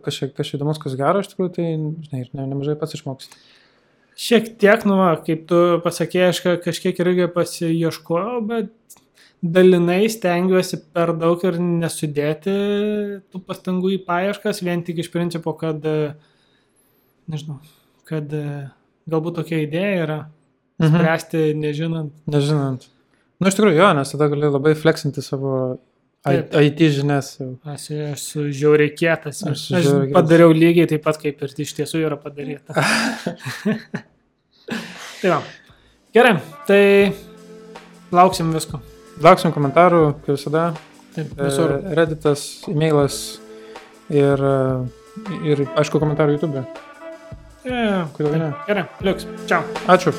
čia 0.50 0.58
įdomus, 0.60 0.80
kas 0.82 0.96
gero, 1.00 1.22
iš 1.22 1.30
tikrųjų, 1.34 1.52
tai, 1.58 1.68
žinai, 2.08 2.22
ir 2.26 2.30
ne, 2.34 2.48
nemažai 2.54 2.78
pats 2.82 2.98
išmoks. 2.98 3.30
Šiek 4.16 4.54
tiek, 4.62 4.86
nu, 4.88 4.96
kaip 5.28 5.44
tu 5.50 5.60
pasakėjai, 5.84 6.30
aš 6.32 6.40
ka- 6.46 6.60
kažkiek 6.64 7.00
irgi 7.04 7.28
pasieškojau, 7.36 8.38
bet 8.48 8.72
dalinai 9.44 10.06
stengiuosi 10.10 10.80
per 10.96 11.12
daug 11.20 11.44
ir 11.46 11.60
nesudėti 11.62 12.54
tų 13.30 13.42
pastangų 13.46 13.92
į 13.98 14.06
paieškas, 14.08 14.64
vien 14.66 14.82
tik 14.88 15.04
iš 15.04 15.12
principo, 15.14 15.54
kad, 15.60 15.84
nežinau, 17.30 17.60
kad 18.10 18.32
galbūt 19.06 19.36
tokia 19.42 19.62
idėja 19.68 20.00
yra 20.08 20.20
Mhm. 20.80 20.92
spręsti 20.96 21.42
nežinant. 21.56 22.12
Nežinant. 22.28 22.88
Nu, 23.42 23.50
iš 23.50 23.58
tikrųjų, 23.58 23.76
jo, 23.82 23.90
nes 23.98 24.14
tada 24.14 24.30
gali 24.32 24.48
labai 24.48 24.72
flexinti 24.80 25.20
savo 25.26 25.52
Taip. 26.26 26.54
IT 26.56 26.80
žinias. 26.96 27.34
jau. 27.42 27.50
Aš 27.70 27.90
esu 27.92 28.46
žiauriai 28.50 28.94
kietas. 28.98 29.44
Aš 29.46 29.66
Aš, 29.76 29.90
kietas. 29.90 30.14
padariau 30.16 30.54
lygiai 30.56 30.88
taip 30.90 31.04
pat, 31.06 31.20
kaip 31.22 31.44
ir 31.46 31.52
iš 31.66 31.74
tiesų 31.78 32.02
yra 32.08 32.18
padaryta. 32.18 32.74
tai 35.22 35.30
va. 35.36 35.42
Gerai, 36.16 36.36
tai 36.68 36.82
lauksim 38.16 38.52
visko. 38.56 38.80
Lauksim 39.24 39.54
komentarų, 39.56 40.02
kaip 40.26 40.36
visada. 40.38 40.70
Taip, 41.16 41.30
E, 41.38 41.46
visur. 41.48 41.76
Redditas, 41.96 42.42
e-mailas 42.72 43.20
ir, 44.12 44.40
e, 44.40 45.38
ir, 45.52 45.64
aišku, 45.80 46.02
komentarų 46.04 46.36
YouTube. 46.40 46.66
E, 47.66 47.86
Kodėl 48.18 48.36
ne? 48.42 48.50
Gerai, 48.68 48.88
liuks. 49.06 49.28
Čiau. 49.48 49.64
Ačiū. 49.88 50.12